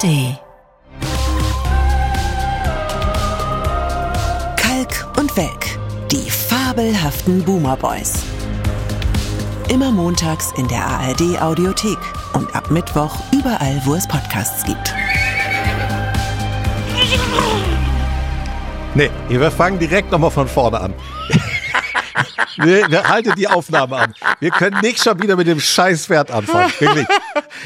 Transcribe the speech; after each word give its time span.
ARD. 0.00 0.38
Kalk 4.56 5.18
und 5.18 5.36
Welk, 5.36 5.78
die 6.10 6.30
fabelhaften 6.30 7.42
Boomer 7.44 7.76
Boys. 7.76 8.14
Immer 9.68 9.90
montags 9.90 10.52
in 10.56 10.68
der 10.68 10.84
ARD 10.84 11.40
Audiothek 11.40 11.98
und 12.32 12.54
ab 12.54 12.70
Mittwoch 12.70 13.14
überall, 13.32 13.80
wo 13.84 13.94
es 13.94 14.08
Podcasts 14.08 14.64
gibt. 14.64 14.94
Nee, 18.94 19.10
wir 19.28 19.50
fangen 19.50 19.78
direkt 19.78 20.10
nochmal 20.10 20.30
von 20.30 20.48
vorne 20.48 20.80
an. 20.80 20.94
Wir, 22.56 22.90
wir 22.90 23.08
halten 23.08 23.32
die 23.36 23.48
Aufnahme 23.48 23.96
an. 23.96 24.14
Wir 24.38 24.50
können 24.50 24.80
nicht 24.82 25.02
schon 25.02 25.22
wieder 25.22 25.36
mit 25.36 25.46
dem 25.46 25.60
Scheißpferd 25.60 26.30
anfangen. 26.30 26.70
Wirklich. 26.78 27.06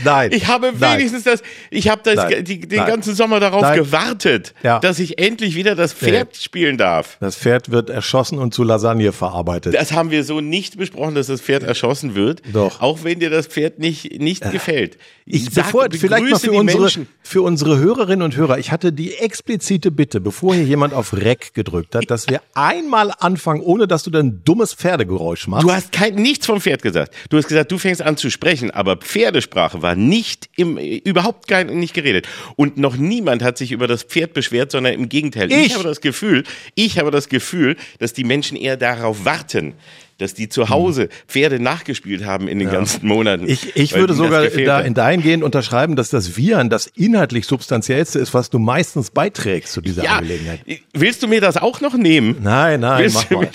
Nein. 0.02 0.30
Ich 0.32 0.46
habe 0.46 0.72
Nein. 0.78 0.98
wenigstens 0.98 1.24
das, 1.24 1.42
ich 1.70 1.88
habe 1.88 2.00
das, 2.04 2.16
Nein. 2.16 2.44
die, 2.44 2.60
den 2.60 2.78
Nein. 2.78 2.86
ganzen 2.88 3.14
Sommer 3.14 3.40
darauf 3.40 3.62
Nein. 3.62 3.78
gewartet, 3.78 4.54
Ja. 4.62 4.78
dass 4.80 4.98
ich 4.98 5.18
endlich 5.18 5.54
wieder 5.54 5.74
das 5.74 5.92
Pferd 5.92 6.36
spielen 6.36 6.78
darf. 6.78 7.16
Das 7.20 7.36
Pferd 7.36 7.70
wird 7.70 7.90
erschossen 7.90 8.38
und 8.38 8.54
zu 8.54 8.64
Lasagne 8.64 9.12
verarbeitet. 9.12 9.74
Das 9.74 9.92
haben 9.92 10.10
wir 10.10 10.24
so 10.24 10.40
nicht 10.40 10.76
besprochen, 10.78 11.14
dass 11.14 11.26
das 11.28 11.40
Pferd 11.40 11.62
erschossen 11.62 12.14
wird. 12.14 12.42
Doch. 12.52 12.80
Auch 12.80 13.04
wenn 13.04 13.20
dir 13.20 13.30
das 13.30 13.46
Pferd 13.46 13.78
nicht, 13.78 14.20
nicht 14.20 14.50
gefällt. 14.50 14.98
Ich, 15.26 15.44
sag, 15.50 15.64
bevor, 15.66 15.86
vielleicht 15.90 16.24
begrüße 16.24 16.46
für 16.46 16.52
unsere, 16.52 16.80
Menschen. 16.82 17.08
für 17.22 17.42
unsere 17.42 17.78
Hörerinnen 17.78 18.22
und 18.22 18.36
Hörer, 18.36 18.58
ich 18.58 18.72
hatte 18.72 18.92
die 18.92 19.14
explizite 19.14 19.90
Bitte, 19.90 20.20
bevor 20.20 20.54
hier 20.54 20.64
jemand 20.64 20.92
auf 20.92 21.14
Rec 21.14 21.54
gedrückt 21.54 21.94
hat, 21.94 22.10
dass 22.10 22.28
wir 22.28 22.42
einmal 22.54 23.12
anfangen, 23.20 23.60
ohne 23.62 23.86
dass 23.88 24.02
du 24.02 24.10
dann 24.10 24.42
dummes 24.44 24.74
Pferdegeräusch 24.74 25.46
machst. 25.48 25.64
Du 25.66 25.72
hast 25.72 25.92
kein, 25.92 26.14
nichts 26.16 26.46
vom 26.46 26.60
Pferd 26.60 26.82
gesagt. 26.82 27.14
Du 27.30 27.38
hast 27.38 27.48
gesagt, 27.48 27.72
du 27.72 27.78
fängst 27.78 28.02
an 28.02 28.16
zu 28.16 28.30
sprechen, 28.30 28.70
aber 28.70 28.96
Pferdesprache 28.96 29.80
war 29.84 29.94
nicht 29.94 30.48
im, 30.56 30.78
überhaupt 30.78 31.46
kein, 31.46 31.68
nicht 31.78 31.94
geredet. 31.94 32.26
Und 32.56 32.78
noch 32.78 32.96
niemand 32.96 33.44
hat 33.44 33.58
sich 33.58 33.70
über 33.70 33.86
das 33.86 34.02
Pferd 34.02 34.32
beschwert, 34.32 34.72
sondern 34.72 34.94
im 34.94 35.08
Gegenteil. 35.08 35.52
Ich? 35.52 35.74
habe 35.74 35.84
das 35.84 36.00
Gefühl, 36.00 36.42
ich 36.74 36.98
habe 36.98 37.12
das 37.12 37.28
Gefühl, 37.28 37.76
dass 37.98 38.12
die 38.14 38.24
Menschen 38.24 38.56
eher 38.56 38.76
darauf 38.76 39.24
warten, 39.24 39.74
dass 40.18 40.34
die 40.34 40.48
zu 40.48 40.68
Hause 40.68 41.08
Pferde 41.26 41.60
nachgespielt 41.60 42.24
haben 42.24 42.48
in 42.48 42.58
den 42.58 42.70
ganzen 42.70 43.06
Monaten. 43.06 43.48
Ich, 43.48 43.76
ich 43.76 43.94
würde 43.94 44.14
sogar 44.14 44.46
da 44.46 44.80
in 44.80 44.94
dahingehend 44.94 45.42
unterschreiben, 45.42 45.96
dass 45.96 46.10
das 46.10 46.36
Viren 46.36 46.70
das 46.70 46.86
inhaltlich 46.86 47.46
substanziellste 47.46 48.18
ist, 48.18 48.34
was 48.34 48.50
du 48.50 48.58
meistens 48.58 49.10
beiträgst 49.10 49.72
zu 49.72 49.80
dieser 49.80 50.04
ja, 50.04 50.16
Angelegenheit. 50.16 50.60
willst 50.92 51.22
du 51.22 51.28
mir 51.28 51.40
das 51.40 51.56
auch 51.56 51.80
noch 51.80 51.94
nehmen? 51.94 52.36
Nein, 52.42 52.80
nein, 52.80 53.02
Willst 53.02 53.30
mach 53.30 53.30
mal. 53.30 53.48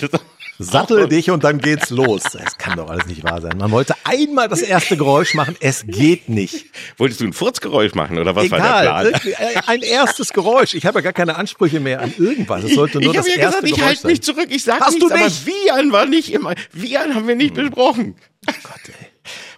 Sattel 0.62 1.08
dich 1.08 1.30
und 1.30 1.42
dann 1.42 1.58
geht's 1.58 1.88
los. 1.88 2.22
Das 2.22 2.58
kann 2.58 2.76
doch 2.76 2.90
alles 2.90 3.06
nicht 3.06 3.24
wahr 3.24 3.40
sein. 3.40 3.56
Man 3.56 3.70
wollte 3.70 3.94
einmal 4.04 4.46
das 4.46 4.60
erste 4.60 4.98
Geräusch 4.98 5.32
machen, 5.32 5.56
es 5.60 5.86
geht 5.86 6.28
nicht. 6.28 6.66
Wolltest 6.98 7.22
du 7.22 7.24
ein 7.24 7.32
Furzgeräusch 7.32 7.94
machen 7.94 8.18
oder 8.18 8.36
was 8.36 8.50
war 8.50 8.58
der 8.58 8.68
Egal, 8.68 8.82
Plan? 8.84 9.22
irgendwie 9.24 9.58
ein 9.66 9.80
erstes 9.80 10.34
Geräusch. 10.34 10.74
Ich 10.74 10.84
habe 10.84 10.98
ja 10.98 11.02
gar 11.02 11.12
keine 11.14 11.36
Ansprüche 11.36 11.80
mehr 11.80 12.02
an 12.02 12.12
irgendwas. 12.18 12.64
Es 12.64 12.74
sollte 12.74 13.00
nur 13.00 13.10
ich 13.10 13.16
das 13.16 13.26
habe 13.26 13.38
ja 13.38 13.42
erste 13.42 13.62
gesagt, 13.62 13.64
ich 13.64 13.74
Geräusch 13.74 13.86
halte 13.88 14.02
sein. 14.02 14.10
mich 14.10 14.22
zurück. 14.22 14.46
Ich 14.50 14.64
sage 14.64 14.84
nichts, 14.84 14.98
du 14.98 15.06
aber 15.14 15.24
nicht? 15.24 15.46
Vian 15.46 15.92
war 15.92 16.04
nicht 16.04 16.34
immer. 16.52 16.60
Vian 16.72 17.14
haben 17.14 17.26
wir 17.28 17.36
nicht 17.36 17.54
besprochen. 17.54 18.14
Oh 18.48 18.52
Gott, 18.62 18.80
ey. 18.88 19.06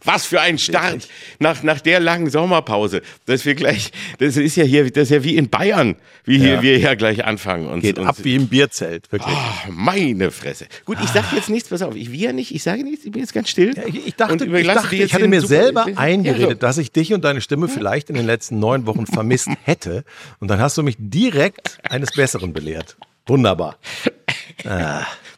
Was 0.05 0.27
für 0.27 0.41
ein 0.41 0.59
Start 0.59 1.09
nach, 1.39 1.62
nach 1.62 1.81
der 1.81 2.01
langen 2.01 2.29
Sommerpause, 2.29 3.01
dass 3.27 3.45
wir 3.45 3.55
gleich, 3.55 3.93
das 4.19 4.37
ist 4.37 4.57
ja 4.57 4.65
hier, 4.65 4.91
das 4.91 5.05
ist 5.05 5.11
ja 5.11 5.23
wie 5.23 5.37
in 5.37 5.48
Bayern, 5.48 5.95
wie 6.25 6.39
hier, 6.39 6.55
Ja. 6.55 6.63
wir 6.63 6.77
hier 6.79 6.97
gleich 6.97 7.25
anfangen. 7.25 7.69
Und, 7.69 7.81
Geht 7.83 8.01
und, 8.01 8.07
ab 8.09 8.17
wie 8.25 8.35
im 8.35 8.48
Bierzelt, 8.48 9.11
wirklich. 9.13 9.33
Ah, 9.35 9.55
meine 9.70 10.33
Fresse. 10.33 10.67
Gut, 10.85 10.98
ich 11.03 11.09
sage 11.11 11.29
jetzt 11.37 11.48
nichts, 11.48 11.69
pass 11.69 11.81
auf, 11.83 11.95
ich 11.95 12.11
will 12.11 12.20
ja 12.20 12.33
nicht, 12.33 12.53
ich 12.53 12.65
sage 12.65 12.83
nichts, 12.83 13.05
ich 13.05 13.13
bin 13.13 13.20
jetzt 13.23 13.33
ganz 13.33 13.48
still. 13.51 13.73
Ja, 13.77 13.85
ich, 13.87 14.09
ich 14.09 14.15
dachte, 14.17 14.45
ich, 14.45 14.67
dachte, 14.67 14.97
ich 14.97 15.15
hatte 15.15 15.29
mir 15.29 15.41
super- 15.43 15.48
selber 15.63 15.87
Ja, 15.89 15.97
eingeredet, 15.98 16.48
so. 16.48 16.55
dass 16.55 16.79
ich 16.79 16.91
dich 16.91 17.15
und 17.15 17.23
deine 17.25 17.41
Stimme 17.41 17.69
vielleicht 17.69 18.11
in 18.11 18.17
den 18.17 18.27
letzten 18.27 18.59
neun 18.59 18.87
Wochen 18.87 19.07
vermisst 19.07 19.48
hätte. 19.63 20.03
Und 20.41 20.48
dann 20.48 20.59
hast 20.61 20.77
du 20.77 20.83
mich 20.83 20.97
direkt 20.98 21.79
eines 21.89 22.11
Besseren 22.11 22.53
belehrt. 22.53 22.97
Wunderbar. 23.27 23.79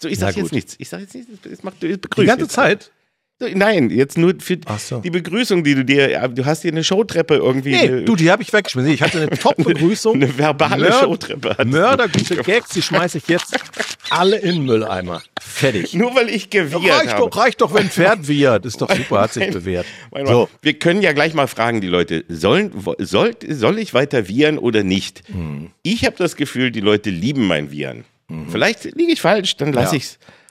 So, 0.00 0.08
ich 0.08 0.18
Na 0.18 0.26
sage 0.26 0.40
jetzt 0.40 0.50
gut. 0.50 0.52
nichts. 0.52 0.74
Ich 0.78 0.88
sage 0.88 1.04
jetzt 1.04 1.14
nichts, 1.14 1.30
das 1.42 1.62
macht 1.62 1.82
du 1.82 1.88
Die 1.88 1.96
begrüßt 1.96 2.26
ganze 2.26 2.44
jetzt. 2.44 2.52
Zeit. 2.52 2.90
Nein, 3.40 3.90
jetzt 3.90 4.16
nur 4.16 4.34
für 4.38 4.58
so. 4.78 5.00
die 5.00 5.10
Begrüßung, 5.10 5.64
die 5.64 5.74
du 5.74 5.84
dir, 5.84 6.28
du 6.28 6.44
hast 6.46 6.62
dir 6.62 6.70
eine 6.70 6.84
Showtreppe 6.84 7.34
irgendwie. 7.34 7.72
Nee, 7.72 7.78
eine- 7.78 8.02
du, 8.04 8.14
die 8.14 8.30
habe 8.30 8.42
ich 8.42 8.52
weggeschmissen. 8.52 8.92
Ich 8.92 9.02
hatte 9.02 9.18
eine 9.20 9.30
Top-Begrüßung. 9.38 10.14
Eine 10.14 10.38
verbale 10.38 10.92
Showtreppe 10.92 11.50
hattest 11.50 11.66
du. 11.74 11.76
Mördergute 11.78 12.36
Gags, 12.36 12.70
die 12.70 12.80
schmeiße 12.82 13.18
ich 13.18 13.26
jetzt 13.28 13.56
alle 14.10 14.36
in 14.38 14.54
den 14.54 14.64
Mülleimer. 14.66 15.20
Fertig. 15.40 15.94
Nur 15.94 16.14
weil 16.14 16.28
ich 16.30 16.48
gewirrt 16.48 16.84
Reicht 16.84 17.12
habe. 17.14 17.28
doch, 17.30 17.36
reicht 17.36 17.60
doch, 17.60 17.74
wenn 17.74 17.82
ein 17.82 17.90
Pferd 17.90 18.28
wiehert. 18.28 18.64
Ist 18.66 18.80
doch 18.80 18.94
super, 18.94 19.22
hat 19.22 19.32
sich 19.32 19.50
bewährt. 19.50 19.86
Mein 20.12 20.26
So, 20.26 20.48
Wir 20.62 20.74
können 20.78 21.02
ja 21.02 21.12
gleich 21.12 21.34
mal 21.34 21.48
fragen, 21.48 21.80
die 21.80 21.88
Leute, 21.88 22.24
sollen, 22.28 22.72
soll, 22.98 23.32
soll 23.48 23.78
ich 23.80 23.92
weiter 23.94 24.28
viren 24.28 24.58
oder 24.58 24.84
nicht? 24.84 25.22
Hm. 25.26 25.70
Ich 25.82 26.04
habe 26.06 26.16
das 26.16 26.36
Gefühl, 26.36 26.70
die 26.70 26.80
Leute 26.80 27.10
lieben 27.10 27.46
mein 27.46 27.70
Viren. 27.72 28.04
Vielleicht 28.48 28.84
liege 28.96 29.12
ich 29.12 29.20
falsch, 29.20 29.56
dann 29.56 29.72
lasse 29.72 29.96
Ja. 29.96 30.02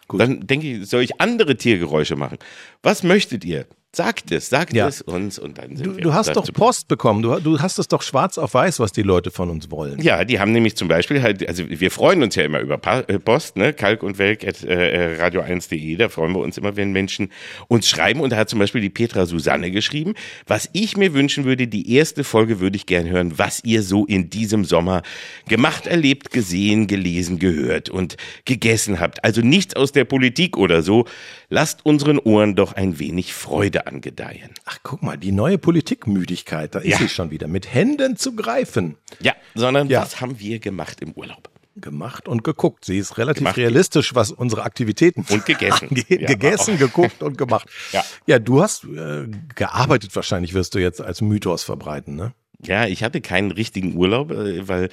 Ich's. 0.08 0.20
Dann 0.20 0.46
denke 0.48 0.68
ich, 0.68 0.90
soll 0.90 1.04
ich 1.04 1.20
andere 1.22 1.56
Tiergeräusche 1.58 2.16
machen? 2.16 2.38
Was 2.82 3.04
möchtet 3.04 3.46
ihr? 3.46 3.66
Sagt 3.96 4.32
es, 4.32 4.50
sagt 4.50 4.74
Ja. 4.74 4.88
es 4.88 5.04
uns 5.04 5.38
und 5.38 5.60
dann 5.60 5.76
sind 5.78 5.86
du, 5.86 5.96
wir 5.98 6.02
du 6.04 6.14
hast 6.16 6.36
doch 6.36 6.52
Post 6.52 6.88
bekommen. 6.88 7.22
Du, 7.22 7.40
du 7.40 7.60
hast 7.60 7.78
es 7.78 7.88
doch 7.88 8.02
schwarz 8.02 8.40
auf 8.40 8.56
weiß, 8.56 8.80
was 8.80 8.92
die 8.92 9.04
Leute 9.04 9.30
von 9.30 9.52
uns 9.52 9.70
wollen. 9.70 10.02
Ja, 10.02 10.26
die 10.26 10.40
haben 10.40 10.52
nämlich 10.52 10.76
zum 10.76 10.88
Beispiel 10.88 11.22
halt, 11.22 11.48
also 11.48 11.64
wir 11.70 11.92
freuen 11.92 12.24
uns 12.24 12.34
ja 12.34 12.44
immer 12.44 12.60
über 12.60 12.80
äh, 13.08 13.20
Post, 13.20 13.56
ne, 13.56 13.72
kalk 13.72 14.02
und 14.02 14.18
welk 14.18 14.48
at 14.48 14.64
äh, 14.64 15.18
radio1.de, 15.22 15.96
da 15.98 16.10
freuen 16.10 16.32
wir 16.34 16.40
uns 16.40 16.58
immer, 16.58 16.76
wenn 16.76 16.92
Menschen 16.92 17.30
uns 17.68 17.88
schreiben 17.88 18.20
und 18.22 18.32
da 18.32 18.38
hat 18.38 18.50
zum 18.50 18.58
Beispiel 18.58 18.82
die 18.82 18.90
Petra 18.90 19.28
Susanne 19.28 19.70
geschrieben, 19.70 20.16
was 20.48 20.70
ich 20.74 20.98
mir 20.98 21.14
wünschen 21.14 21.44
würde, 21.46 21.68
die 21.68 21.94
erste 21.94 22.24
Folge 22.24 22.60
würde 22.60 22.78
ich 22.78 22.88
gern 22.88 23.08
hören, 23.08 23.38
was 23.38 23.64
ihr 23.64 23.84
so 23.84 24.08
in 24.08 24.32
diesem 24.32 24.66
Sommer 24.66 25.04
gemacht, 25.48 25.86
erlebt, 25.86 26.32
gesehen, 26.32 26.88
gelesen, 26.88 27.38
gehört 27.38 27.90
und 27.90 28.18
gegessen 28.46 29.00
habt. 29.00 29.24
Also 29.24 29.42
nichts 29.42 29.76
aus 29.76 29.92
der 29.92 30.06
Politik 30.06 30.58
oder 30.58 30.82
so. 30.82 31.06
Lasst 31.50 31.86
unseren 31.86 32.18
Ohren 32.18 32.56
doch 32.56 32.74
ein 32.74 32.98
wenig 32.98 33.36
Freude 33.36 33.83
angedeihen. 33.88 34.52
Ach, 34.66 34.78
guck 34.84 35.02
mal, 35.04 35.18
die 35.18 35.32
neue 35.32 35.58
Politikmüdigkeit, 35.58 36.76
da 36.76 36.80
ist 36.80 36.88
Ja. 36.92 36.98
sie 36.98 37.10
schon 37.10 37.32
wieder. 37.32 37.48
Mit 37.48 37.74
Händen 37.74 38.18
zu 38.18 38.36
greifen. 38.36 38.98
Ja, 39.22 39.34
sondern 39.56 39.90
Ja. 39.90 40.02
was 40.02 40.22
haben 40.22 40.40
wir 40.40 40.60
gemacht 40.60 41.02
im 41.02 41.12
Urlaub? 41.14 41.50
Gemacht 41.76 42.28
und 42.28 42.44
geguckt. 42.44 42.86
Sie 42.86 43.00
ist 43.00 43.18
relativ 43.18 43.40
Gemacht. 43.40 43.58
realistisch, 43.58 44.14
was 44.14 44.32
unsere 44.32 44.62
Aktivitäten 44.64 45.26
Und 45.30 45.46
gegessen. 45.46 45.90
Ja, 46.08 46.28
gegessen, 46.28 46.78
geguckt 46.78 47.24
und 47.24 47.36
gemacht. 47.38 47.68
Ja. 47.92 48.04
ja, 48.28 48.38
du 48.38 48.62
hast 48.62 48.84
äh, 48.84 49.28
gearbeitet 49.56 50.16
wahrscheinlich, 50.16 50.54
wirst 50.54 50.76
du 50.76 50.80
jetzt 50.80 51.02
als 51.02 51.22
Mythos 51.22 51.64
verbreiten, 51.64 52.16
ne? 52.16 52.34
Ja, 52.66 52.88
ich 52.88 53.04
hatte 53.04 53.22
keinen 53.22 53.52
richtigen 53.52 53.96
Urlaub, 53.96 54.32
äh, 54.32 54.68
weil 54.68 54.90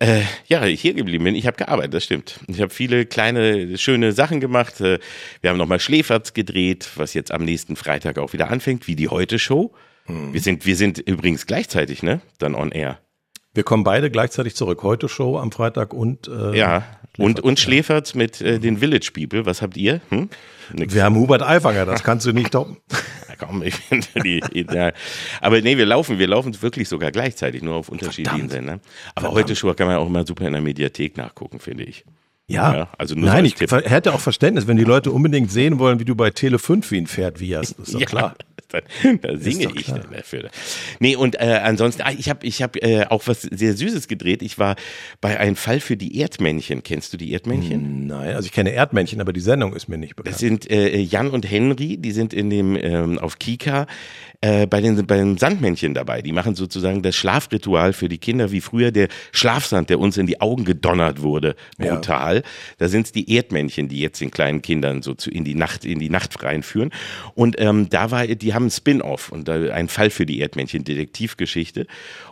äh, 0.00 0.20
ja, 0.46 0.64
ich 0.66 0.80
hier 0.80 0.94
geblieben 0.94 1.24
bin. 1.24 1.34
Ich 1.34 1.46
habe 1.46 1.56
gearbeitet, 1.56 1.94
das 1.94 2.04
stimmt. 2.04 2.40
Ich 2.46 2.60
habe 2.60 2.72
viele 2.72 3.06
kleine, 3.06 3.78
schöne 3.78 4.12
Sachen 4.12 4.40
gemacht. 4.40 4.80
Äh, 4.80 4.98
Wir 5.40 5.50
haben 5.50 5.56
nochmal 5.56 5.80
Schläferz 5.80 6.34
gedreht, 6.34 6.90
was 6.96 7.14
jetzt 7.14 7.32
am 7.32 7.44
nächsten 7.44 7.74
Freitag 7.76 8.18
auch 8.18 8.32
wieder 8.32 8.50
anfängt, 8.50 8.86
wie 8.86 8.96
die 8.96 9.08
Heute-Show. 9.08 9.72
Hm. 10.06 10.32
Wir 10.32 10.40
sind, 10.40 10.66
wir 10.66 10.76
sind 10.76 10.98
übrigens 10.98 11.46
gleichzeitig, 11.46 12.02
ne? 12.02 12.20
Dann 12.38 12.54
on 12.54 12.70
air. 12.70 12.98
Wir 13.54 13.64
kommen 13.64 13.82
beide 13.82 14.10
gleichzeitig 14.10 14.54
zurück. 14.54 14.82
Heute 14.82 15.08
Show 15.08 15.38
am 15.38 15.50
Freitag 15.50 15.92
und 15.92 16.28
äh, 16.28 16.56
Ja. 16.56 16.84
Und, 17.16 17.40
und 17.40 17.58
Schläferz 17.58 18.14
mit 18.14 18.40
äh, 18.40 18.60
den 18.60 18.78
Village 18.78 19.10
People. 19.12 19.44
Was 19.44 19.62
habt 19.62 19.76
ihr? 19.76 20.00
Hm? 20.10 20.28
Wir 20.72 21.02
haben 21.02 21.16
Hubert 21.16 21.42
Aiwanger, 21.42 21.84
das 21.84 22.04
kannst 22.04 22.26
du 22.26 22.32
nicht 22.32 22.52
toppen. 22.52 22.76
Ja, 23.40 23.46
komm, 23.46 23.62
ich 23.62 23.74
finde 23.74 24.06
die, 24.22 24.42
ja. 24.72 24.92
Aber 25.40 25.60
nee, 25.60 25.76
wir 25.76 25.86
laufen, 25.86 26.18
wir 26.18 26.26
laufen 26.26 26.60
wirklich 26.62 26.88
sogar 26.88 27.10
gleichzeitig, 27.10 27.62
nur 27.62 27.76
auf 27.76 27.88
unterschiedlichen 27.88 28.48
Verdammt. 28.48 28.52
Sendern. 28.52 28.80
Aber 29.14 29.32
heute 29.32 29.54
Show 29.56 29.72
kann 29.74 29.86
man 29.86 29.96
auch 29.96 30.06
immer 30.06 30.26
super 30.26 30.46
in 30.46 30.52
der 30.52 30.62
Mediathek 30.62 31.16
nachgucken, 31.16 31.60
finde 31.60 31.84
ich. 31.84 32.04
Ja, 32.48 32.74
Ja, 32.74 32.88
also 32.96 33.14
nur 33.14 33.28
so 33.28 33.34
Nein, 33.34 33.44
als 33.44 33.60
ich 33.60 33.90
hätte 33.90 34.14
auch 34.14 34.20
Verständnis, 34.20 34.66
wenn 34.66 34.78
die 34.78 34.84
Leute 34.84 35.12
unbedingt 35.12 35.50
sehen 35.50 35.78
wollen, 35.78 36.00
wie 36.00 36.06
du 36.06 36.14
bei 36.14 36.30
Tele 36.30 36.58
5 36.58 36.90
wie 36.90 36.98
ein 36.98 37.06
Pferd 37.06 37.40
wieherst. 37.40 37.78
Ist 37.78 37.94
doch 37.94 38.00
klar. 38.00 38.34
Da, 38.72 38.80
da 39.22 39.36
singe 39.38 39.68
ich 39.74 39.86
dann 39.86 40.10
dafür. 40.12 40.50
Nee, 41.00 41.16
und 41.16 41.36
äh, 41.36 41.60
ansonsten, 41.62 42.02
ah, 42.02 42.12
ich 42.16 42.28
habe 42.28 42.46
ich 42.46 42.62
hab, 42.62 42.76
äh, 42.76 43.06
auch 43.06 43.26
was 43.26 43.42
sehr 43.42 43.74
Süßes 43.74 44.08
gedreht. 44.08 44.42
Ich 44.42 44.58
war 44.58 44.76
bei 45.22 45.40
einem 45.40 45.56
Fall 45.56 45.80
für 45.80 45.96
die 45.96 46.18
Erdmännchen. 46.20 46.82
Kennst 46.82 47.12
du 47.12 47.16
die 47.16 47.32
Erdmännchen? 47.32 48.06
Nein, 48.06 48.34
also 48.34 48.46
ich 48.46 48.52
kenne 48.52 48.72
Erdmännchen, 48.72 49.22
aber 49.22 49.32
die 49.32 49.40
Sendung 49.40 49.74
ist 49.74 49.88
mir 49.88 49.96
nicht 49.96 50.16
bekannt. 50.16 50.34
Das 50.34 50.40
sind 50.40 50.70
äh, 50.70 50.98
Jan 50.98 51.30
und 51.30 51.50
Henry, 51.50 51.96
die 51.96 52.12
sind 52.12 52.34
in 52.34 52.50
dem 52.50 52.76
ähm, 52.76 53.18
auf 53.18 53.38
Kika 53.38 53.86
äh, 54.40 54.66
bei 54.68 54.80
den 54.80 55.04
beim 55.06 55.36
Sandmännchen 55.36 55.94
dabei. 55.94 56.22
Die 56.22 56.30
machen 56.32 56.54
sozusagen 56.54 57.02
das 57.02 57.16
Schlafritual 57.16 57.92
für 57.92 58.08
die 58.08 58.18
Kinder, 58.18 58.52
wie 58.52 58.60
früher 58.60 58.92
der 58.92 59.08
Schlafsand, 59.32 59.90
der 59.90 59.98
uns 59.98 60.16
in 60.16 60.26
die 60.26 60.40
Augen 60.40 60.64
gedonnert 60.64 61.22
wurde, 61.22 61.56
Ja. 61.78 61.94
brutal. 61.96 62.42
Da 62.78 62.88
sind 62.88 63.06
es 63.06 63.12
die 63.12 63.34
Erdmännchen, 63.34 63.88
die 63.88 63.98
jetzt 64.00 64.20
den 64.20 64.30
kleinen 64.30 64.62
Kindern 64.62 65.02
so 65.02 65.14
zu 65.14 65.30
in 65.30 65.42
die 65.44 65.56
Nacht 65.56 65.84
in 65.84 65.98
die 65.98 66.08
Nacht 66.08 66.40
reinführen. 66.44 66.90
Und 67.34 67.56
ähm, 67.60 67.88
da 67.88 68.12
war, 68.12 68.26
die 68.28 68.54
haben 68.54 68.66
ein 68.66 68.70
Spin-off 68.70 69.32
und 69.32 69.48
da 69.48 69.54
ein 69.72 69.88
Fall 69.88 70.10
für 70.10 70.24
die 70.26 70.38
Erdmännchen, 70.38 70.84
Detektivgeschichte. 70.84 71.86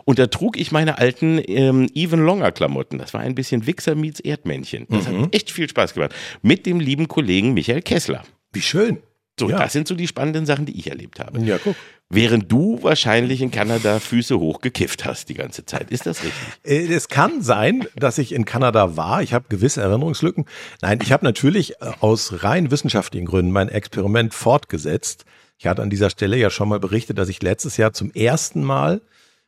Und 0.05 0.17
da 0.19 0.27
trug 0.27 0.57
ich 0.57 0.71
meine 0.71 0.97
alten 0.99 1.41
ähm, 1.45 1.89
Even 1.93 2.21
Longer 2.21 2.51
Klamotten. 2.53 2.99
Das 2.99 3.13
war 3.13 3.19
ein 3.21 3.35
bisschen 3.35 3.67
Wichser 3.67 3.95
meets 3.95 4.21
Erdmännchen. 4.21 4.85
Das 4.89 5.07
Mhm. 5.09 5.23
hat 5.23 5.35
echt 5.35 5.51
viel 5.51 5.67
Spaß 5.67 5.93
gemacht. 5.93 6.13
Mit 6.41 6.65
dem 6.65 6.79
lieben 6.79 7.07
Kollegen 7.09 7.53
Michael 7.53 7.81
Kessler. 7.81 8.23
Wie 8.53 8.61
schön. 8.61 8.99
So, 9.39 9.49
Ja. 9.49 9.59
das 9.59 9.73
sind 9.73 9.87
so 9.87 9.93
die 9.93 10.07
spannenden 10.07 10.45
Sachen, 10.47 10.65
die 10.65 10.79
ich 10.79 10.87
erlebt 10.89 11.19
habe. 11.19 11.39
Ja, 11.41 11.59
guck. 11.63 11.75
Während 12.09 12.51
du 12.51 12.81
wahrscheinlich 12.81 13.41
in 13.41 13.51
Kanada 13.51 13.99
Füße 13.99 14.39
hoch 14.39 14.61
gekifft 14.61 15.05
hast 15.05 15.29
die 15.29 15.33
ganze 15.33 15.65
Zeit. 15.65 15.91
Ist 15.91 16.05
das 16.05 16.23
richtig? 16.23 16.33
Äh, 16.63 16.93
Es 16.93 17.09
kann 17.09 17.41
sein, 17.41 17.87
dass 17.95 18.17
ich 18.17 18.33
in 18.33 18.45
Kanada 18.45 18.95
war. 18.95 19.21
Ich 19.21 19.33
habe 19.33 19.45
gewisse 19.49 19.81
Erinnerungslücken. 19.81 20.45
Nein, 20.81 20.99
ich 21.01 21.11
habe 21.11 21.25
natürlich 21.25 21.81
äh, 21.81 21.91
aus 21.99 22.43
rein 22.43 22.71
wissenschaftlichen 22.71 23.25
Gründen 23.25 23.51
mein 23.51 23.69
Experiment 23.69 24.33
fortgesetzt. 24.33 25.25
Ich 25.57 25.67
hatte 25.67 25.81
an 25.81 25.89
dieser 25.89 26.09
Stelle 26.09 26.37
ja 26.37 26.49
schon 26.49 26.69
mal 26.69 26.79
berichtet, 26.79 27.17
dass 27.17 27.29
ich 27.29 27.41
letztes 27.41 27.77
Jahr 27.77 27.91
zum 27.91 28.11
ersten 28.11 28.63
Mal 28.63 29.01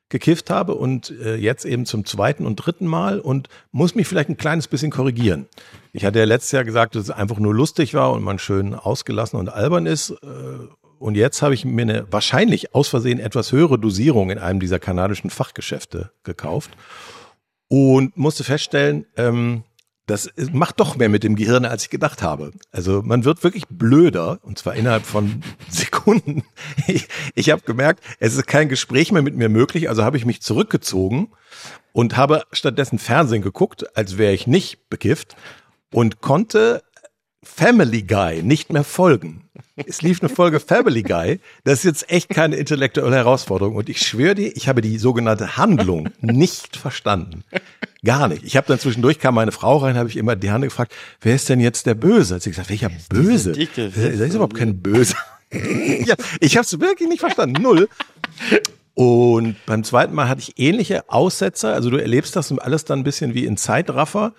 gekifft 0.09 0.49
habe 0.49 0.73
und 0.73 1.11
äh, 1.23 1.35
jetzt 1.35 1.65
eben 1.65 1.85
zum 1.85 2.03
zweiten 2.03 2.47
und 2.47 2.55
dritten 2.55 2.87
Mal 2.87 3.19
und 3.19 3.47
muss 3.71 3.93
mich 3.93 4.07
vielleicht 4.07 4.29
ein 4.29 4.37
kleines 4.37 4.67
bisschen 4.67 4.89
korrigieren. 4.89 5.45
Ich 5.93 6.03
hatte 6.03 6.17
ja 6.17 6.25
letztes 6.25 6.51
Jahr 6.51 6.63
gesagt, 6.63 6.95
dass 6.95 7.03
es 7.03 7.09
einfach 7.11 7.37
nur 7.37 7.53
lustig 7.53 7.93
war 7.93 8.11
und 8.11 8.23
man 8.23 8.39
schön 8.39 8.73
ausgelassen 8.73 9.39
und 9.39 9.49
albern 9.49 9.85
ist. 9.85 10.15
Und 10.99 11.15
jetzt 11.15 11.41
habe 11.41 11.53
ich 11.53 11.63
mir 11.63 11.81
eine 11.81 12.11
wahrscheinlich 12.11 12.75
aus 12.75 12.89
Versehen 12.89 13.19
etwas 13.19 13.51
höhere 13.53 13.79
Dosierung 13.79 14.29
in 14.31 14.37
einem 14.37 14.59
dieser 14.59 14.79
kanadischen 14.79 15.29
Fachgeschäfte 15.29 16.11
gekauft 16.23 16.71
und 17.69 18.17
musste 18.17 18.43
feststellen, 18.43 19.05
ähm, 19.15 19.63
das 20.07 20.29
macht 20.51 20.79
doch 20.79 20.97
mehr 20.97 21.07
mit 21.07 21.23
dem 21.23 21.35
Gehirn, 21.35 21.65
als 21.65 21.83
ich 21.83 21.89
gedacht 21.89 22.21
habe. 22.23 22.51
Also 22.71 23.01
man 23.03 23.25
wird 23.25 23.43
wirklich 23.43 23.67
blöder 23.69 24.39
und 24.41 24.57
zwar 24.57 24.75
innerhalb 24.75 25.05
von 25.05 25.41
Sekunden. 25.69 26.43
Ich, 26.87 27.07
ich 27.35 27.49
habe 27.51 27.61
gemerkt, 27.61 28.03
es 28.19 28.35
ist 28.35 28.47
kein 28.47 28.69
Gespräch 28.69 29.11
mehr 29.11 29.21
mit 29.21 29.35
mir 29.35 29.49
möglich, 29.49 29.87
also 29.87 30.03
habe 30.03 30.17
ich 30.17 30.25
mich 30.25 30.41
zurückgezogen 30.41 31.29
und 31.93 32.17
habe 32.17 32.43
stattdessen 32.51 32.99
Fernsehen 32.99 33.41
geguckt, 33.41 33.95
als 33.95 34.17
wäre 34.17 34.33
ich 34.33 34.47
nicht 34.47 34.89
bekifft 34.89 35.37
und 35.93 36.21
konnte 36.21 36.83
Family 37.55 38.03
Guy 38.03 38.43
nicht 38.43 38.71
mehr 38.71 38.83
folgen. 38.83 39.41
Es 39.75 40.01
lief 40.01 40.21
eine 40.21 40.29
Folge 40.29 40.59
Family 40.59 41.03
Guy. 41.03 41.39
Das 41.63 41.79
ist 41.79 41.83
jetzt 41.85 42.09
echt 42.11 42.29
keine 42.29 42.55
intellektuelle 42.57 43.15
Herausforderung. 43.15 43.75
Und 43.75 43.89
ich 43.89 44.01
schwöre 44.01 44.35
dir, 44.35 44.55
ich 44.55 44.67
habe 44.67 44.81
die 44.81 44.97
sogenannte 44.97 45.57
Handlung 45.57 46.09
nicht 46.21 46.75
verstanden. 46.77 47.43
Gar 48.03 48.27
nicht. 48.29 48.43
Ich 48.43 48.55
habe 48.57 48.67
dann 48.67 48.79
zwischendurch 48.79 49.19
kam 49.19 49.35
meine 49.35 49.51
Frau 49.51 49.77
rein, 49.77 49.97
habe 49.97 50.09
ich 50.09 50.17
immer 50.17 50.35
die 50.35 50.51
Hand 50.51 50.63
gefragt, 50.63 50.93
wer 51.21 51.35
ist 51.35 51.49
denn 51.49 51.59
jetzt 51.59 51.85
der 51.85 51.95
Böse? 51.95 52.35
Hat 52.35 52.41
sie 52.41 52.49
gesagt, 52.51 52.69
welcher 52.69 52.91
Böse? 53.09 53.51
Dicke- 53.53 53.89
Da 53.93 54.25
ist 54.25 54.33
überhaupt 54.33 54.55
kein 54.55 54.81
Böse. 54.81 55.15
ja, 55.51 56.15
ich 56.39 56.55
habe 56.57 56.65
es 56.65 56.79
wirklich 56.79 57.09
nicht 57.09 57.19
verstanden. 57.21 57.61
Null. 57.61 57.89
Und 58.93 59.55
beim 59.65 59.83
zweiten 59.83 60.13
Mal 60.13 60.27
hatte 60.27 60.41
ich 60.41 60.59
ähnliche 60.59 61.09
Aussetzer. 61.09 61.73
Also 61.73 61.89
du 61.89 61.97
erlebst 61.97 62.35
das 62.35 62.51
alles 62.59 62.83
dann 62.85 62.99
ein 62.99 63.03
bisschen 63.03 63.33
wie 63.33 63.45
in 63.45 63.55
Zeitraffer. 63.57 64.33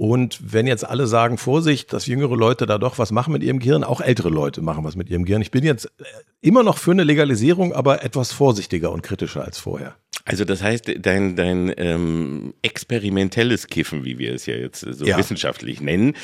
Und 0.00 0.38
wenn 0.42 0.66
jetzt 0.66 0.88
alle 0.88 1.06
sagen, 1.06 1.36
Vorsicht, 1.36 1.92
dass 1.92 2.06
jüngere 2.06 2.34
Leute 2.34 2.64
da 2.64 2.78
doch 2.78 2.98
was 2.98 3.12
machen 3.12 3.34
mit 3.34 3.42
ihrem 3.42 3.58
Gehirn, 3.58 3.84
auch 3.84 4.00
ältere 4.00 4.30
Leute 4.30 4.62
machen 4.62 4.82
was 4.82 4.96
mit 4.96 5.10
ihrem 5.10 5.26
Gehirn. 5.26 5.42
Ich 5.42 5.50
bin 5.50 5.62
jetzt 5.62 5.84
äh, 5.98 6.04
immer 6.40 6.62
noch 6.62 6.78
für 6.78 6.92
eine 6.92 7.04
Legalisierung, 7.04 7.74
aber 7.74 8.02
etwas 8.02 8.32
vorsichtiger 8.32 8.92
und 8.92 9.02
kritischer 9.02 9.44
als 9.44 9.58
vorher. 9.58 9.96
Also 10.24 10.46
das 10.46 10.62
heißt, 10.62 10.90
dein, 11.00 11.36
dein 11.36 11.70
ähm, 11.76 12.54
experimentelles 12.62 13.66
Kiffen, 13.66 14.06
wie 14.06 14.18
wir 14.18 14.34
es 14.34 14.46
ja 14.46 14.54
jetzt 14.54 14.80
so 14.80 15.04
Ja. 15.04 15.18
wissenschaftlich 15.18 15.82
nennen, 15.82 16.14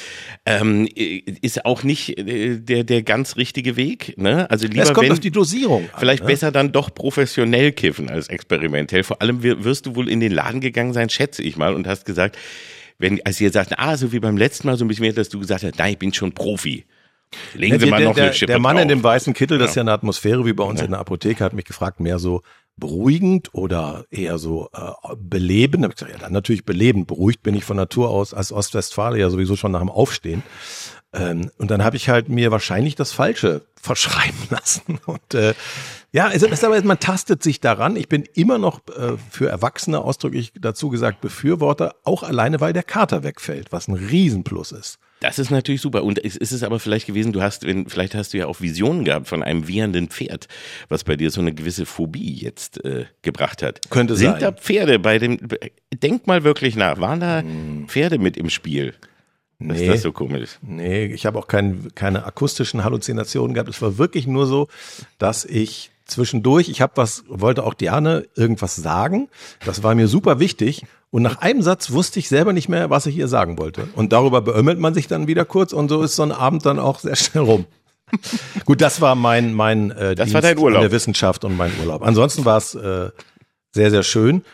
ähm, 0.46 0.88
ist 0.94 1.66
auch 1.66 1.82
nicht 1.82 2.16
äh, 2.18 2.56
der, 2.58 2.82
der 2.82 3.02
ganz 3.02 3.36
richtige 3.36 3.76
Weg. 3.76 4.16
Ne? 4.16 4.50
Also 4.50 4.68
lieber 4.68 4.84
es 4.84 4.94
kommt 4.94 5.04
wenn, 5.08 5.12
auf 5.12 5.20
die 5.20 5.30
Dosierung 5.30 5.84
an. 5.92 6.00
Vielleicht 6.00 6.22
ne? 6.22 6.28
besser 6.30 6.50
dann 6.50 6.72
doch 6.72 6.94
professionell 6.94 7.72
kiffen 7.72 8.08
als 8.08 8.28
experimentell. 8.28 9.02
Vor 9.02 9.20
allem 9.20 9.42
wir- 9.42 9.64
wirst 9.64 9.84
du 9.84 9.96
wohl 9.96 10.08
in 10.08 10.20
den 10.20 10.32
Laden 10.32 10.62
gegangen 10.62 10.94
sein, 10.94 11.10
schätze 11.10 11.42
ich 11.42 11.58
mal, 11.58 11.74
und 11.74 11.86
hast 11.86 12.06
gesagt, 12.06 12.38
wenn, 12.98 13.24
als 13.24 13.40
ihr 13.40 13.50
sagt, 13.52 13.78
ah, 13.78 13.96
so 13.96 14.12
wie 14.12 14.20
beim 14.20 14.36
letzten 14.36 14.66
Mal 14.68 14.76
so 14.76 14.84
ein 14.84 14.88
bisschen 14.88 15.02
mehr, 15.02 15.12
dass 15.12 15.28
du 15.28 15.38
gesagt 15.38 15.64
hast, 15.64 15.78
nein, 15.78 15.92
ich 15.92 15.98
bin 15.98 16.12
schon 16.12 16.32
Profi. 16.32 16.84
Legen 17.54 17.74
Ja, 17.74 17.78
Sie 17.78 17.86
mal 17.86 17.98
der, 17.98 18.08
noch 18.08 18.14
der, 18.14 18.24
eine 18.24 18.32
Schippe 18.34 18.46
der 18.52 18.58
Mann 18.60 18.78
in 18.78 18.88
drauf. 18.88 18.98
dem 18.98 19.02
weißen 19.02 19.34
Kittel, 19.34 19.58
das 19.58 19.70
ist 19.70 19.74
ja 19.76 19.82
eine 19.82 19.92
Atmosphäre 19.92 20.44
wie 20.46 20.52
bei 20.52 20.64
uns 20.64 20.80
in 20.80 20.92
der 20.92 21.00
Apotheke, 21.00 21.44
hat 21.44 21.52
mich 21.52 21.64
gefragt, 21.64 22.00
mehr 22.00 22.18
so 22.18 22.42
beruhigend 22.76 23.54
oder 23.54 24.04
eher 24.10 24.38
so 24.38 24.68
äh, 24.74 24.92
belebend. 25.16 25.82
Da 25.82 25.88
hab 25.88 25.92
ich 25.92 25.98
gesagt, 25.98 26.12
ja, 26.12 26.18
dann 26.18 26.32
natürlich 26.32 26.64
belebend. 26.64 27.06
Beruhigt 27.06 27.42
bin 27.42 27.54
ich 27.54 27.64
von 27.64 27.76
Natur 27.76 28.10
aus 28.10 28.34
als 28.34 28.52
Ostwestfale 28.52 29.18
ja 29.18 29.30
sowieso 29.30 29.56
schon 29.56 29.72
nach 29.72 29.80
dem 29.80 29.88
Aufstehen. 29.90 30.42
Ähm, 31.16 31.50
und 31.58 31.70
dann 31.70 31.82
habe 31.82 31.96
ich 31.96 32.08
halt 32.08 32.28
mir 32.28 32.50
wahrscheinlich 32.50 32.94
das 32.94 33.12
Falsche 33.12 33.62
verschreiben 33.80 34.48
lassen. 34.50 34.98
Und 35.06 35.34
äh, 35.34 35.54
ja, 36.12 36.30
es 36.32 36.42
ist 36.42 36.64
aber, 36.64 36.80
man 36.82 36.98
tastet 36.98 37.42
sich 37.42 37.60
daran. 37.60 37.96
Ich 37.96 38.08
bin 38.08 38.24
immer 38.34 38.58
noch 38.58 38.80
äh, 38.88 39.16
für 39.30 39.48
Erwachsene 39.48 40.00
ausdrücklich 40.00 40.52
dazu 40.58 40.88
gesagt 40.88 41.20
Befürworter, 41.20 41.94
auch 42.04 42.22
alleine, 42.22 42.60
weil 42.60 42.72
der 42.72 42.82
Kater 42.82 43.22
wegfällt, 43.22 43.72
was 43.72 43.88
ein 43.88 43.94
Riesenplus 43.94 44.72
ist. 44.72 44.98
Das 45.20 45.38
ist 45.38 45.50
natürlich 45.50 45.80
super. 45.80 46.04
Und 46.04 46.22
es 46.22 46.36
ist 46.36 46.52
es 46.52 46.62
aber 46.62 46.78
vielleicht 46.78 47.06
gewesen, 47.06 47.32
du 47.32 47.40
hast, 47.40 47.64
wenn, 47.64 47.88
vielleicht 47.88 48.14
hast 48.14 48.34
du 48.34 48.38
ja 48.38 48.46
auch 48.46 48.60
Visionen 48.60 49.04
gehabt 49.04 49.28
von 49.28 49.42
einem 49.42 49.66
wiehernden 49.66 50.08
Pferd, 50.08 50.46
was 50.88 51.04
bei 51.04 51.16
dir 51.16 51.30
so 51.30 51.40
eine 51.40 51.54
gewisse 51.54 51.86
Phobie 51.86 52.34
jetzt 52.34 52.84
äh, 52.84 53.06
gebracht 53.22 53.62
hat. 53.62 53.90
Könnte 53.90 54.16
Sind 54.16 54.32
sein. 54.32 54.40
da 54.40 54.52
Pferde 54.52 54.98
bei 54.98 55.18
dem, 55.18 55.38
denk 55.94 56.26
mal 56.26 56.44
wirklich 56.44 56.76
nach, 56.76 57.00
waren 57.00 57.20
da 57.20 57.42
Pferde 57.86 58.18
mit 58.18 58.36
im 58.36 58.50
Spiel? 58.50 58.94
Dass 59.58 59.78
Nee. 59.78 59.86
das 59.88 60.02
so 60.02 60.12
komisch. 60.12 60.58
Nee, 60.62 61.06
ich 61.06 61.24
habe 61.26 61.38
auch 61.38 61.46
kein, 61.48 61.88
keine 61.94 62.26
akustischen 62.26 62.84
Halluzinationen 62.84 63.54
gehabt. 63.54 63.70
Es 63.70 63.80
war 63.80 63.96
wirklich 63.98 64.26
nur 64.26 64.46
so, 64.46 64.68
dass 65.18 65.44
ich 65.46 65.90
zwischendurch, 66.04 66.68
ich 66.68 66.80
habe 66.82 66.92
was, 66.96 67.24
wollte 67.28 67.64
auch 67.64 67.74
Diane 67.74 68.26
irgendwas 68.36 68.76
sagen. 68.76 69.28
Das 69.64 69.82
war 69.82 69.94
mir 69.94 70.08
super 70.08 70.38
wichtig. 70.40 70.84
Und 71.10 71.22
nach 71.22 71.38
einem 71.38 71.62
Satz 71.62 71.90
wusste 71.90 72.18
ich 72.18 72.28
selber 72.28 72.52
nicht 72.52 72.68
mehr, 72.68 72.90
was 72.90 73.06
ich 73.06 73.16
ihr 73.16 73.28
sagen 73.28 73.58
wollte. 73.58 73.88
Und 73.94 74.12
darüber 74.12 74.42
beömmelt 74.42 74.78
man 74.78 74.92
sich 74.92 75.08
dann 75.08 75.26
wieder 75.26 75.44
kurz 75.44 75.72
und 75.72 75.88
so 75.88 76.02
ist 76.02 76.16
so 76.16 76.22
ein 76.22 76.32
Abend 76.32 76.66
dann 76.66 76.78
auch 76.78 76.98
sehr 77.00 77.16
schnell 77.16 77.44
rum. 77.44 77.64
Gut, 78.66 78.80
das 78.82 79.00
war 79.00 79.14
mein, 79.14 79.52
mein 79.54 79.90
äh, 79.90 80.14
Das 80.14 80.32
war 80.34 80.42
dein 80.42 80.58
Urlaub. 80.58 80.76
an 80.76 80.82
der 80.82 80.92
Wissenschaft 80.92 81.44
und 81.44 81.56
mein 81.56 81.72
Urlaub. 81.80 82.02
Ansonsten 82.02 82.44
war 82.44 82.58
es 82.58 82.74
äh, 82.74 83.10
sehr, 83.72 83.90
sehr 83.90 84.02
schön. 84.02 84.44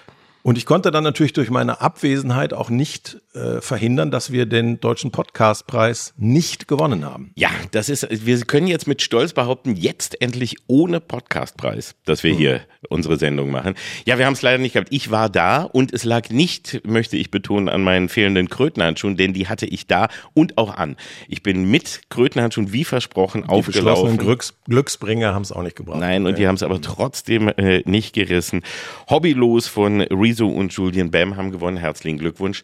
Und 0.43 0.57
ich 0.59 0.67
konnte 0.67 0.91
dann 0.91 1.05
natürlich 1.05 1.33
durch 1.35 1.51
meine 1.51 1.81
Abwesenheit 1.81 2.53
auch 2.55 2.71
nicht 2.71 3.21
äh, 3.35 3.61
verhindern, 3.61 4.11
dass 4.11 4.31
wir 4.31 4.47
den 4.47 4.79
Deutschen 4.81 5.11
Podcastpreis 5.11 6.13
nicht 6.19 6.69
gewonnen 6.69 7.05
haben. 7.05 7.33
Ja, 7.35 7.51
das 7.71 7.89
ist, 7.89 8.07
wir 8.27 8.39
können 8.43 8.67
jetzt 8.67 8.87
mit 8.87 9.01
Stolz 9.01 9.33
behaupten, 9.33 9.75
jetzt 9.75 10.21
endlich 10.21 10.57
ohne 10.67 11.01
Podcastpreis, 11.01 11.95
dass 12.05 12.23
wir 12.25 12.35
hier 12.35 12.61
unsere 12.91 13.17
Sendung 13.17 13.51
machen. 13.51 13.75
Ja, 14.05 14.19
wir 14.19 14.27
haben 14.27 14.35
es 14.35 14.43
leider 14.43 14.59
nicht 14.59 14.75
gehabt. 14.75 14.89
Ich 14.91 15.11
war 15.11 15.31
da 15.31 15.63
und 15.63 15.93
es 15.95 16.05
lag 16.05 16.29
nicht, 16.31 16.83
möchte 16.87 17.17
ich 17.17 17.31
betonen, 17.31 17.69
an 17.69 17.83
meinen 17.83 18.09
fehlenden 18.09 18.51
Krötenhandschuhen, 18.51 19.17
denn 19.17 19.33
die 19.33 19.49
hatte 19.49 19.67
ich 19.67 19.87
da 19.87 20.09
und 20.35 20.59
auch 20.59 20.77
an. 20.77 20.97
Ich 21.29 21.43
bin 21.43 21.71
mit 21.71 22.03
Krötenhandschuhen 22.11 22.73
wie 22.73 22.85
versprochen 22.85 23.45
Die 23.45 23.49
aufgelaufen. 23.49 24.19
Glücks 24.19 24.55
Glücksbringer 24.69 25.35
haben 25.35 25.43
es 25.43 25.53
auch 25.53 25.63
nicht 25.63 25.77
gebraucht. 25.77 26.01
Nein, 26.01 26.27
und 26.27 26.39
die 26.39 26.47
haben 26.47 26.57
es 26.57 26.63
aber 26.63 26.81
trotzdem 26.81 27.49
äh, 27.49 27.83
nicht 27.87 28.15
gerissen. 28.15 28.63
Hobbylos 29.09 29.69
von 29.69 30.01
Rezo 30.03 30.49
und 30.49 30.73
Julian 30.73 31.11
Bam 31.11 31.37
haben 31.37 31.51
gewonnen. 31.51 31.77
Herzlichen 31.77 32.19
Glückwunsch. 32.19 32.63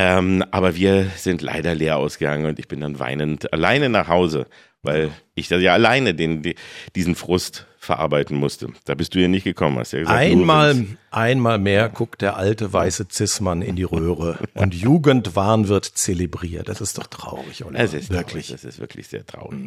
Ähm, 0.00 0.44
aber 0.52 0.76
wir 0.76 1.10
sind 1.16 1.42
leider 1.42 1.74
leer 1.74 1.96
ausgegangen 1.96 2.46
und 2.46 2.60
ich 2.60 2.68
bin 2.68 2.80
dann 2.80 3.00
weinend 3.00 3.52
alleine 3.52 3.88
nach 3.88 4.06
Hause, 4.06 4.46
weil 4.80 5.10
ich 5.34 5.48
da 5.48 5.56
ja 5.58 5.72
alleine 5.72 6.14
den, 6.14 6.40
die, 6.40 6.54
diesen 6.94 7.16
Frust 7.16 7.66
verarbeiten 7.80 8.36
musste. 8.36 8.68
Da 8.84 8.94
bist 8.94 9.16
du 9.16 9.18
ja 9.18 9.26
nicht 9.26 9.42
gekommen, 9.42 9.76
hast 9.76 9.92
ja 9.92 9.98
gesagt. 9.98 10.16
Einmal, 10.16 10.86
einmal 11.10 11.58
mehr 11.58 11.88
guckt 11.88 12.22
der 12.22 12.36
alte 12.36 12.72
weiße 12.72 13.08
Zismann 13.08 13.60
in 13.60 13.74
die 13.74 13.82
Röhre 13.82 14.38
und 14.54 14.72
Jugendwahn 14.72 15.66
wird 15.66 15.86
zelebriert. 15.86 16.68
Das 16.68 16.80
ist 16.80 16.96
doch 16.96 17.08
traurig, 17.08 17.64
oder? 17.64 17.76
Es 17.80 17.92
ist 17.92 18.10
wirklich. 18.10 18.46
Traurig, 18.46 18.62
das 18.62 18.74
ist 18.74 18.78
wirklich 18.78 19.08
sehr 19.08 19.26
traurig. 19.26 19.58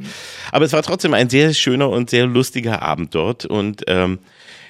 Aber 0.53 0.63
es 0.63 0.71
war 0.71 0.81
trotzdem 0.81 1.13
ein 1.13 1.29
sehr 1.29 1.53
schöner 1.53 1.89
und 1.89 2.09
sehr 2.09 2.25
lustiger 2.25 2.81
Abend 2.81 3.13
dort 3.15 3.45
und 3.45 3.83
ähm, 3.87 4.19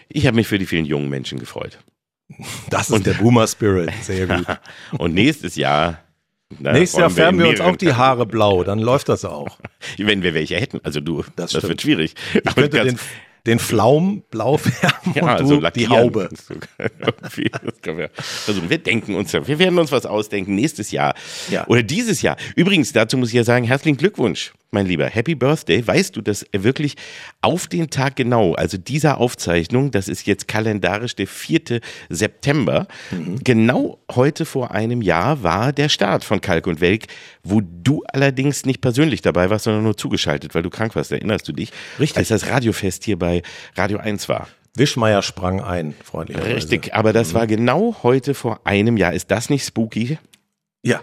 ich 0.10 0.25
habe 0.25 0.36
mich 0.36 0.48
für 0.48 0.58
die 0.58 0.65
vielen 0.65 0.86
jungen 0.86 1.10
Menschen 1.10 1.38
gefreut. 1.38 1.77
Das 2.69 2.89
ist 2.89 3.05
der 3.05 3.13
Boomer 3.13 3.47
Spirit. 3.47 3.91
Sehr 4.01 4.27
gut. 4.27 4.45
Und 4.97 5.13
nächstes 5.13 5.55
Jahr. 5.55 6.00
Nächstes 6.59 7.00
Jahr 7.00 7.03
wollen 7.09 7.15
wir 7.15 7.23
färben 7.23 7.39
wir 7.39 7.50
uns 7.50 7.61
auch 7.61 7.75
die 7.77 7.93
Haare 7.93 8.25
blau, 8.25 8.63
dann 8.65 8.79
läuft 8.79 9.07
das 9.09 9.23
auch. 9.23 9.57
Wenn 9.97 10.21
wir 10.21 10.33
welche 10.33 10.57
hätten. 10.57 10.81
Also 10.83 11.00
du, 11.00 11.23
das, 11.35 11.51
Das 11.51 11.63
wird 11.63 11.81
schwierig. 11.81 12.13
Ich 12.33 12.55
könnte 12.55 12.83
den, 12.83 13.00
den 13.45 13.57
Pflaum 13.59 14.23
blau 14.29 14.57
färben 14.57 15.13
ja, 15.15 15.31
und 15.31 15.39
du 15.41 15.47
so 15.47 15.55
die 15.55 15.61
lackieren. 15.61 15.91
Haube. 15.97 16.29
Wir 17.35 18.09
versuchen. 18.15 18.69
Wir 18.69 18.77
denken 18.77 19.15
uns, 19.15 19.31
ja- 19.31 19.47
wir 19.47 19.59
werden 19.59 19.79
uns 19.79 19.91
was 19.91 20.05
ausdenken 20.05 20.55
nächstes 20.55 20.91
Jahr 20.91 21.15
Ja. 21.50 21.65
oder 21.67 21.83
dieses 21.83 22.21
Jahr. 22.21 22.35
Übrigens, 22.55 22.91
dazu 22.93 23.17
muss 23.17 23.29
ich 23.29 23.35
ja 23.35 23.43
sagen, 23.43 23.65
herzlichen 23.65 23.97
Glückwunsch, 23.97 24.53
mein 24.73 24.85
Lieber. 24.85 25.07
Happy 25.07 25.35
Birthday. 25.35 25.85
Weißt 25.85 26.15
du, 26.15 26.21
dass 26.21 26.45
wirklich 26.53 26.95
auf 27.41 27.67
den 27.67 27.89
Tag 27.89 28.15
genau, 28.15 28.53
also 28.53 28.77
dieser 28.77 29.17
Aufzeichnung, 29.19 29.91
das 29.91 30.07
ist 30.07 30.25
jetzt 30.25 30.47
kalendarisch 30.47 31.15
der 31.15 31.27
4. 31.27 31.81
September, 32.09 32.87
Mhm. 33.11 33.39
genau 33.43 33.99
heute 34.15 34.45
vor 34.45 34.71
einem 34.71 35.01
Jahr 35.01 35.43
war 35.43 35.73
der 35.73 35.89
Start 35.89 36.23
von 36.23 36.39
Kalk 36.39 36.67
und 36.67 36.79
Welk, 36.79 37.07
wo 37.43 37.61
du 37.61 38.03
allerdings 38.13 38.65
nicht 38.65 38.79
persönlich 38.81 39.21
dabei 39.21 39.49
warst, 39.49 39.65
sondern 39.65 39.83
nur 39.83 39.97
zugeschaltet, 39.97 40.55
weil 40.55 40.63
du 40.63 40.69
krank 40.69 40.95
warst. 40.95 41.11
Erinnerst 41.11 41.47
du 41.47 41.51
dich? 41.51 41.71
Richtig. 41.99 42.17
Als 42.17 42.29
das 42.29 42.47
Radiofest 42.47 43.03
hier 43.03 43.19
bei 43.19 43.41
Radio 43.75 43.97
1 43.97 44.29
war. 44.29 44.47
Wischmeier 44.75 45.21
sprang 45.21 45.59
ein, 45.59 45.93
freundlicherweise. 46.01 46.55
Richtig, 46.55 46.93
aber 46.93 47.11
das 47.11 47.33
war 47.33 47.45
genau 47.45 47.97
heute 48.03 48.33
vor 48.33 48.61
einem 48.63 48.95
Jahr. 48.95 49.11
Ist 49.11 49.29
das 49.29 49.49
nicht 49.49 49.65
spooky? 49.65 50.17
Ja. 50.83 51.01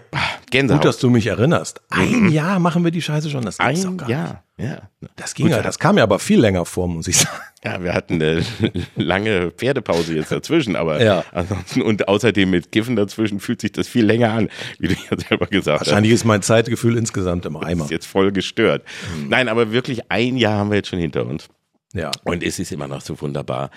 Gänsehaut. 0.51 0.81
Gut, 0.81 0.89
dass 0.89 0.97
du 0.99 1.09
mich 1.09 1.27
erinnerst. 1.27 1.79
Ein 1.89 2.29
Jahr 2.31 2.59
machen 2.59 2.83
wir 2.83 2.91
die 2.91 3.01
Scheiße 3.01 3.29
schon. 3.29 3.45
Das 3.45 3.57
doch 3.57 3.65
Ein 3.65 3.97
gar 3.97 4.09
Jahr. 4.09 4.43
Ja. 4.57 4.89
nicht. 4.99 5.13
Das 5.15 5.33
ging 5.35 5.47
ja, 5.47 5.61
das 5.61 5.79
kam 5.79 5.97
ja 5.97 6.03
aber 6.03 6.19
viel 6.19 6.39
länger 6.41 6.65
vor, 6.65 6.87
muss 6.89 7.07
ich 7.07 7.17
sagen. 7.19 7.37
Ja, 7.63 7.81
wir 7.83 7.93
hatten 7.93 8.15
eine 8.15 8.43
lange 8.95 9.51
Pferdepause 9.51 10.13
jetzt 10.15 10.31
dazwischen, 10.31 10.75
aber 10.75 11.01
Ja. 11.01 11.23
ansonsten 11.31 11.81
und 11.81 12.07
außerdem 12.09 12.49
mit 12.49 12.71
Kiffen 12.73 12.95
dazwischen 12.97 13.39
fühlt 13.39 13.61
sich 13.61 13.71
das 13.71 13.87
viel 13.87 14.05
länger 14.05 14.31
an, 14.33 14.49
wie 14.79 14.89
du 14.89 14.95
ja 15.09 15.17
selber 15.17 15.47
gesagt 15.47 15.79
hast. 15.81 15.87
Wahrscheinlich 15.87 16.11
ist 16.11 16.25
mein 16.25 16.41
Zeitgefühl 16.41 16.97
insgesamt 16.97 17.45
im 17.45 17.55
Eimer. 17.55 17.85
ist 17.85 17.91
jetzt 17.91 18.07
voll 18.07 18.31
gestört. 18.33 18.83
Nein, 19.29 19.47
aber 19.47 19.71
wirklich 19.71 20.11
ein 20.11 20.35
Jahr 20.35 20.57
haben 20.57 20.71
wir 20.71 20.77
jetzt 20.77 20.89
schon 20.89 20.99
hinter 20.99 21.25
uns. 21.25 21.47
Ja. 21.93 22.11
Und 22.23 22.43
es 22.43 22.59
ist 22.59 22.71
immer 22.71 22.87
noch 22.87 23.01
so 23.01 23.19
wunderbar, 23.21 23.71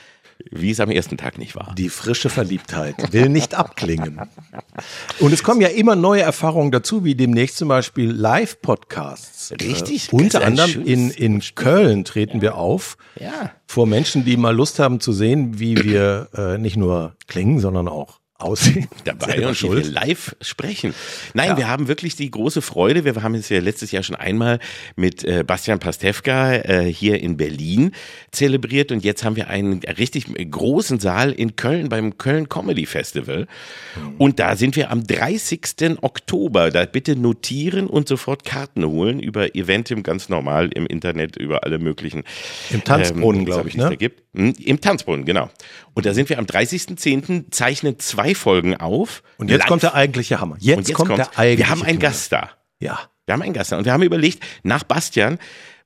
wie 0.51 0.71
es 0.71 0.81
am 0.81 0.91
ersten 0.91 1.17
Tag 1.17 1.39
nicht 1.39 1.55
war. 1.57 1.75
Die 1.77 1.89
frische 1.89 2.29
Verliebtheit 2.31 3.13
will 3.13 3.29
nicht 3.29 3.55
abklingen. 3.55 4.21
Und 5.19 5.33
es 5.33 5.43
kommen 5.43 5.61
ja 5.61 5.69
immer 5.69 5.97
neue 5.97 6.23
Erfahrungen 6.23 6.71
dazu, 6.71 7.05
wie 7.05 7.15
demnächst 7.15 7.57
zum 7.57 7.69
Beispiel 7.69 8.11
Live-Podcasts. 8.11 9.53
Richtig, 9.61 10.13
Äh, 10.13 10.17
unter 10.17 10.45
anderem 10.45 10.85
in, 10.85 11.11
in 11.11 11.43
Köln 11.55 12.05
treten 12.05 12.41
wir 12.41 12.57
auf. 12.57 12.97
Ja. 13.19 13.53
Vor 13.67 13.87
Menschen, 13.87 14.25
die 14.25 14.37
mal 14.37 14.55
Lust 14.55 14.79
haben 14.79 15.01
zu 15.01 15.13
sehen, 15.13 15.59
wie 15.59 15.83
wir 15.83 16.29
äh, 16.35 16.59
nicht 16.59 16.77
nur 16.77 17.15
klingen, 17.27 17.59
sondern 17.59 17.89
auch 17.89 18.22
aussehen. 18.43 18.89
dabei 19.05 19.47
und 19.47 19.63
wie 19.63 19.71
wir 19.71 19.85
live 19.85 20.37
sprechen. 20.41 20.95
Nein, 21.35 21.57
wir 21.57 21.69
haben 21.69 21.89
wirklich 21.89 22.17
die 22.17 22.31
große 22.31 22.63
Freude. 22.63 23.05
Wir 23.05 23.15
haben 23.23 23.35
es 23.35 23.49
ja 23.49 23.61
letztes 23.61 23.91
Jahr 23.93 24.03
schon 24.03 24.17
einmal 24.17 24.59
mit 24.97 25.25
äh, 25.25 25.45
Bastian 25.47 25.79
Pastewka 25.79 26.55
äh, 26.55 26.93
hier 26.93 27.21
in 27.21 27.37
Berlin 27.37 27.93
zelebriert 28.31 28.93
und 28.93 29.05
jetzt 29.05 29.25
haben 29.25 29.37
wir 29.37 29.49
einen 29.49 29.81
richtig 29.99 30.27
großen 30.51 31.01
Saal 31.01 31.33
in 31.33 31.57
Köln 31.57 31.89
beim 31.89 32.19
Köln 32.19 32.49
Comedy 32.49 32.87
Festival. 32.87 33.47
Und 34.19 34.39
da 34.39 34.57
sind 34.57 34.77
wir 34.77 34.91
am 34.91 35.07
30. 35.07 35.99
Oktober. 36.03 36.71
Da 36.71 36.85
bitte 36.85 37.17
notieren 37.17 37.87
und 37.87 38.09
sofort 38.09 38.45
Karten 38.45 38.85
holen 38.85 39.21
über 39.21 39.55
Eventim 39.55 40.03
ganz 40.03 40.29
normal 40.29 40.71
im 40.75 40.87
Internet 40.87 41.37
über 41.37 41.65
alle 41.65 41.79
möglichen 41.79 42.25
Im 42.71 42.85
Tanzbrunnen, 42.85 43.41
ähm, 43.41 43.47
glaube 43.47 43.69
ich, 43.69 43.77
ne? 43.77 43.85
da 43.85 43.95
gibt. 43.95 44.23
Hm, 44.35 44.55
Im 44.65 44.81
Tanzbrunnen, 44.81 45.25
genau. 45.25 45.51
Und 45.95 46.07
da 46.07 46.15
sind 46.15 46.29
wir 46.29 46.39
am 46.39 46.47
30.10. 46.47 47.51
zeichnen 47.51 47.99
zwei 47.99 48.35
Folgen 48.35 48.77
auf. 48.77 49.23
Und 49.37 49.51
jetzt 49.51 49.61
Live. 49.61 49.69
kommt 49.69 49.83
der 49.83 49.95
eigentliche 49.95 50.41
Hammer. 50.41 50.57
Jetzt, 50.59 50.89
jetzt 50.89 50.97
kommt 50.97 51.11
der 51.11 51.39
eigentliche 51.39 51.59
Wir 51.59 51.69
haben 51.71 51.83
einen. 51.83 51.99
Gast 51.99 52.33
da. 52.33 52.51
Ja. 52.81 52.99
Wir 53.27 53.35
haben 53.35 53.43
einen 53.43 53.53
Gast 53.53 53.73
da. 53.73 53.79
Und 53.79 53.85
wir 53.85 53.93
haben 53.93 54.03
überlegt, 54.03 54.43
nach 54.63 54.85
Bastian, 54.85 55.39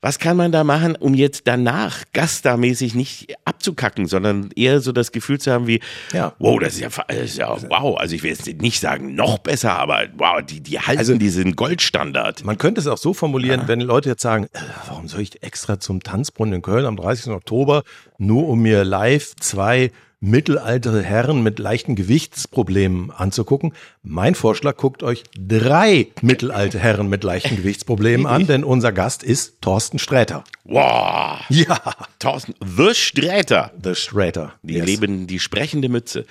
was 0.02 0.18
kann 0.18 0.36
man 0.36 0.52
da 0.52 0.62
machen, 0.64 0.94
um 0.96 1.14
jetzt 1.14 1.42
danach 1.46 2.04
gaststarmäßig 2.12 2.94
nicht 2.94 3.34
abzukacken, 3.44 4.06
sondern 4.06 4.50
eher 4.54 4.80
so 4.80 4.92
das 4.92 5.12
Gefühl 5.12 5.38
zu 5.40 5.50
haben 5.52 5.66
wie, 5.66 5.80
Ja. 6.12 6.34
wow, 6.38 6.58
das 6.60 6.74
ist 6.74 6.80
ja, 6.80 6.88
das 7.08 7.16
ist 7.16 7.38
ja 7.38 7.56
wow. 7.68 7.96
Also 7.98 8.14
ich 8.14 8.22
will 8.22 8.30
jetzt 8.30 8.46
nicht 8.46 8.80
sagen 8.80 9.14
noch 9.14 9.38
besser, 9.38 9.72
aber 9.78 10.04
wow, 10.16 10.42
die, 10.42 10.60
die 10.60 10.78
halten 10.80 10.98
Also- 10.98 11.16
diesen 11.16 11.56
Goldstandard. 11.56 12.44
Man 12.44 12.58
könnte 12.58 12.80
es 12.80 12.86
auch 12.86 12.98
so 12.98 13.14
formulieren, 13.14 13.62
wenn 13.66 13.80
Leute 13.80 14.08
jetzt 14.10 14.22
sagen, 14.22 14.44
äh, 14.52 14.58
warum 14.88 15.08
soll 15.08 15.20
ich 15.22 15.42
extra 15.42 15.80
zum 15.80 16.02
Tanzbrunnen 16.02 16.54
in 16.54 16.62
Köln 16.62 16.84
am 16.86 16.96
30. 16.96 17.32
Oktober, 17.32 17.82
nur 18.18 18.48
um 18.48 18.60
mir 18.60 18.84
live 18.84 19.34
zwei 19.40 19.90
mittelalte 20.20 21.02
Herren 21.02 21.42
mit 21.42 21.58
leichten 21.58 21.94
Gewichtsproblemen 21.94 23.10
anzugucken. 23.10 23.74
Mein 24.02 24.34
Vorschlag, 24.34 24.76
guckt 24.76 25.02
euch 25.02 25.24
drei 25.38 26.08
mittelalte 26.22 26.78
Herren 26.78 27.08
mit 27.08 27.22
leichten 27.22 27.56
Gewichtsproblemen 27.56 28.26
an, 28.26 28.46
denn 28.46 28.64
unser 28.64 28.92
Gast 28.92 29.22
ist 29.22 29.60
Thorsten 29.60 29.98
Sträter. 29.98 30.44
Wow. 30.64 31.40
Ja, 31.50 31.80
Thorsten, 32.18 32.54
The 32.64 32.94
Sträter. 32.94 33.72
The 33.82 33.94
Sträter. 33.94 34.54
Die 34.62 34.74
Yes. 34.74 34.86
leben 34.86 35.26
die 35.26 35.38
sprechende 35.38 35.88
Mütze. 35.88 36.24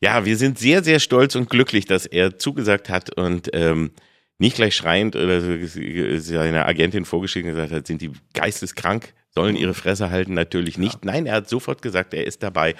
Ja, 0.00 0.24
wir 0.24 0.36
sind 0.36 0.58
sehr, 0.58 0.82
sehr 0.82 0.98
stolz 0.98 1.36
und 1.36 1.48
glücklich, 1.48 1.84
dass 1.84 2.04
er 2.06 2.38
zugesagt 2.38 2.88
hat 2.90 3.16
und 3.16 3.50
ähm, 3.52 3.92
nicht 4.38 4.56
gleich 4.56 4.74
schreiend 4.74 5.16
oder 5.16 5.40
so 5.40 5.52
seine 6.18 6.66
Agentin 6.66 7.04
vorgeschickt 7.06 7.46
und 7.46 7.52
gesagt 7.54 7.72
hat, 7.72 7.86
sind 7.86 8.02
die 8.02 8.10
geisteskrank, 8.34 9.14
sollen 9.36 9.54
ihre 9.54 9.74
Fresse 9.74 10.10
halten, 10.10 10.34
natürlich 10.34 10.78
nicht. 10.78 11.04
Nein, 11.04 11.26
er 11.26 11.34
hat 11.34 11.48
sofort 11.48 11.82
gesagt, 11.82 12.14
er 12.14 12.26
ist 12.26 12.42
dabei. 12.42 12.74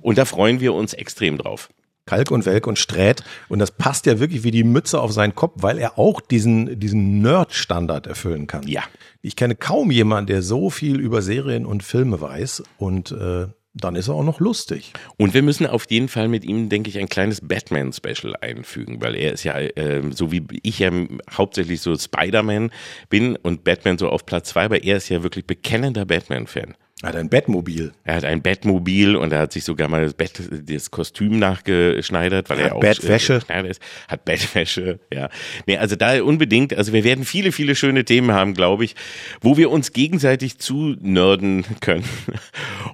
Und 0.00 0.18
da 0.18 0.24
freuen 0.24 0.60
wir 0.60 0.74
uns 0.74 0.94
extrem 0.94 1.38
drauf. 1.38 1.70
Kalk 2.06 2.32
und 2.32 2.44
Welk 2.44 2.66
und 2.66 2.80
Strät. 2.80 3.22
Und 3.48 3.60
das 3.60 3.70
passt 3.70 4.06
ja 4.06 4.18
wirklich 4.18 4.42
wie 4.42 4.50
die 4.50 4.64
Mütze 4.64 5.00
auf 5.00 5.12
seinen 5.12 5.36
Kopf, 5.36 5.62
weil 5.62 5.78
er 5.78 6.00
auch 6.00 6.20
diesen, 6.20 6.80
diesen 6.80 7.22
Nerd-Standard 7.22 8.08
erfüllen 8.08 8.48
kann. 8.48 8.66
Ja. 8.66 8.82
Ich 9.20 9.36
kenne 9.36 9.54
kaum 9.54 9.92
jemanden, 9.92 10.26
der 10.26 10.42
so 10.42 10.70
viel 10.70 10.98
über 10.98 11.22
Serien 11.22 11.64
und 11.64 11.84
Filme 11.84 12.20
weiß. 12.20 12.64
Und 12.78 13.12
äh, 13.12 13.46
dann 13.74 13.96
ist 13.96 14.08
er 14.08 14.14
auch 14.14 14.24
noch 14.24 14.40
lustig. 14.40 14.92
Und 15.16 15.34
wir 15.34 15.42
müssen 15.42 15.66
auf 15.66 15.86
jeden 15.88 16.08
Fall 16.08 16.28
mit 16.28 16.44
ihm, 16.44 16.68
denke 16.68 16.90
ich, 16.90 16.98
ein 16.98 17.08
kleines 17.08 17.40
Batman-Special 17.40 18.36
einfügen, 18.40 19.00
weil 19.00 19.14
er 19.14 19.32
ist 19.32 19.44
ja, 19.44 19.58
ähm, 19.76 20.12
so 20.12 20.30
wie 20.30 20.44
ich 20.62 20.78
ja 20.78 20.90
hauptsächlich 21.30 21.80
so 21.80 21.96
Spider-Man 21.96 22.70
bin 23.08 23.36
und 23.36 23.64
Batman 23.64 23.98
so 23.98 24.08
auf 24.08 24.26
Platz 24.26 24.50
zwei, 24.50 24.64
aber 24.64 24.82
er 24.82 24.98
ist 24.98 25.08
ja 25.08 25.22
wirklich 25.22 25.46
bekennender 25.46 26.04
Batman-Fan. 26.04 26.74
Er 27.02 27.08
hat 27.08 27.16
ein 27.16 27.28
Bettmobil. 27.28 27.92
Er 28.04 28.14
hat 28.14 28.24
ein 28.24 28.42
Bettmobil 28.42 29.16
und 29.16 29.32
er 29.32 29.40
hat 29.40 29.52
sich 29.52 29.64
sogar 29.64 29.88
mal 29.88 30.04
das, 30.04 30.14
Bett, 30.14 30.40
das 30.66 30.92
Kostüm 30.92 31.38
nachgeschneidert, 31.38 32.48
weil 32.48 32.58
Hat 32.58 32.64
er 32.66 32.76
auch 32.76 32.80
Bettwäsche. 32.80 33.40
äh, 33.48 33.68
ist. 33.68 33.82
Hat 34.06 34.24
Bettwäsche, 34.24 35.00
ja. 35.12 35.28
Nee, 35.66 35.78
also 35.78 35.96
da 35.96 36.22
unbedingt, 36.22 36.74
also 36.74 36.92
wir 36.92 37.02
werden 37.02 37.24
viele, 37.24 37.50
viele 37.50 37.74
schöne 37.74 38.04
Themen 38.04 38.30
haben, 38.30 38.54
glaube 38.54 38.84
ich, 38.84 38.94
wo 39.40 39.56
wir 39.56 39.70
uns 39.72 39.92
gegenseitig 39.92 40.58
zu 40.58 40.94
nörden 41.00 41.64
können. 41.80 42.04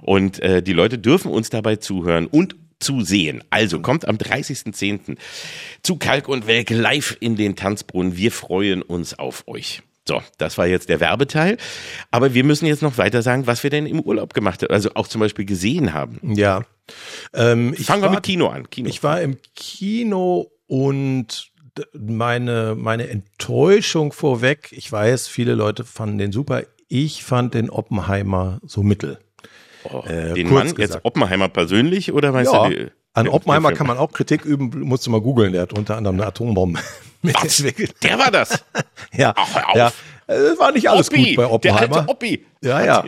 Und 0.01 0.39
äh, 0.39 0.63
die 0.63 0.73
Leute 0.73 0.97
dürfen 0.97 1.31
uns 1.31 1.51
dabei 1.51 1.75
zuhören 1.75 2.25
und 2.25 2.55
zu 2.79 3.01
sehen. 3.01 3.43
Also 3.49 3.79
kommt 3.79 4.07
am 4.07 4.15
30.10. 4.15 5.17
zu 5.83 5.97
Kalk 5.97 6.27
und 6.27 6.47
Welk 6.47 6.69
live 6.69 7.17
in 7.19 7.35
den 7.35 7.55
Tanzbrunnen. 7.55 8.17
Wir 8.17 8.31
freuen 8.31 8.81
uns 8.81 9.19
auf 9.19 9.47
euch. 9.47 9.83
So, 10.09 10.23
das 10.39 10.57
war 10.57 10.65
jetzt 10.65 10.89
der 10.89 10.99
Werbeteil. 10.99 11.57
Aber 12.09 12.33
wir 12.33 12.43
müssen 12.43 12.65
jetzt 12.65 12.81
noch 12.81 12.97
weiter 12.97 13.21
sagen, 13.21 13.45
was 13.45 13.61
wir 13.61 13.69
denn 13.69 13.85
im 13.85 13.99
Urlaub 13.99 14.33
gemacht 14.33 14.63
haben. 14.63 14.73
Also 14.73 14.89
auch 14.95 15.07
zum 15.07 15.21
Beispiel 15.21 15.45
gesehen 15.45 15.93
haben. 15.93 16.19
Ja. 16.35 16.63
Ähm, 17.33 17.75
ich 17.77 17.85
Fangen 17.85 18.01
wir 18.01 18.09
mit 18.09 18.23
Kino 18.23 18.47
an. 18.47 18.67
Kino. 18.71 18.89
Ich 18.89 19.03
war 19.03 19.21
im 19.21 19.37
Kino 19.55 20.47
und 20.65 21.51
meine, 21.93 22.73
meine 22.75 23.07
Enttäuschung 23.09 24.11
vorweg, 24.11 24.69
ich 24.71 24.91
weiß, 24.91 25.27
viele 25.27 25.53
Leute 25.53 25.83
fanden 25.85 26.17
den 26.17 26.31
super. 26.31 26.63
Ich 26.87 27.23
fand 27.23 27.53
den 27.53 27.69
Oppenheimer 27.69 28.59
so 28.65 28.81
mittel. 28.81 29.19
oh, 29.83 30.01
äh, 30.07 30.33
den 30.33 30.51
Mann, 30.51 30.65
jetzt 30.65 30.75
gesagt. 30.75 31.05
Oppenheimer 31.05 31.49
persönlich 31.49 32.11
oder 32.13 32.33
weißt 32.33 32.51
Ja, 32.51 32.67
du? 32.67 32.75
die- 32.75 32.87
an 33.13 33.27
Oppenheimer 33.27 33.73
kann 33.73 33.87
man 33.87 33.97
auch 33.97 34.11
Kritik 34.11 34.45
üben, 34.45 34.71
musst 34.81 35.05
du 35.05 35.09
mal 35.11 35.19
googeln, 35.19 35.51
der 35.51 35.63
hat 35.63 35.73
unter 35.77 35.97
anderem 35.97 36.15
eine 36.17 36.27
Atombombe 36.27 36.79
mitentwickelt. 37.21 37.95
Der 38.03 38.17
war 38.19 38.31
das. 38.31 38.63
Ja, 39.19 39.33
Ach, 39.35 39.55
hör 39.55 39.69
auf. 39.69 39.75
ja. 39.75 39.91
Äh, 40.27 40.57
war 40.59 40.71
nicht 40.71 40.89
alles 40.89 41.09
Oppi, 41.09 41.17
gut 41.25 41.35
bei 41.37 41.43
Der 41.43 41.51
Oppenheimer. 41.51 41.97
alte 41.97 42.09
Oppi. 42.09 42.45
Ja, 42.61 42.83
ja. 42.85 43.05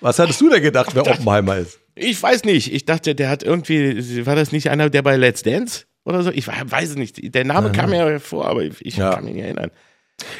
Was 0.00 0.18
hattest 0.18 0.40
du 0.40 0.50
denn 0.50 0.62
gedacht, 0.62 0.90
wer 0.94 1.02
Oppenheimer 1.06 1.56
ist? 1.58 1.78
Ich 1.94 2.22
weiß 2.22 2.44
nicht. 2.44 2.72
Ich 2.72 2.84
dachte, 2.84 3.14
der 3.14 3.28
hat 3.30 3.42
irgendwie, 3.42 4.26
war 4.26 4.36
das 4.36 4.52
nicht 4.52 4.68
einer, 4.70 4.90
der 4.90 5.02
bei 5.02 5.16
Let's 5.16 5.42
Dance 5.42 5.84
oder 6.04 6.22
so? 6.22 6.30
Ich 6.30 6.46
weiß 6.46 6.90
es 6.90 6.96
nicht. 6.96 7.34
Der 7.34 7.44
Name 7.44 7.72
kam 7.72 7.90
mir 7.90 8.04
hervor, 8.04 8.46
aber 8.48 8.62
ich, 8.62 8.96
Ja. 8.96 9.14
kann 9.14 9.24
mich 9.24 9.34
nicht 9.34 9.44
erinnern. 9.44 9.70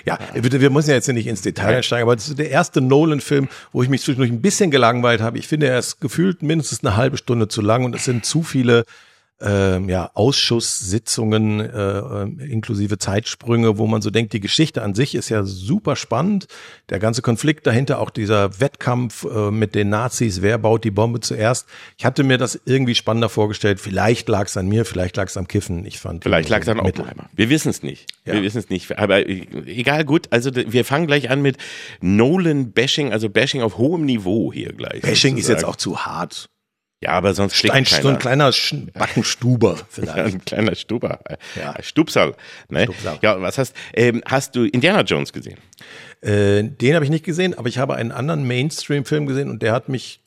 Ja, 0.06 0.18
bitte, 0.34 0.60
wir 0.60 0.70
müssen 0.70 0.88
ja 0.90 0.96
jetzt 0.96 1.06
nicht 1.08 1.26
ins 1.26 1.42
Detail 1.42 1.76
einsteigen, 1.76 2.02
aber 2.04 2.16
das 2.16 2.28
ist 2.28 2.38
der 2.38 2.50
erste 2.50 2.80
Nolan-Film, 2.80 3.48
wo 3.72 3.82
ich 3.82 3.88
mich 3.90 4.00
zwischendurch 4.02 4.30
ein 4.30 4.40
bisschen 4.40 4.70
gelangweilt 4.70 5.20
habe. 5.20 5.38
Ich 5.38 5.48
finde, 5.48 5.66
er 5.68 5.78
ist 5.78 6.00
gefühlt 6.00 6.42
mindestens 6.42 6.82
eine 6.84 6.96
halbe 6.96 7.16
Stunde 7.18 7.48
zu 7.48 7.60
lang 7.60 7.84
und 7.84 7.94
es 7.94 8.04
sind 8.04 8.24
zu 8.24 8.42
viele 8.42 8.84
ähm, 9.40 9.88
ja, 9.90 10.10
Ausschusssitzungen 10.14 11.60
äh, 11.60 12.22
inklusive 12.44 12.96
Zeitsprünge, 12.96 13.76
wo 13.76 13.86
man 13.86 14.00
so 14.00 14.10
denkt, 14.10 14.32
die 14.32 14.40
Geschichte 14.40 14.82
an 14.82 14.94
sich 14.94 15.14
ist 15.14 15.28
ja 15.28 15.44
super 15.44 15.94
spannend. 15.94 16.46
Der 16.88 16.98
ganze 16.98 17.20
Konflikt 17.20 17.66
dahinter, 17.66 17.98
auch 17.98 18.08
dieser 18.08 18.60
Wettkampf 18.60 19.24
äh, 19.24 19.50
mit 19.50 19.74
den 19.74 19.90
Nazis, 19.90 20.40
wer 20.40 20.56
baut 20.56 20.84
die 20.84 20.90
Bombe 20.90 21.20
zuerst. 21.20 21.66
Ich 21.98 22.06
hatte 22.06 22.24
mir 22.24 22.38
das 22.38 22.58
irgendwie 22.64 22.94
spannender 22.94 23.28
vorgestellt. 23.28 23.78
Vielleicht 23.78 24.28
lag 24.28 24.46
es 24.46 24.56
an 24.56 24.68
mir, 24.68 24.86
vielleicht 24.86 25.16
lag 25.16 25.26
es 25.26 25.36
am 25.36 25.46
Kiffen. 25.46 25.84
Ich 25.84 25.98
fand 25.98 26.22
Vielleicht 26.22 26.48
lag 26.48 26.62
es 26.62 26.68
an. 26.68 26.80
Oppenheimer. 26.80 27.28
Wir 27.34 27.50
wissen 27.50 27.68
es 27.68 27.82
nicht. 27.82 28.06
Ja. 28.24 28.32
Wir 28.32 28.42
wissen 28.42 28.58
es 28.58 28.70
nicht. 28.70 28.96
Aber 28.98 29.28
äh, 29.28 29.46
egal, 29.66 30.06
gut. 30.06 30.28
Also 30.30 30.50
wir 30.54 30.84
fangen 30.86 31.06
gleich 31.06 31.28
an 31.28 31.42
mit 31.42 31.58
Nolan-Bashing, 32.00 33.12
also 33.12 33.28
Bashing 33.28 33.60
auf 33.60 33.76
hohem 33.76 34.06
Niveau 34.06 34.50
hier 34.50 34.72
gleich. 34.72 35.02
Bashing 35.02 35.36
ist 35.36 35.48
jetzt 35.48 35.60
sozusagen. 35.60 35.72
auch 35.72 35.76
zu 35.76 36.06
hart. 36.06 36.48
Ja, 37.02 37.10
aber 37.10 37.34
sonst 37.34 37.56
schlägt 37.56 37.74
Ein, 37.74 37.84
keiner. 37.84 38.02
so 38.02 38.08
ein 38.10 38.18
kleiner 38.18 38.52
Backenstuber 38.94 39.78
vielleicht. 39.88 40.34
Ein 40.34 40.44
kleiner 40.44 40.74
Stuber. 40.74 41.20
Ja. 41.28 41.62
Ja. 41.62 41.82
Stupsal. 41.82 42.34
Ne? 42.68 42.88
Ja, 43.22 43.40
was 43.40 43.58
hast, 43.58 43.74
ähm, 43.94 44.22
hast 44.24 44.56
du 44.56 44.64
Indiana 44.64 45.02
Jones 45.02 45.32
gesehen? 45.32 45.58
Äh, 46.22 46.64
den 46.64 46.94
habe 46.94 47.04
ich 47.04 47.10
nicht 47.10 47.24
gesehen, 47.24 47.56
aber 47.56 47.68
ich 47.68 47.78
habe 47.78 47.94
einen 47.94 48.12
anderen 48.12 48.46
Mainstream-Film 48.46 49.26
gesehen 49.26 49.50
und 49.50 49.62
der 49.62 49.72
hat 49.72 49.88
mich 49.88 50.22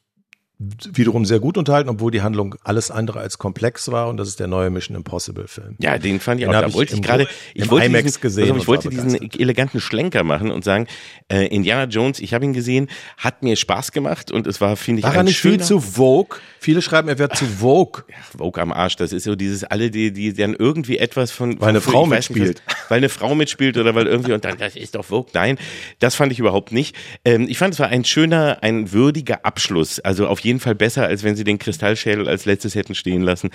wiederum 0.59 1.23
sehr 1.25 1.39
gut 1.39 1.57
unterhalten, 1.57 1.87
obwohl 1.89 2.11
die 2.11 2.21
Handlung 2.21 2.55
alles 2.65 2.91
andere 2.91 3.19
als 3.21 3.37
komplex 3.37 3.91
war 3.93 4.09
und 4.09 4.17
das 4.17 4.27
ist 4.27 4.41
der 4.41 4.47
neue 4.47 4.69
Mission 4.69 4.97
Impossible 4.97 5.47
Film. 5.47 5.75
Ja, 5.79 5.97
den 5.97 6.19
fand 6.19 6.41
ich 6.41 6.47
den 6.47 6.53
auch. 6.53 6.61
Da 6.61 6.73
wollte 6.73 6.95
ich 6.95 7.01
gerade, 7.01 7.27
ich 7.53 7.71
wollte 7.71 7.85
IMAX 7.85 8.03
diesen, 8.05 8.21
gesehen. 8.21 8.47
also 8.49 8.57
ich 8.61 8.67
wollte 8.67 8.89
diesen 8.89 9.31
eleganten 9.39 9.79
Schlenker 9.79 10.25
machen 10.25 10.51
und 10.51 10.65
sagen, 10.65 10.87
äh, 11.31 11.45
Indiana 11.47 11.85
Jones, 11.85 12.19
ich 12.19 12.33
habe 12.33 12.43
ihn 12.43 12.51
gesehen, 12.51 12.89
hat 13.17 13.41
mir 13.41 13.55
Spaß 13.55 13.93
gemacht 13.93 14.31
und 14.33 14.47
es 14.47 14.59
war, 14.59 14.75
finde 14.75 14.99
ich, 14.99 15.03
War 15.05 15.11
ein 15.11 15.17
er 15.17 15.23
nicht 15.23 15.39
viel 15.39 15.51
schöner, 15.51 15.63
zu 15.63 15.79
Vogue? 15.79 16.37
Viele 16.59 16.81
schreiben, 16.81 17.07
er 17.07 17.17
wird 17.19 17.37
zu 17.37 17.45
Vogue. 17.45 18.03
Vogue 18.37 18.61
am 18.61 18.73
Arsch. 18.73 18.97
Das 18.97 19.13
ist 19.13 19.23
so 19.23 19.37
dieses 19.37 19.63
alle, 19.63 19.89
die, 19.91 20.11
die 20.11 20.33
dann 20.33 20.55
irgendwie 20.55 20.97
etwas 20.97 21.31
von 21.31 21.61
Weil 21.61 21.69
eine 21.69 21.79
Frau 21.79 22.05
mitspielt. 22.05 22.61
was- 22.65 22.75
weil 22.89 22.97
eine 22.97 23.07
Frau 23.09 23.33
mitspielt 23.33 23.77
oder 23.77 23.95
weil 23.95 24.07
irgendwie 24.07 24.33
und 24.33 24.43
dann 24.43 24.57
das 24.57 24.75
ist 24.75 24.95
doch 24.95 25.05
Vogue. 25.05 25.29
Nein, 25.33 25.57
das 25.99 26.15
fand 26.15 26.33
ich 26.33 26.39
überhaupt 26.39 26.73
nicht. 26.73 26.95
Ähm, 27.23 27.45
ich 27.47 27.57
fand 27.57 27.73
es 27.75 27.79
war 27.79 27.87
ein 27.87 28.03
schöner, 28.03 28.57
ein 28.61 28.91
würdiger 28.91 29.45
Abschluss. 29.45 29.99
Also 29.99 30.27
auf 30.27 30.39
jeden 30.41 30.48
Fall 30.57 30.73
besser, 30.73 31.05
als 31.05 31.23
wenn 31.23 31.35
sie 31.35 31.43
den 31.43 31.59
Kristallschädel 31.59 32.29
als 32.29 32.45
letztes 32.45 32.75
hätten 32.75 32.95
stehen 32.95 33.21
lassen. 33.21 33.49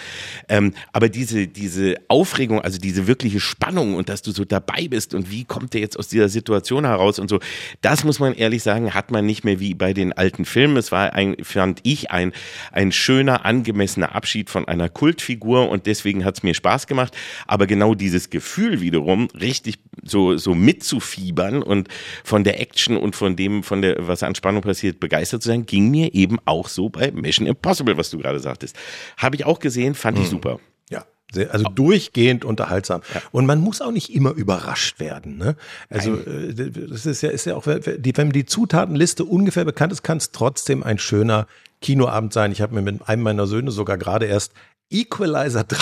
Ähm, 0.49 0.75
aber 0.93 1.09
diese 1.09 1.49
diese 1.49 1.97
Aufregung, 2.09 2.61
also 2.61 2.79
diese 2.79 3.07
wirkliche 3.07 3.41
Spannung 3.41 3.95
und 3.95 4.09
dass 4.09 4.23
du 4.23 4.33
so 4.33 4.45
dabei 4.45 4.89
bist 4.89 5.15
und 5.15 5.31
wie 5.31 5.45
kommt 5.45 5.73
der 5.73 5.81
jetzt 5.81 5.99
aus 5.99 6.09
dieser 6.09 6.29
Situation 6.29 6.85
heraus 6.85 7.19
und 7.19 7.29
so, 7.29 7.41
das 7.81 8.05
muss 8.05 8.21
man 8.21 8.35
ehrlich 8.35 8.63
sagen, 8.63 8.95
hat 8.95 9.11
man 9.11 9.27
nicht 9.27 9.45
mehr 9.45 9.59
wie 9.59 9.75
bei 9.75 9.95
den 9.95 10.13
alten 10.13 10.45
Filmen. 10.45 10.77
Es 10.77 10.93
war 10.93 11.15
ein, 11.15 11.37
fand 11.43 11.81
ich 11.83 12.11
ein 12.11 12.33
ein 12.73 12.93
schöner, 12.93 13.45
angemessener 13.45 14.15
Abschied 14.15 14.51
von 14.51 14.67
einer 14.69 14.89
Kultfigur 14.89 15.69
und 15.69 15.87
deswegen 15.87 16.25
hat 16.25 16.37
es 16.37 16.43
mir 16.43 16.55
Spaß 16.55 16.87
gemacht. 16.87 17.15
Aber 17.47 17.67
genau 17.67 17.95
dieses 17.95 18.31
Gefühl 18.31 18.81
wiederum, 18.81 19.29
richtig 19.39 19.79
so, 20.03 20.37
so 20.37 20.55
mitzufiebern 20.55 21.63
und 21.63 21.89
von 22.25 22.45
der 22.45 22.61
Action 22.61 22.97
und 22.97 23.17
von 23.17 23.37
dem, 23.37 23.63
von 23.63 23.83
der, 23.83 23.97
was 24.07 24.23
an 24.23 24.35
Spannung 24.35 24.63
passiert, 24.63 25.01
begeistert 25.01 25.43
zu 25.43 25.49
sein, 25.49 25.67
ging 25.67 25.91
mir 25.91 26.15
eben 26.15 26.39
auch 26.45 26.69
so 26.69 26.84
bei 26.91 27.11
Mission 27.13 27.47
Impossible, 27.47 27.97
was 27.97 28.11
du 28.11 28.19
gerade 28.19 28.41
sagtest. 28.41 28.77
Habe 29.17 29.37
ich 29.37 29.45
auch 29.45 29.59
gesehen, 29.59 29.95
fand 29.95 30.19
ich 30.19 30.29
super. 30.29 30.59
Ja. 30.91 31.05
Sehr, 31.33 31.53
also 31.53 31.65
durchgehend 31.65 32.45
unterhaltsam. 32.45 33.01
Und 33.33 33.47
man 33.47 33.61
muss 33.61 33.81
auch 33.81 33.91
nicht 33.91 34.15
immer 34.15 34.31
überrascht 34.33 35.01
werden. 35.01 35.37
Ne? 35.39 35.57
Also 35.89 36.15
äh, 36.17 36.55
das 36.71 37.07
ist 37.07 37.23
ja, 37.23 37.31
ist 37.31 37.47
ja 37.47 37.57
auch, 37.57 37.67
wenn 37.67 38.31
die 38.31 38.45
Zutatenliste 38.47 39.25
ungefähr 39.25 39.65
bekannt 39.65 39.93
ist, 39.93 40.03
kann 40.03 40.19
es 40.19 40.31
trotzdem 40.31 40.83
ein 40.83 40.99
schöner 40.99 41.47
Kinoabend 41.81 42.33
sein. 42.33 42.53
Ich 42.53 42.61
habe 42.61 42.75
mir 42.75 42.83
mit 42.83 43.09
einem 43.09 43.23
meiner 43.23 43.47
Söhne 43.47 43.71
sogar 43.73 43.99
gerade 43.99 44.27
erst 44.27 44.53
Equalizer 44.91 45.65
3 45.69 45.77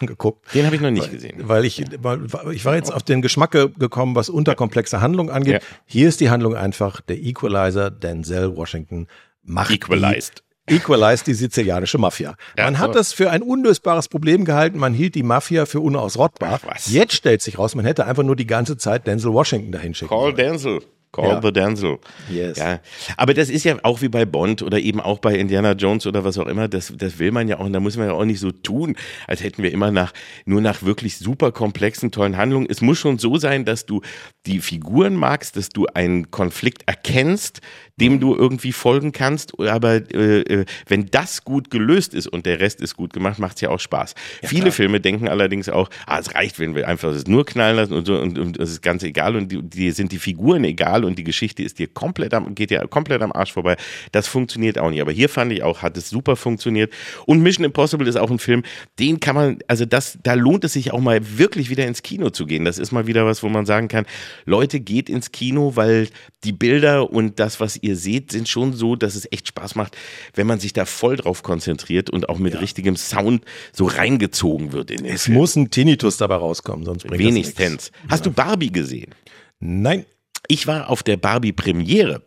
angeguckt. 0.00 0.52
Den 0.54 0.66
habe 0.66 0.74
ich 0.74 0.82
noch 0.82 0.90
nicht 0.90 1.10
gesehen. 1.12 1.42
Weil 1.46 1.64
ich, 1.66 1.84
weil 2.00 2.20
ich 2.52 2.64
war 2.64 2.74
jetzt 2.74 2.92
auf 2.92 3.02
den 3.02 3.22
Geschmack 3.22 3.52
ge- 3.52 3.70
gekommen, 3.78 4.16
was 4.16 4.28
unterkomplexe 4.28 5.00
Handlung 5.00 5.30
angeht. 5.30 5.52
Ja. 5.62 5.68
Hier 5.84 6.08
ist 6.08 6.20
die 6.20 6.30
Handlung 6.30 6.56
einfach, 6.56 7.00
der 7.02 7.18
Equalizer, 7.18 7.90
Denzel 7.90 8.56
Washington, 8.56 9.06
macht 9.44 9.70
Equalized. 9.70 10.42
Die, 10.68 10.74
equalized 10.76 11.26
die 11.26 11.34
sizilianische 11.34 11.98
Mafia. 11.98 12.34
Ja, 12.58 12.64
man 12.64 12.78
hat 12.78 12.92
so. 12.92 12.98
das 12.98 13.12
für 13.12 13.30
ein 13.30 13.42
unlösbares 13.42 14.08
Problem 14.08 14.44
gehalten, 14.44 14.78
man 14.78 14.94
hielt 14.94 15.14
die 15.14 15.22
Mafia 15.22 15.66
für 15.66 15.80
unausrottbar. 15.80 16.60
Ach. 16.66 16.86
Jetzt 16.86 17.14
stellt 17.14 17.42
sich 17.42 17.58
raus, 17.58 17.74
man 17.74 17.84
hätte 17.84 18.06
einfach 18.06 18.22
nur 18.24 18.36
die 18.36 18.46
ganze 18.46 18.76
Zeit 18.76 19.06
Denzel 19.06 19.32
Washington 19.32 19.72
dahin 19.72 19.94
schicken 19.94 20.08
Call. 20.10 20.34
Denzel. 20.34 20.80
Call 21.12 21.28
Ja. 21.28 21.40
the 21.40 21.52
Denzel. 21.52 21.98
Yes. 22.28 22.58
Ja, 22.58 22.80
aber 23.16 23.32
das 23.32 23.48
ist 23.48 23.64
ja 23.64 23.76
auch 23.84 24.02
wie 24.02 24.08
bei 24.08 24.26
Bond 24.26 24.60
oder 24.60 24.78
eben 24.78 25.00
auch 25.00 25.18
bei 25.18 25.34
Indiana 25.36 25.72
Jones 25.72 26.06
oder 26.06 26.24
was 26.24 26.36
auch 26.36 26.46
immer. 26.46 26.68
Das, 26.68 26.92
das 26.94 27.18
will 27.18 27.30
man 27.32 27.48
ja 27.48 27.58
auch 27.58 27.64
und 27.64 27.72
da 27.72 27.80
muss 27.80 27.96
man 27.96 28.08
ja 28.08 28.12
auch 28.12 28.24
nicht 28.24 28.40
so 28.40 28.50
tun, 28.50 28.96
als 29.26 29.42
hätten 29.42 29.62
wir 29.62 29.72
immer 29.72 29.90
nach 29.90 30.12
nur 30.44 30.60
nach 30.60 30.82
wirklich 30.82 31.16
super 31.16 31.52
komplexen 31.52 32.10
tollen 32.10 32.36
Handlungen. 32.36 32.66
Es 32.68 32.82
muss 32.82 32.98
schon 32.98 33.18
so 33.18 33.38
sein, 33.38 33.64
dass 33.64 33.86
du 33.86 34.02
die 34.44 34.60
Figuren 34.60 35.14
magst, 35.14 35.56
dass 35.56 35.70
du 35.70 35.86
einen 35.94 36.30
Konflikt 36.30 36.82
erkennst, 36.86 37.60
dem 38.00 38.20
du 38.20 38.34
irgendwie 38.34 38.72
folgen 38.72 39.12
kannst. 39.12 39.58
Aber 39.58 39.94
äh, 39.94 40.40
äh, 40.40 40.64
wenn 40.86 41.06
das 41.06 41.44
gut 41.44 41.70
gelöst 41.70 42.14
ist 42.14 42.26
und 42.26 42.46
der 42.46 42.60
Rest 42.60 42.80
ist 42.80 42.96
gut 42.96 43.12
gemacht, 43.12 43.38
macht's 43.38 43.60
ja 43.60 43.70
auch 43.70 43.80
Spaß. 43.80 44.14
Viele 44.42 44.70
Filme 44.70 45.00
denken 45.00 45.28
allerdings 45.28 45.68
auch, 45.68 45.88
ah, 46.06 46.18
es 46.18 46.34
reicht, 46.34 46.58
wenn 46.58 46.74
wir 46.74 46.88
einfach 46.88 47.10
es 47.10 47.26
nur 47.26 47.46
knallen 47.46 47.76
lassen 47.76 47.94
und 47.94 48.06
so 48.06 48.18
und, 48.18 48.38
und 48.38 48.58
es 48.58 48.70
ist 48.70 48.82
ganz 48.82 49.02
egal 49.02 49.36
und 49.36 49.50
die, 49.50 49.62
die 49.62 49.90
sind 49.92 50.12
die 50.12 50.18
Figuren 50.18 50.64
egal 50.64 51.04
und 51.04 51.18
die 51.18 51.24
Geschichte 51.24 51.62
ist 51.62 51.78
dir 51.78 51.88
komplett 51.88 52.34
am, 52.34 52.54
geht 52.54 52.70
dir 52.70 52.86
komplett 52.88 53.22
am 53.22 53.32
Arsch 53.32 53.52
vorbei. 53.52 53.76
Das 54.12 54.28
funktioniert 54.28 54.78
auch 54.78 54.90
nicht. 54.90 55.00
Aber 55.00 55.12
hier 55.12 55.28
fand 55.28 55.52
ich 55.52 55.62
auch, 55.62 55.82
hat 55.82 55.96
es 55.96 56.10
super 56.10 56.36
funktioniert. 56.36 56.92
Und 57.24 57.40
Mission 57.40 57.64
Impossible 57.64 58.06
ist 58.06 58.16
auch 58.16 58.30
ein 58.30 58.38
Film, 58.38 58.62
den 58.98 59.20
kann 59.20 59.34
man, 59.34 59.58
also 59.68 59.86
das, 59.86 60.18
da 60.22 60.34
lohnt 60.34 60.64
es 60.64 60.74
sich 60.74 60.92
auch 60.92 61.00
mal 61.00 61.20
wirklich 61.38 61.70
wieder 61.70 61.86
ins 61.86 62.02
Kino 62.02 62.30
zu 62.30 62.44
gehen. 62.46 62.64
Das 62.64 62.78
ist 62.78 62.92
mal 62.92 63.06
wieder 63.06 63.24
was, 63.24 63.42
wo 63.42 63.48
man 63.48 63.64
sagen 63.64 63.88
kann, 63.88 64.04
Leute, 64.44 64.80
geht 64.80 65.08
ins 65.08 65.32
Kino, 65.32 65.72
weil 65.76 66.08
die 66.44 66.52
Bilder 66.52 67.10
und 67.10 67.40
das, 67.40 67.60
was 67.60 67.76
ihr 67.85 67.85
seht, 67.94 68.32
sind 68.32 68.48
schon 68.48 68.72
so, 68.72 68.96
dass 68.96 69.14
es 69.14 69.30
echt 69.30 69.46
Spaß 69.46 69.76
macht, 69.76 69.96
wenn 70.34 70.48
man 70.48 70.58
sich 70.58 70.72
da 70.72 70.84
voll 70.86 71.14
drauf 71.16 71.44
konzentriert 71.44 72.10
und 72.10 72.28
auch 72.28 72.38
mit 72.38 72.60
richtigem 72.60 72.96
Sound 72.96 73.44
so 73.72 73.84
reingezogen 73.86 74.72
wird 74.72 74.90
in 74.90 75.04
den 75.04 75.14
Es 75.14 75.24
Film. 75.24 75.36
muss 75.38 75.54
ein 75.54 75.70
Tinnitus 75.70 76.16
dabei 76.16 76.36
rauskommen, 76.36 76.84
sonst 76.84 77.06
bringt. 77.06 77.22
Wenigstens. 77.22 77.92
Hast 78.08 78.26
du 78.26 78.32
Barbie 78.32 78.72
gesehen? 78.72 79.14
Nein. 79.60 80.04
Ich 80.48 80.68
war 80.68 80.90
auf 80.90 81.02
der 81.02 81.16
Barbie 81.16 81.52
Premiere 81.52 82.22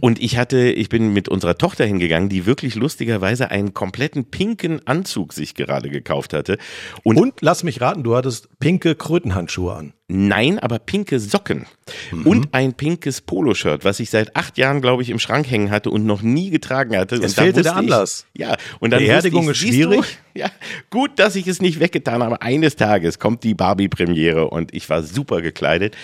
und 0.00 0.20
ich 0.20 0.36
hatte, 0.36 0.68
ich 0.72 0.88
bin 0.88 1.12
mit 1.12 1.28
unserer 1.28 1.56
Tochter 1.56 1.84
hingegangen, 1.84 2.28
die 2.28 2.44
wirklich 2.44 2.74
lustigerweise 2.74 3.52
einen 3.52 3.72
kompletten 3.72 4.24
pinken 4.24 4.84
Anzug 4.84 5.32
sich 5.32 5.54
gerade 5.54 5.88
gekauft 5.88 6.32
hatte 6.32 6.58
und, 7.04 7.16
Und 7.18 7.34
lass 7.42 7.62
mich 7.62 7.80
raten, 7.80 8.02
du 8.02 8.16
hattest 8.16 8.48
pinke 8.58 8.96
Krötenhandschuhe 8.96 9.74
an. 9.74 9.92
Nein, 10.08 10.58
aber 10.58 10.78
pinke 10.78 11.18
Socken 11.18 11.66
und 12.24 12.48
ein 12.52 12.74
pinkes 12.74 13.20
Poloshirt, 13.20 13.84
was 13.84 13.98
ich 14.00 14.10
seit 14.10 14.34
acht 14.36 14.56
Jahren, 14.58 14.80
glaube 14.80 15.02
ich, 15.02 15.10
im 15.10 15.18
Schrank 15.18 15.48
hängen 15.50 15.70
hatte 15.70 15.90
und 15.90 16.04
noch 16.06 16.22
nie 16.22 16.50
getragen 16.50 16.96
hatte. 16.96 17.16
Es 17.16 17.34
fehlte 17.34 17.62
der 17.62 17.72
wusste 17.72 17.84
ich- 17.86 17.92
Anlass. 17.92 18.26
Ja, 18.34 18.56
und 18.80 18.90
dann 18.90 19.00
Beerdigung 19.02 19.44
ich, 19.44 19.50
ist 19.50 19.60
siehst 19.60 19.74
du, 19.84 19.88
schwierig. 19.92 20.18
Ja, 20.36 20.50
gut, 20.90 21.12
dass 21.18 21.34
ich 21.34 21.46
es 21.46 21.62
nicht 21.62 21.80
weggetan 21.80 22.22
habe. 22.22 22.42
Eines 22.42 22.76
Tages 22.76 23.18
kommt 23.18 23.42
die 23.42 23.54
Barbie-Premiere 23.54 24.50
und 24.50 24.74
ich 24.74 24.86
war 24.90 25.02
super 25.02 25.40
gekleidet. 25.40 25.96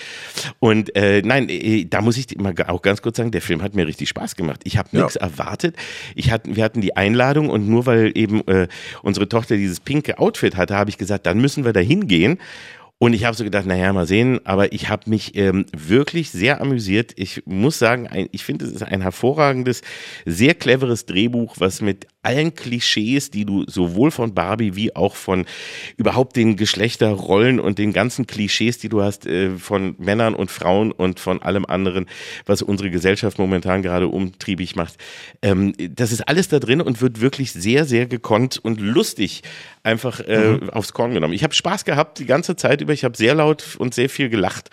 Und 0.58 0.96
äh, 0.96 1.20
nein, 1.22 1.50
äh, 1.50 1.84
da 1.84 2.00
muss 2.00 2.16
ich 2.16 2.38
mal 2.38 2.54
auch 2.68 2.80
ganz 2.80 3.02
kurz 3.02 3.18
sagen, 3.18 3.30
der 3.30 3.42
Film 3.42 3.60
hat 3.62 3.74
mir 3.74 3.86
richtig 3.86 4.08
Spaß 4.08 4.34
gemacht. 4.36 4.62
Ich 4.64 4.78
habe 4.78 4.88
Ja. 4.92 5.00
nichts 5.02 5.16
erwartet. 5.16 5.76
Ich 6.14 6.30
hatten, 6.30 6.56
wir 6.56 6.64
hatten 6.64 6.80
die 6.80 6.96
Einladung 6.96 7.50
und 7.50 7.68
nur 7.68 7.84
weil 7.84 8.12
eben 8.16 8.40
äh, 8.48 8.68
unsere 9.02 9.28
Tochter 9.28 9.58
dieses 9.58 9.80
pinke 9.80 10.18
Outfit 10.18 10.56
hatte, 10.56 10.76
habe 10.76 10.88
ich 10.88 10.96
gesagt, 10.96 11.26
dann 11.26 11.38
müssen 11.38 11.66
wir 11.66 11.74
da 11.74 11.80
hingehen. 11.80 12.38
Und 13.02 13.14
ich 13.14 13.24
habe 13.24 13.36
so 13.36 13.42
gedacht, 13.42 13.66
naja, 13.66 13.92
mal 13.92 14.06
sehen, 14.06 14.38
aber 14.44 14.72
ich 14.72 14.88
habe 14.88 15.10
mich 15.10 15.34
ähm, 15.34 15.66
wirklich 15.76 16.30
sehr 16.30 16.60
amüsiert. 16.60 17.10
Ich 17.16 17.42
muss 17.46 17.76
sagen, 17.80 18.06
ein, 18.06 18.28
ich 18.30 18.44
finde, 18.44 18.64
es 18.64 18.70
ist 18.70 18.84
ein 18.84 19.00
hervorragendes, 19.00 19.82
sehr 20.24 20.54
cleveres 20.54 21.04
Drehbuch, 21.04 21.56
was 21.58 21.80
mit 21.80 22.06
allen 22.22 22.54
Klischees, 22.54 23.32
die 23.32 23.44
du 23.44 23.64
sowohl 23.66 24.12
von 24.12 24.34
Barbie 24.34 24.76
wie 24.76 24.94
auch 24.94 25.16
von 25.16 25.46
überhaupt 25.96 26.36
den 26.36 26.54
Geschlechterrollen 26.54 27.58
und 27.58 27.78
den 27.78 27.92
ganzen 27.92 28.28
Klischees, 28.28 28.78
die 28.78 28.88
du 28.88 29.02
hast 29.02 29.26
äh, 29.26 29.50
von 29.56 29.96
Männern 29.98 30.36
und 30.36 30.52
Frauen 30.52 30.92
und 30.92 31.18
von 31.18 31.42
allem 31.42 31.66
anderen, 31.66 32.06
was 32.46 32.62
unsere 32.62 32.90
Gesellschaft 32.90 33.36
momentan 33.36 33.82
gerade 33.82 34.06
umtriebig 34.06 34.76
macht. 34.76 34.94
Ähm, 35.42 35.72
das 35.76 36.12
ist 36.12 36.28
alles 36.28 36.46
da 36.46 36.60
drin 36.60 36.80
und 36.80 37.02
wird 37.02 37.20
wirklich 37.20 37.50
sehr, 37.50 37.84
sehr 37.84 38.06
gekonnt 38.06 38.60
und 38.62 38.80
lustig 38.80 39.42
einfach 39.82 40.20
äh, 40.20 40.60
aufs 40.70 40.92
Korn 40.92 41.14
genommen. 41.14 41.34
Ich 41.34 41.42
habe 41.42 41.52
Spaß 41.52 41.84
gehabt 41.84 42.20
die 42.20 42.26
ganze 42.26 42.54
Zeit 42.54 42.80
über. 42.80 42.91
Ich 42.92 43.04
habe 43.04 43.16
sehr 43.16 43.34
laut 43.34 43.76
und 43.78 43.94
sehr 43.94 44.08
viel 44.08 44.28
gelacht 44.28 44.70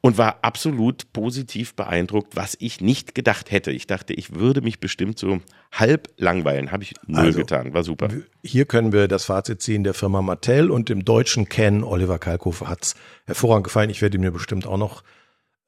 und 0.00 0.18
war 0.18 0.38
absolut 0.42 1.12
positiv 1.12 1.74
beeindruckt, 1.74 2.36
was 2.36 2.56
ich 2.60 2.80
nicht 2.80 3.14
gedacht 3.14 3.50
hätte. 3.50 3.72
Ich 3.72 3.86
dachte, 3.86 4.12
ich 4.12 4.34
würde 4.34 4.60
mich 4.60 4.78
bestimmt 4.78 5.18
so 5.18 5.40
halb 5.72 6.08
langweilen. 6.16 6.70
Habe 6.70 6.84
ich 6.84 6.94
null 7.06 7.26
Also, 7.26 7.38
getan. 7.40 7.74
War 7.74 7.82
super. 7.82 8.08
Hier 8.44 8.66
können 8.66 8.92
wir 8.92 9.08
das 9.08 9.24
Fazit 9.24 9.62
ziehen 9.62 9.84
der 9.84 9.94
Firma 9.94 10.22
Mattel 10.22 10.70
und 10.70 10.88
dem 10.88 11.04
deutschen 11.04 11.48
Ken 11.48 11.82
Oliver 11.82 12.18
Kalkofe 12.18 12.68
hat's 12.68 12.94
hervorragend 13.24 13.64
gefallen. 13.64 13.90
Ich 13.90 14.02
werde 14.02 14.16
ihn 14.16 14.20
mir 14.20 14.30
bestimmt 14.30 14.66
auch 14.66 14.78
noch 14.78 15.02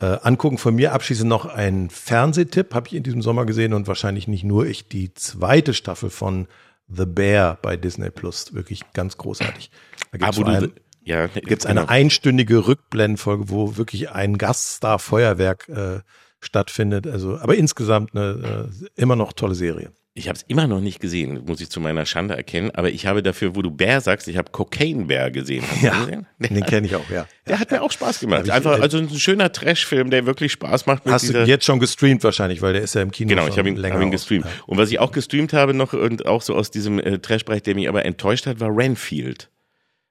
äh, 0.01 0.19
angucken. 0.23 0.59
Von 0.59 0.77
mir 0.77 0.93
abschließend 0.93 1.29
noch 1.29 1.47
ein 1.47 1.91
Fernsehtipp, 1.91 2.75
habe 2.75 2.89
ich 2.89 2.95
in 2.95 3.03
diesem 3.03 3.23
Sommer 3.23 3.45
gesehen 3.47 3.73
und 3.73 3.89
wahrscheinlich 3.89 4.29
nicht 4.29 4.45
nur 4.45 4.67
ich, 4.67 4.89
die 4.89 5.13
zweite 5.15 5.75
Staffel 5.75 6.11
von 6.11 6.47
The 6.87 7.07
Bear 7.07 7.59
bei 7.61 7.77
Disney 7.77 8.11
Plus. 8.11 8.55
Wirklich 8.55 8.83
ganz 8.93 9.17
großartig. 9.17 9.71
Da 10.13 10.19
gibt's 10.19 10.39
Aber 10.39 10.61
so 10.61 10.67
Ah, 10.67 10.71
ja, 11.09 11.27
gibt's 11.27 11.67
genau. 11.67 11.83
eine 11.83 11.89
einstündige 11.89 12.67
Rückblendenfolge, 12.67 13.49
wo 13.49 13.77
wirklich 13.77 14.11
ein 14.11 14.37
Gaststar-Feuerwerk 14.37 15.69
äh, 15.69 16.01
stattfindet. 16.41 17.07
Also, 17.07 17.39
aber 17.39 17.57
insgesamt 17.57 18.15
eine 18.15 18.69
äh, 18.71 18.87
immer 19.01 19.17
noch 19.17 19.33
tolle 19.33 19.55
Serie. 19.55 19.91
Ich 20.13 20.29
habe 20.29 20.37
es 20.37 20.45
immer 20.49 20.67
noch 20.67 20.81
nicht 20.81 21.01
gesehen, 21.01 21.45
muss 21.47 21.61
ich 21.61 21.71
zu 21.71 21.81
meiner 21.81 22.05
Schande 22.05 22.37
erkennen. 22.37 22.73
Aber 22.73 22.91
ich 22.91 23.07
habe 23.07 23.23
dafür, 23.23 23.55
wo 23.55 23.63
du 23.63 23.71
Bär 23.71 24.01
sagst, 24.01 24.27
ich 24.27 24.37
habe 24.37 24.51
Cocaine 24.51 25.05
Bär 25.05 25.31
gesehen. 25.31 25.65
Hast 25.71 25.83
du 25.83 25.91
gesehen? 25.91 26.27
den 26.39 26.67
kenne 26.67 26.89
ich 26.89 26.97
auch, 26.97 27.09
ja. 27.09 27.27
Der 27.47 27.61
hat 27.61 27.71
mir 27.71 27.81
auch 27.81 27.93
Spaß 27.93 28.19
gemacht. 28.21 28.51
Einfach, 28.51 28.81
also 28.81 28.99
ein 28.99 29.09
schöner 29.11 29.53
Trash-Film, 29.53 30.11
der 30.11 30.27
wirklich 30.27 30.53
Spaß 30.53 30.87
macht 30.87 31.05
Hast 31.07 31.33
du 31.33 31.45
jetzt 31.45 31.65
schon 31.65 31.79
gestreamt 31.79 32.25
wahrscheinlich, 32.25 32.61
weil 32.61 32.73
der 32.73 32.83
ist 32.83 32.97
ja 32.97 33.03
im 33.03 33.13
Kino 33.13 33.29
Genau, 33.31 33.47
ich 33.47 33.57
habe 33.59 33.69
ihn, 33.69 33.77
länger 33.77 33.95
hab 33.95 34.03
ihn 34.03 34.09
aus. 34.09 34.13
gestreamt. 34.13 34.45
Ja. 34.45 34.51
Und 34.67 34.77
was 34.77 34.91
ich 34.91 34.99
auch 34.99 35.13
gestreamt 35.13 35.53
habe 35.53 35.73
noch 35.73 35.93
und 35.93 36.27
auch 36.27 36.43
so 36.43 36.55
aus 36.57 36.71
diesem 36.73 36.99
äh, 36.99 37.21
Trash-Bereich, 37.21 37.63
der 37.63 37.77
mich 37.77 37.89
aber 37.89 38.05
enttäuscht 38.05 38.47
hat, 38.47 38.59
war 38.61 38.77
Renfield. 38.77 39.51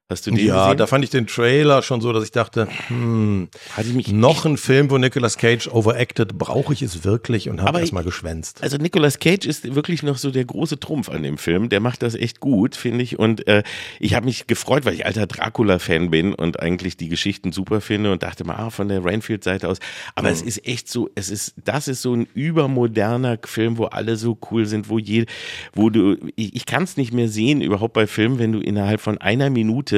Hast 0.10 0.26
du 0.26 0.32
den 0.32 0.46
ja, 0.46 0.64
gesehen? 0.64 0.78
da 0.78 0.88
fand 0.88 1.04
ich 1.04 1.10
den 1.10 1.28
Trailer 1.28 1.82
schon 1.82 2.00
so, 2.00 2.14
dass 2.14 2.24
ich 2.24 2.32
dachte, 2.32 2.70
hm, 2.88 3.50
Hatte 3.76 3.90
ich 3.90 3.94
mich 3.94 4.08
noch 4.14 4.46
ein 4.46 4.56
Film, 4.56 4.90
wo 4.90 4.98
Nicolas 4.98 5.38
Cage 5.38 5.68
overacted, 5.68 6.38
brauche 6.38 6.72
ich 6.74 6.82
es 6.82 7.04
wirklich 7.04 7.50
und 7.50 7.62
habe 7.62 7.82
erstmal 7.82 8.06
geschwänzt. 8.06 8.64
Also 8.64 8.78
Nicolas 8.78 9.20
Cage 9.20 9.46
ist 9.46 9.76
wirklich 9.76 10.04
noch 10.04 10.18
so 10.18 10.32
der 10.32 10.46
große 10.46 10.80
Trumpf 10.80 11.10
an 11.10 11.24
dem 11.24 11.38
Film. 11.38 11.68
Der 11.68 11.82
macht 11.82 12.04
das 12.04 12.16
echt 12.16 12.40
gut, 12.40 12.78
finde 12.78 13.04
ich. 13.04 13.20
Und 13.20 13.48
äh, 13.48 13.64
ich 14.00 14.14
habe 14.14 14.26
mich 14.26 14.48
gefreut, 14.48 14.86
weil 14.86 14.94
ich 14.94 15.06
alter 15.06 15.28
Dracula-Fan 15.28 16.10
bin 16.10 16.34
und 16.34 16.62
eigentlich 16.62 16.96
die 16.96 17.10
Geschichten 17.10 17.52
super 17.52 17.82
finde 17.82 18.14
und 18.14 18.24
dachte 18.24 18.46
mal, 18.46 18.56
ah, 18.56 18.70
von 18.70 18.88
der 18.88 19.04
Rainfield-Seite 19.04 19.68
aus. 19.68 19.80
Aber 20.16 20.30
es 20.30 20.42
ist 20.42 20.66
echt 20.66 20.88
so, 20.90 21.10
es 21.16 21.30
ist, 21.30 21.56
das 21.66 21.90
ist 21.90 22.02
so 22.02 22.14
ein 22.14 22.30
übermoderner 22.34 23.40
Film, 23.44 23.78
wo 23.78 23.86
alle 23.86 24.16
so 24.16 24.38
cool 24.52 24.68
sind, 24.68 24.88
wo 24.88 25.00
je, 25.00 25.26
wo 25.74 25.90
du, 25.90 26.16
ich, 26.38 26.56
ich 26.56 26.66
kann 26.66 26.84
es 26.84 26.96
nicht 26.96 27.12
mehr 27.12 27.28
sehen, 27.28 27.60
überhaupt 27.60 27.92
bei 27.92 28.08
Filmen, 28.08 28.40
wenn 28.40 28.54
du 28.54 28.60
innerhalb 28.62 29.02
von 29.02 29.18
einer 29.18 29.50
Minute 29.50 29.97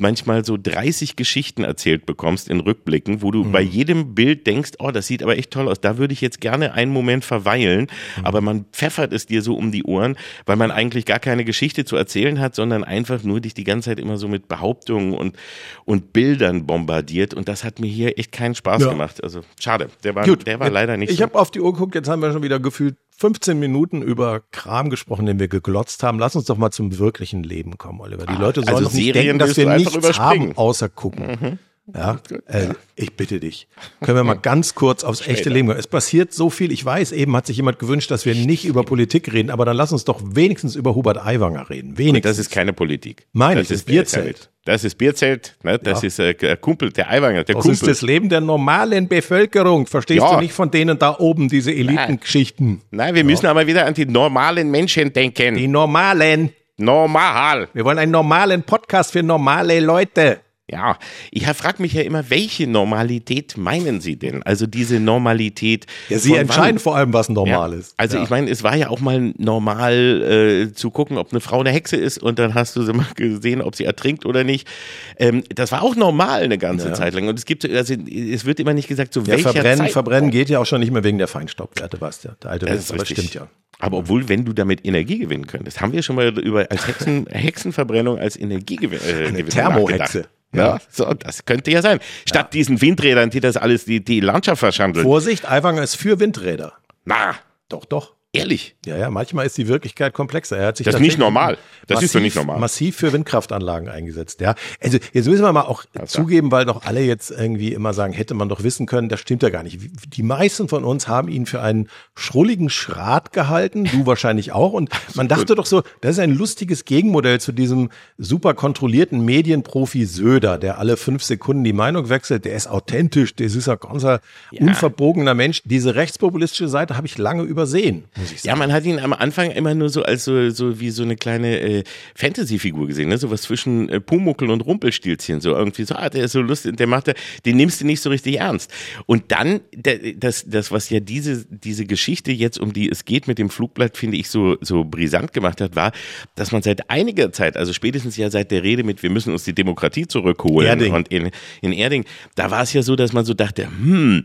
manchmal 0.00 0.44
so 0.44 0.56
30 0.60 1.16
Geschichten 1.16 1.64
erzählt 1.64 2.06
bekommst 2.06 2.48
in 2.48 2.60
Rückblicken, 2.60 3.20
wo 3.22 3.30
du 3.30 3.44
bei 3.50 3.60
jedem 3.60 4.14
Bild 4.14 4.46
denkst, 4.46 4.72
oh, 4.78 4.90
das 4.90 5.06
sieht 5.06 5.22
aber 5.22 5.36
echt 5.38 5.50
toll 5.50 5.68
aus. 5.68 5.80
Da 5.80 5.98
würde 5.98 6.12
ich 6.14 6.20
jetzt 6.20 6.40
gerne 6.40 6.72
einen 6.72 6.92
Moment 6.92 7.24
verweilen, 7.24 7.88
aber 8.22 8.40
man 8.40 8.64
pfeffert 8.72 9.12
es 9.12 9.26
dir 9.26 9.42
so 9.42 9.56
um 9.56 9.72
die 9.72 9.84
Ohren, 9.84 10.16
weil 10.46 10.56
man 10.56 10.70
eigentlich 10.70 11.04
gar 11.04 11.18
keine 11.18 11.44
Geschichte 11.44 11.84
zu 11.84 11.96
erzählen 11.96 12.40
hat, 12.40 12.54
sondern 12.54 12.84
einfach 12.84 13.22
nur 13.22 13.40
dich 13.40 13.54
die 13.54 13.64
ganze 13.64 13.90
Zeit 13.90 13.98
immer 14.00 14.16
so 14.16 14.28
mit 14.28 14.48
Behauptungen 14.48 15.14
und, 15.14 15.36
und 15.84 16.12
Bildern 16.12 16.66
bombardiert. 16.66 17.34
Und 17.34 17.48
das 17.48 17.64
hat 17.64 17.80
mir 17.80 17.88
hier 17.90 18.18
echt 18.18 18.32
keinen 18.32 18.54
Spaß 18.54 18.82
Ja. 18.82 18.90
gemacht. 18.90 19.22
Also 19.22 19.40
schade, 19.60 19.88
der 20.04 20.14
war, 20.14 20.24
Gut, 20.24 20.46
der 20.46 20.60
war 20.60 20.70
leider 20.70 20.96
nicht 20.96 21.10
Ich 21.10 21.18
so. 21.18 21.24
habe 21.24 21.38
auf 21.38 21.50
die 21.50 21.60
Uhr 21.60 21.72
geguckt, 21.72 21.94
jetzt 21.94 22.08
haben 22.08 22.22
wir 22.22 22.32
schon 22.32 22.42
wieder 22.42 22.60
gefühlt 22.60 22.96
15 23.18 23.58
Minuten 23.58 24.00
über 24.00 24.42
Kram 24.52 24.90
gesprochen, 24.90 25.26
den 25.26 25.40
wir 25.40 25.48
geglotzt 25.48 26.04
haben. 26.04 26.20
Lass 26.20 26.36
uns 26.36 26.44
doch 26.44 26.56
mal 26.56 26.70
zum 26.70 26.98
wirklichen 26.98 27.42
Leben 27.42 27.76
kommen, 27.76 28.00
Oliver. 28.00 28.26
Die 28.26 28.34
Leute 28.34 28.62
sollen 28.62 28.76
also 28.76 28.88
doch 28.88 28.94
nicht 28.94 29.14
denken, 29.14 29.40
dass 29.40 29.56
wir 29.56 29.74
nichts 29.76 30.18
haben, 30.18 30.56
außer 30.56 30.88
gucken. 30.88 31.58
Ja, 31.94 32.20
äh, 32.46 32.74
ich 32.96 33.16
bitte 33.16 33.40
dich. 33.40 33.66
Können 34.02 34.18
wir 34.18 34.24
mal 34.24 34.34
ganz 34.34 34.74
kurz 34.74 35.04
aufs 35.04 35.26
echte 35.26 35.48
Leben 35.48 35.68
gehen? 35.68 35.78
Es 35.78 35.86
passiert 35.86 36.34
so 36.34 36.50
viel. 36.50 36.70
Ich 36.70 36.84
weiß, 36.84 37.12
eben 37.12 37.34
hat 37.34 37.46
sich 37.46 37.56
jemand 37.56 37.78
gewünscht, 37.78 38.10
dass 38.10 38.26
wir 38.26 38.34
nicht 38.34 38.66
über 38.66 38.84
Politik 38.84 39.32
reden, 39.32 39.50
aber 39.50 39.64
dann 39.64 39.76
lass 39.76 39.90
uns 39.92 40.04
doch 40.04 40.20
wenigstens 40.22 40.76
über 40.76 40.94
Hubert 40.94 41.24
Aiwanger 41.24 41.70
reden. 41.70 41.96
Wenigstens. 41.96 42.36
Das 42.36 42.38
ist 42.38 42.50
keine 42.50 42.74
Politik. 42.74 43.26
Meine 43.32 43.62
das 43.62 43.70
ich, 43.70 43.78
das 43.78 43.84
Bierzelt. 43.84 44.50
Das 44.68 44.84
ist 44.84 44.96
Bierzelt, 44.98 45.56
ne? 45.62 45.78
das 45.78 46.02
Ja. 46.02 46.06
ist 46.08 46.18
äh, 46.18 46.34
der 46.34 46.58
Kumpel, 46.58 46.92
der 46.92 47.08
Aiwanger, 47.10 47.42
der 47.42 47.54
das 47.54 47.62
Kumpel. 47.62 47.72
ist 47.72 47.86
das 47.86 48.02
Leben 48.02 48.28
der 48.28 48.42
normalen 48.42 49.08
Bevölkerung. 49.08 49.86
Verstehst 49.86 50.20
Ja. 50.20 50.34
du 50.34 50.42
nicht 50.42 50.52
von 50.52 50.70
denen 50.70 50.98
da 50.98 51.16
oben, 51.18 51.48
diese 51.48 51.72
Elitengeschichten? 51.72 52.82
Nein, 52.90 53.14
wir 53.14 53.24
müssen 53.24 53.46
aber 53.46 53.66
wieder 53.66 53.86
an 53.86 53.94
die 53.94 54.04
normalen 54.04 54.70
Menschen 54.70 55.10
denken. 55.10 55.54
Die 55.54 55.68
normalen. 55.68 56.50
Normal. 56.76 57.68
Wir 57.72 57.82
wollen 57.86 57.98
einen 57.98 58.12
normalen 58.12 58.62
Podcast 58.62 59.12
für 59.12 59.22
normale 59.22 59.80
Leute. 59.80 60.40
Ja, 60.70 60.98
ich 61.30 61.46
frage 61.46 61.80
mich 61.80 61.94
ja 61.94 62.02
immer, 62.02 62.28
welche 62.28 62.66
Normalität 62.66 63.56
meinen 63.56 64.02
Sie 64.02 64.16
denn? 64.16 64.42
Also 64.42 64.66
diese 64.66 65.00
Normalität. 65.00 65.86
Ja, 66.10 66.18
Sie 66.18 66.34
entscheiden 66.34 66.76
wann? 66.76 66.78
vor 66.78 66.96
allem, 66.96 67.12
was 67.14 67.30
normal 67.30 67.72
Ja. 67.72 67.78
ist. 67.78 67.94
Also 67.96 68.18
ja. 68.18 68.22
ich 68.24 68.28
meine, 68.30 68.50
es 68.50 68.62
war 68.62 68.76
ja 68.76 68.90
auch 68.90 69.00
mal 69.00 69.32
normal 69.38 70.68
äh, 70.68 70.72
zu 70.74 70.90
gucken, 70.90 71.16
ob 71.16 71.32
eine 71.32 71.40
Frau 71.40 71.60
eine 71.60 71.70
Hexe 71.70 71.96
ist 71.96 72.22
und 72.22 72.38
dann 72.38 72.52
hast 72.52 72.76
du 72.76 72.82
sie 72.82 72.92
mal 72.92 73.06
gesehen, 73.14 73.62
ob 73.62 73.76
sie 73.76 73.84
ertrinkt 73.84 74.26
oder 74.26 74.44
nicht. 74.44 74.68
Ähm, 75.16 75.42
das 75.54 75.72
war 75.72 75.82
auch 75.82 75.96
normal 75.96 76.42
eine 76.42 76.58
ganze 76.58 76.88
Ja. 76.88 76.94
Zeit 76.94 77.14
lang. 77.14 77.28
Und 77.28 77.38
es 77.38 77.46
gibt, 77.46 77.64
also 77.68 77.94
es 77.94 78.44
wird 78.44 78.60
immer 78.60 78.74
nicht 78.74 78.88
gesagt, 78.88 79.14
zu 79.14 79.20
ja, 79.20 79.28
welcher 79.28 79.52
verbrennen, 79.52 79.78
Zeit. 79.86 79.92
verbrennen 79.92 80.30
geht 80.30 80.50
ja 80.50 80.58
auch 80.58 80.66
schon 80.66 80.80
nicht 80.80 80.92
mehr 80.92 81.02
wegen 81.04 81.16
der 81.18 81.28
Feinstaubwerte, 81.28 81.98
weißt 82.00 82.26
du. 82.26 82.28
Der 82.42 82.50
alte 82.50 82.66
Das 82.66 82.74
Witz, 82.74 82.84
ist 82.84 82.92
aber 82.92 83.06
stimmt 83.06 83.32
ja. 83.34 83.48
Aber 83.80 83.98
obwohl, 83.98 84.28
wenn 84.28 84.44
du 84.44 84.52
damit 84.52 84.84
Energie 84.84 85.18
gewinnen 85.18 85.46
könntest, 85.46 85.80
haben 85.80 85.92
wir 85.92 86.02
schon 86.02 86.16
mal 86.16 86.36
über 86.40 86.66
als 86.70 86.86
Hexen, 86.88 87.26
Hexenverbrennung 87.30 88.18
als 88.18 88.36
Energiegewinnung 88.36 89.06
äh, 89.06 89.30
Gewinnung 89.30 89.48
Thermohexe. 89.48 90.26
Ja, 90.52 90.78
so, 90.90 91.12
das 91.14 91.44
könnte 91.44 91.70
ja 91.70 91.82
sein. 91.82 92.00
Statt 92.26 92.54
diesen 92.54 92.80
Windrädern, 92.80 93.30
die 93.30 93.40
das 93.40 93.56
alles, 93.56 93.84
die, 93.84 94.02
die 94.02 94.20
Landschaft 94.20 94.60
verschandeln. 94.60 95.04
Vorsicht, 95.04 95.48
Aiwanger 95.50 95.82
ist 95.82 95.96
für 95.96 96.20
Windräder. 96.20 96.72
Na, 97.04 97.34
Doch, 97.68 97.84
doch. 97.84 98.14
Ehrlich. 98.32 98.76
Ja, 98.84 98.96
ja, 98.96 99.10
manchmal 99.10 99.46
ist 99.46 99.56
die 99.56 99.68
Wirklichkeit 99.68 100.12
komplexer. 100.12 100.58
Er 100.58 100.68
hat 100.68 100.76
sich 100.76 100.84
Das 100.84 100.96
ist 100.96 101.00
nicht 101.00 101.18
normal. 101.18 101.56
Das 101.86 102.02
ist 102.02 102.14
doch 102.14 102.20
nicht 102.20 102.36
normal. 102.36 102.58
Massiv 102.58 102.96
für 102.96 103.12
Windkraftanlagen 103.12 103.88
eingesetzt. 103.88 104.40
Ja, 104.40 104.54
also 104.80 104.98
jetzt 105.12 105.26
müssen 105.26 105.42
wir 105.42 105.52
mal 105.52 105.62
auch 105.62 105.84
zugeben, 106.06 106.50
weil 106.52 106.66
doch 106.66 106.84
alle 106.84 107.00
jetzt 107.00 107.30
irgendwie 107.30 107.72
immer 107.72 107.94
sagen, 107.94 108.12
hätte 108.12 108.34
man 108.34 108.48
doch 108.48 108.62
wissen 108.62 108.86
können. 108.86 109.08
Das 109.08 109.20
stimmt 109.20 109.42
ja 109.42 109.48
gar 109.48 109.62
nicht. 109.62 109.78
Die 110.14 110.22
meisten 110.22 110.68
von 110.68 110.84
uns 110.84 111.08
haben 111.08 111.28
ihn 111.28 111.46
für 111.46 111.62
einen 111.62 111.88
schrulligen 112.14 112.68
Schrat 112.68 113.32
gehalten. 113.32 113.84
Du 113.84 114.04
wahrscheinlich 114.04 114.52
auch. 114.52 114.72
Und 114.72 114.90
man 115.14 115.28
dachte 115.28 115.54
doch 115.54 115.66
so, 115.66 115.82
das 116.02 116.12
ist 116.12 116.18
ein 116.18 116.34
lustiges 116.34 116.84
Gegenmodell 116.84 117.40
zu 117.40 117.52
diesem 117.52 117.88
super 118.18 118.52
kontrollierten 118.52 119.24
Medienprofi 119.24 120.04
Söder, 120.04 120.58
der 120.58 120.78
alle 120.78 120.98
fünf 120.98 121.22
Sekunden 121.22 121.64
die 121.64 121.72
Meinung 121.72 122.10
wechselt. 122.10 122.44
Der 122.44 122.54
ist 122.54 122.68
authentisch. 122.68 123.34
Der 123.34 123.46
ist 123.46 123.68
ein 123.68 123.78
ganzer 123.78 124.20
unverbogener 124.52 125.34
Mensch. 125.34 125.62
Diese 125.64 125.94
rechtspopulistische 125.94 126.68
Seite 126.68 126.96
habe 126.96 127.06
ich 127.06 127.16
lange 127.16 127.42
übersehen. 127.42 128.04
Ja, 128.42 128.56
man 128.56 128.72
hat 128.72 128.84
ihn 128.84 128.98
am 128.98 129.12
Anfang 129.12 129.50
immer 129.50 129.74
nur 129.74 129.88
so 129.88 130.02
als 130.02 130.24
so, 130.24 130.50
so 130.50 130.80
wie 130.80 130.90
so 130.90 131.02
eine 131.02 131.16
kleine 131.16 131.60
äh, 131.60 131.84
Fantasy-Figur 132.14 132.86
gesehen, 132.86 133.08
ne? 133.08 133.18
Sowas 133.18 133.42
zwischen 133.42 133.88
äh, 133.88 134.00
Pumuckel 134.00 134.50
und 134.50 134.60
Rumpelstilzchen, 134.62 135.40
so 135.40 135.54
irgendwie 135.54 135.84
so, 135.84 135.94
ah, 135.94 136.08
der 136.08 136.24
ist 136.24 136.32
so 136.32 136.40
lustig, 136.40 136.76
der 136.76 136.86
macht, 136.86 137.08
der, 137.08 137.14
den 137.44 137.56
nimmst 137.56 137.80
du 137.80 137.86
nicht 137.86 138.00
so 138.00 138.10
richtig 138.10 138.38
ernst. 138.38 138.72
Und 139.06 139.30
dann, 139.32 139.60
der, 139.74 139.98
das, 140.14 140.44
das, 140.46 140.72
was 140.72 140.90
ja 140.90 141.00
diese, 141.00 141.44
diese 141.46 141.86
Geschichte 141.86 142.32
jetzt, 142.32 142.58
um 142.58 142.72
die 142.72 142.90
es 142.90 143.04
geht 143.04 143.28
mit 143.28 143.38
dem 143.38 143.50
Flugblatt, 143.50 143.96
finde 143.96 144.16
ich 144.16 144.28
so, 144.28 144.56
so 144.60 144.84
brisant 144.84 145.32
gemacht 145.32 145.60
hat, 145.60 145.76
war, 145.76 145.92
dass 146.34 146.52
man 146.52 146.62
seit 146.62 146.90
einiger 146.90 147.32
Zeit, 147.32 147.56
also 147.56 147.72
spätestens 147.72 148.16
ja 148.16 148.30
seit 148.30 148.50
der 148.50 148.62
Rede 148.62 148.84
mit, 148.84 149.02
wir 149.02 149.10
müssen 149.10 149.32
uns 149.32 149.44
die 149.44 149.54
Demokratie 149.54 150.06
zurückholen 150.06 150.68
Erding. 150.68 150.94
und 150.94 151.08
in, 151.08 151.30
in 151.62 151.72
Erding, 151.72 152.04
da 152.34 152.50
war 152.50 152.62
es 152.62 152.72
ja 152.72 152.82
so, 152.82 152.96
dass 152.96 153.12
man 153.12 153.24
so 153.24 153.34
dachte, 153.34 153.66
hm, 153.66 154.24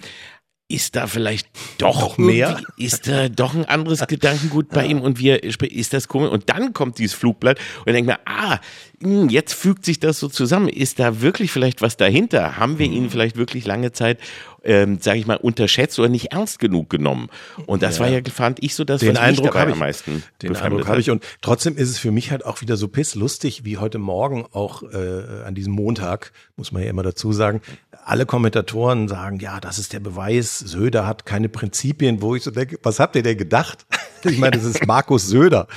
ist 0.69 0.95
da 0.95 1.07
vielleicht 1.07 1.47
doch 1.77 2.17
mehr? 2.17 2.61
ist 2.77 3.07
da 3.07 3.29
doch 3.29 3.53
ein 3.53 3.65
anderes 3.65 4.07
Gedankengut 4.07 4.69
bei 4.69 4.85
ihm 4.85 5.01
und 5.01 5.19
wir 5.19 5.43
ist 5.43 5.93
das 5.93 6.07
komisch 6.07 6.31
und 6.31 6.49
dann 6.49 6.73
kommt 6.73 6.97
dieses 6.97 7.13
Flugblatt 7.13 7.59
und 7.85 7.93
denkt 7.93 8.07
mir 8.07 8.19
ah 8.25 8.59
hm, 9.01 9.29
jetzt 9.29 9.53
fügt 9.53 9.85
sich 9.85 9.99
das 9.99 10.19
so 10.19 10.29
zusammen 10.29 10.69
ist 10.69 10.99
da 10.99 11.21
wirklich 11.21 11.51
vielleicht 11.51 11.81
was 11.81 11.97
dahinter 11.97 12.57
haben 12.57 12.79
wir 12.79 12.87
Mhm. 12.87 12.93
ihn 12.93 13.09
vielleicht 13.09 13.35
wirklich 13.37 13.65
lange 13.65 13.91
Zeit 13.91 14.19
ähm, 14.63 14.99
sage 15.01 15.19
ich 15.19 15.27
mal 15.27 15.37
unterschätzt 15.37 15.99
oder 15.99 16.09
nicht 16.09 16.31
ernst 16.31 16.59
genug 16.59 16.89
genommen 16.89 17.29
und 17.65 17.83
das 17.83 17.99
war 17.99 18.07
ja 18.07 18.19
fand 18.31 18.63
ich 18.63 18.75
so 18.75 18.83
das 18.83 19.01
Den 19.01 19.15
was 19.15 19.19
Eindruck 19.19 19.55
habe 19.55 19.71
am 19.71 19.73
ich. 19.73 19.79
meisten 19.79 20.23
Den 20.41 20.55
Eindruck 20.55 20.87
habe 20.87 20.99
ich. 20.99 21.09
Und 21.09 21.23
trotzdem 21.41 21.77
ist 21.77 21.89
es 21.89 21.99
für 21.99 22.11
mich 22.11 22.31
halt 22.31 22.45
auch 22.45 22.61
wieder 22.61 22.77
so 22.77 22.87
pisslustig, 22.87 23.65
wie 23.65 23.77
heute 23.77 23.99
Morgen 23.99 24.45
auch 24.51 24.83
äh, 24.83 25.43
an 25.45 25.55
diesem 25.55 25.73
Montag, 25.73 26.31
muss 26.55 26.71
man 26.71 26.83
ja 26.83 26.89
immer 26.89 27.03
dazu 27.03 27.31
sagen. 27.31 27.61
Alle 28.05 28.25
Kommentatoren 28.25 29.07
sagen, 29.07 29.39
ja, 29.39 29.59
das 29.59 29.79
ist 29.79 29.93
der 29.93 29.99
Beweis, 29.99 30.59
Söder 30.59 31.05
hat 31.05 31.25
keine 31.25 31.49
Prinzipien, 31.49 32.21
wo 32.21 32.35
ich 32.35 32.43
so 32.43 32.51
denke, 32.51 32.77
was 32.83 32.99
habt 32.99 33.15
ihr 33.15 33.23
denn 33.23 33.37
gedacht? 33.37 33.85
Ich 34.31 34.37
meine, 34.37 34.57
das 34.57 34.63
ist 34.65 34.85
Markus 34.87 35.27
Söder. 35.27 35.67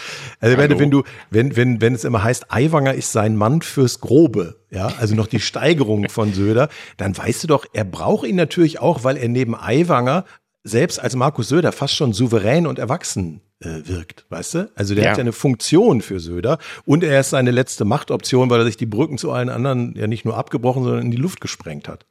Also 0.41 0.53
ich 0.53 0.59
meine, 0.59 0.79
wenn 0.79 0.91
du, 0.91 1.03
wenn, 1.31 1.57
wenn, 1.57 1.81
wenn 1.81 1.95
es 1.95 2.05
immer 2.05 2.23
heißt, 2.23 2.53
Aiwanger 2.53 2.95
ist 2.95 3.13
sein 3.13 3.37
Mann 3.37 3.63
fürs 3.63 4.01
Grobe, 4.01 4.57
ja, 4.71 4.93
also 4.99 5.15
noch 5.15 5.27
die 5.27 5.41
Steigerung 5.41 6.09
von 6.09 6.33
Söder, 6.33 6.69
dann 6.97 7.17
weißt 7.17 7.45
du 7.45 7.49
doch, 7.49 7.67
er 7.73 7.85
braucht 7.85 8.27
ihn 8.27 8.37
natürlich 8.37 8.81
auch, 8.81 9.05
weil 9.05 9.17
er 9.17 9.29
neben 9.29 9.55
Aiwanger 9.55 10.25
selbst 10.65 10.99
als 11.01 11.15
Markus 11.15 11.49
Söder 11.49 11.73
fast 11.73 11.95
schon 11.95 12.13
souverän 12.13 12.67
und 12.67 12.79
erwachsen 12.79 13.41
äh, 13.61 13.81
wirkt, 13.85 14.27
weißt 14.31 14.55
du? 14.55 14.71
Also 14.75 14.95
der 14.95 15.05
Ja. 15.05 15.11
hat 15.11 15.19
ja 15.19 15.23
eine 15.23 15.33
Funktion 15.33 16.01
für 16.03 16.21
Söder 16.21 16.59
und 16.85 17.05
er 17.05 17.21
ist 17.21 17.31
seine 17.31 17.53
letzte 17.53 17.85
Machtoption, 17.85 18.51
weil 18.51 18.61
er 18.61 18.67
sich 18.67 18.77
die 18.77 18.87
Brücken 18.87 19.17
zu 19.17 19.31
allen 19.33 19.49
anderen 19.49 19.95
ja 19.97 20.07
nicht 20.07 20.25
nur 20.25 20.37
abgebrochen, 20.37 20.83
sondern 20.83 21.03
in 21.05 21.11
die 21.11 21.17
Luft 21.17 21.41
gesprengt 21.41 21.89
hat. 21.89 22.05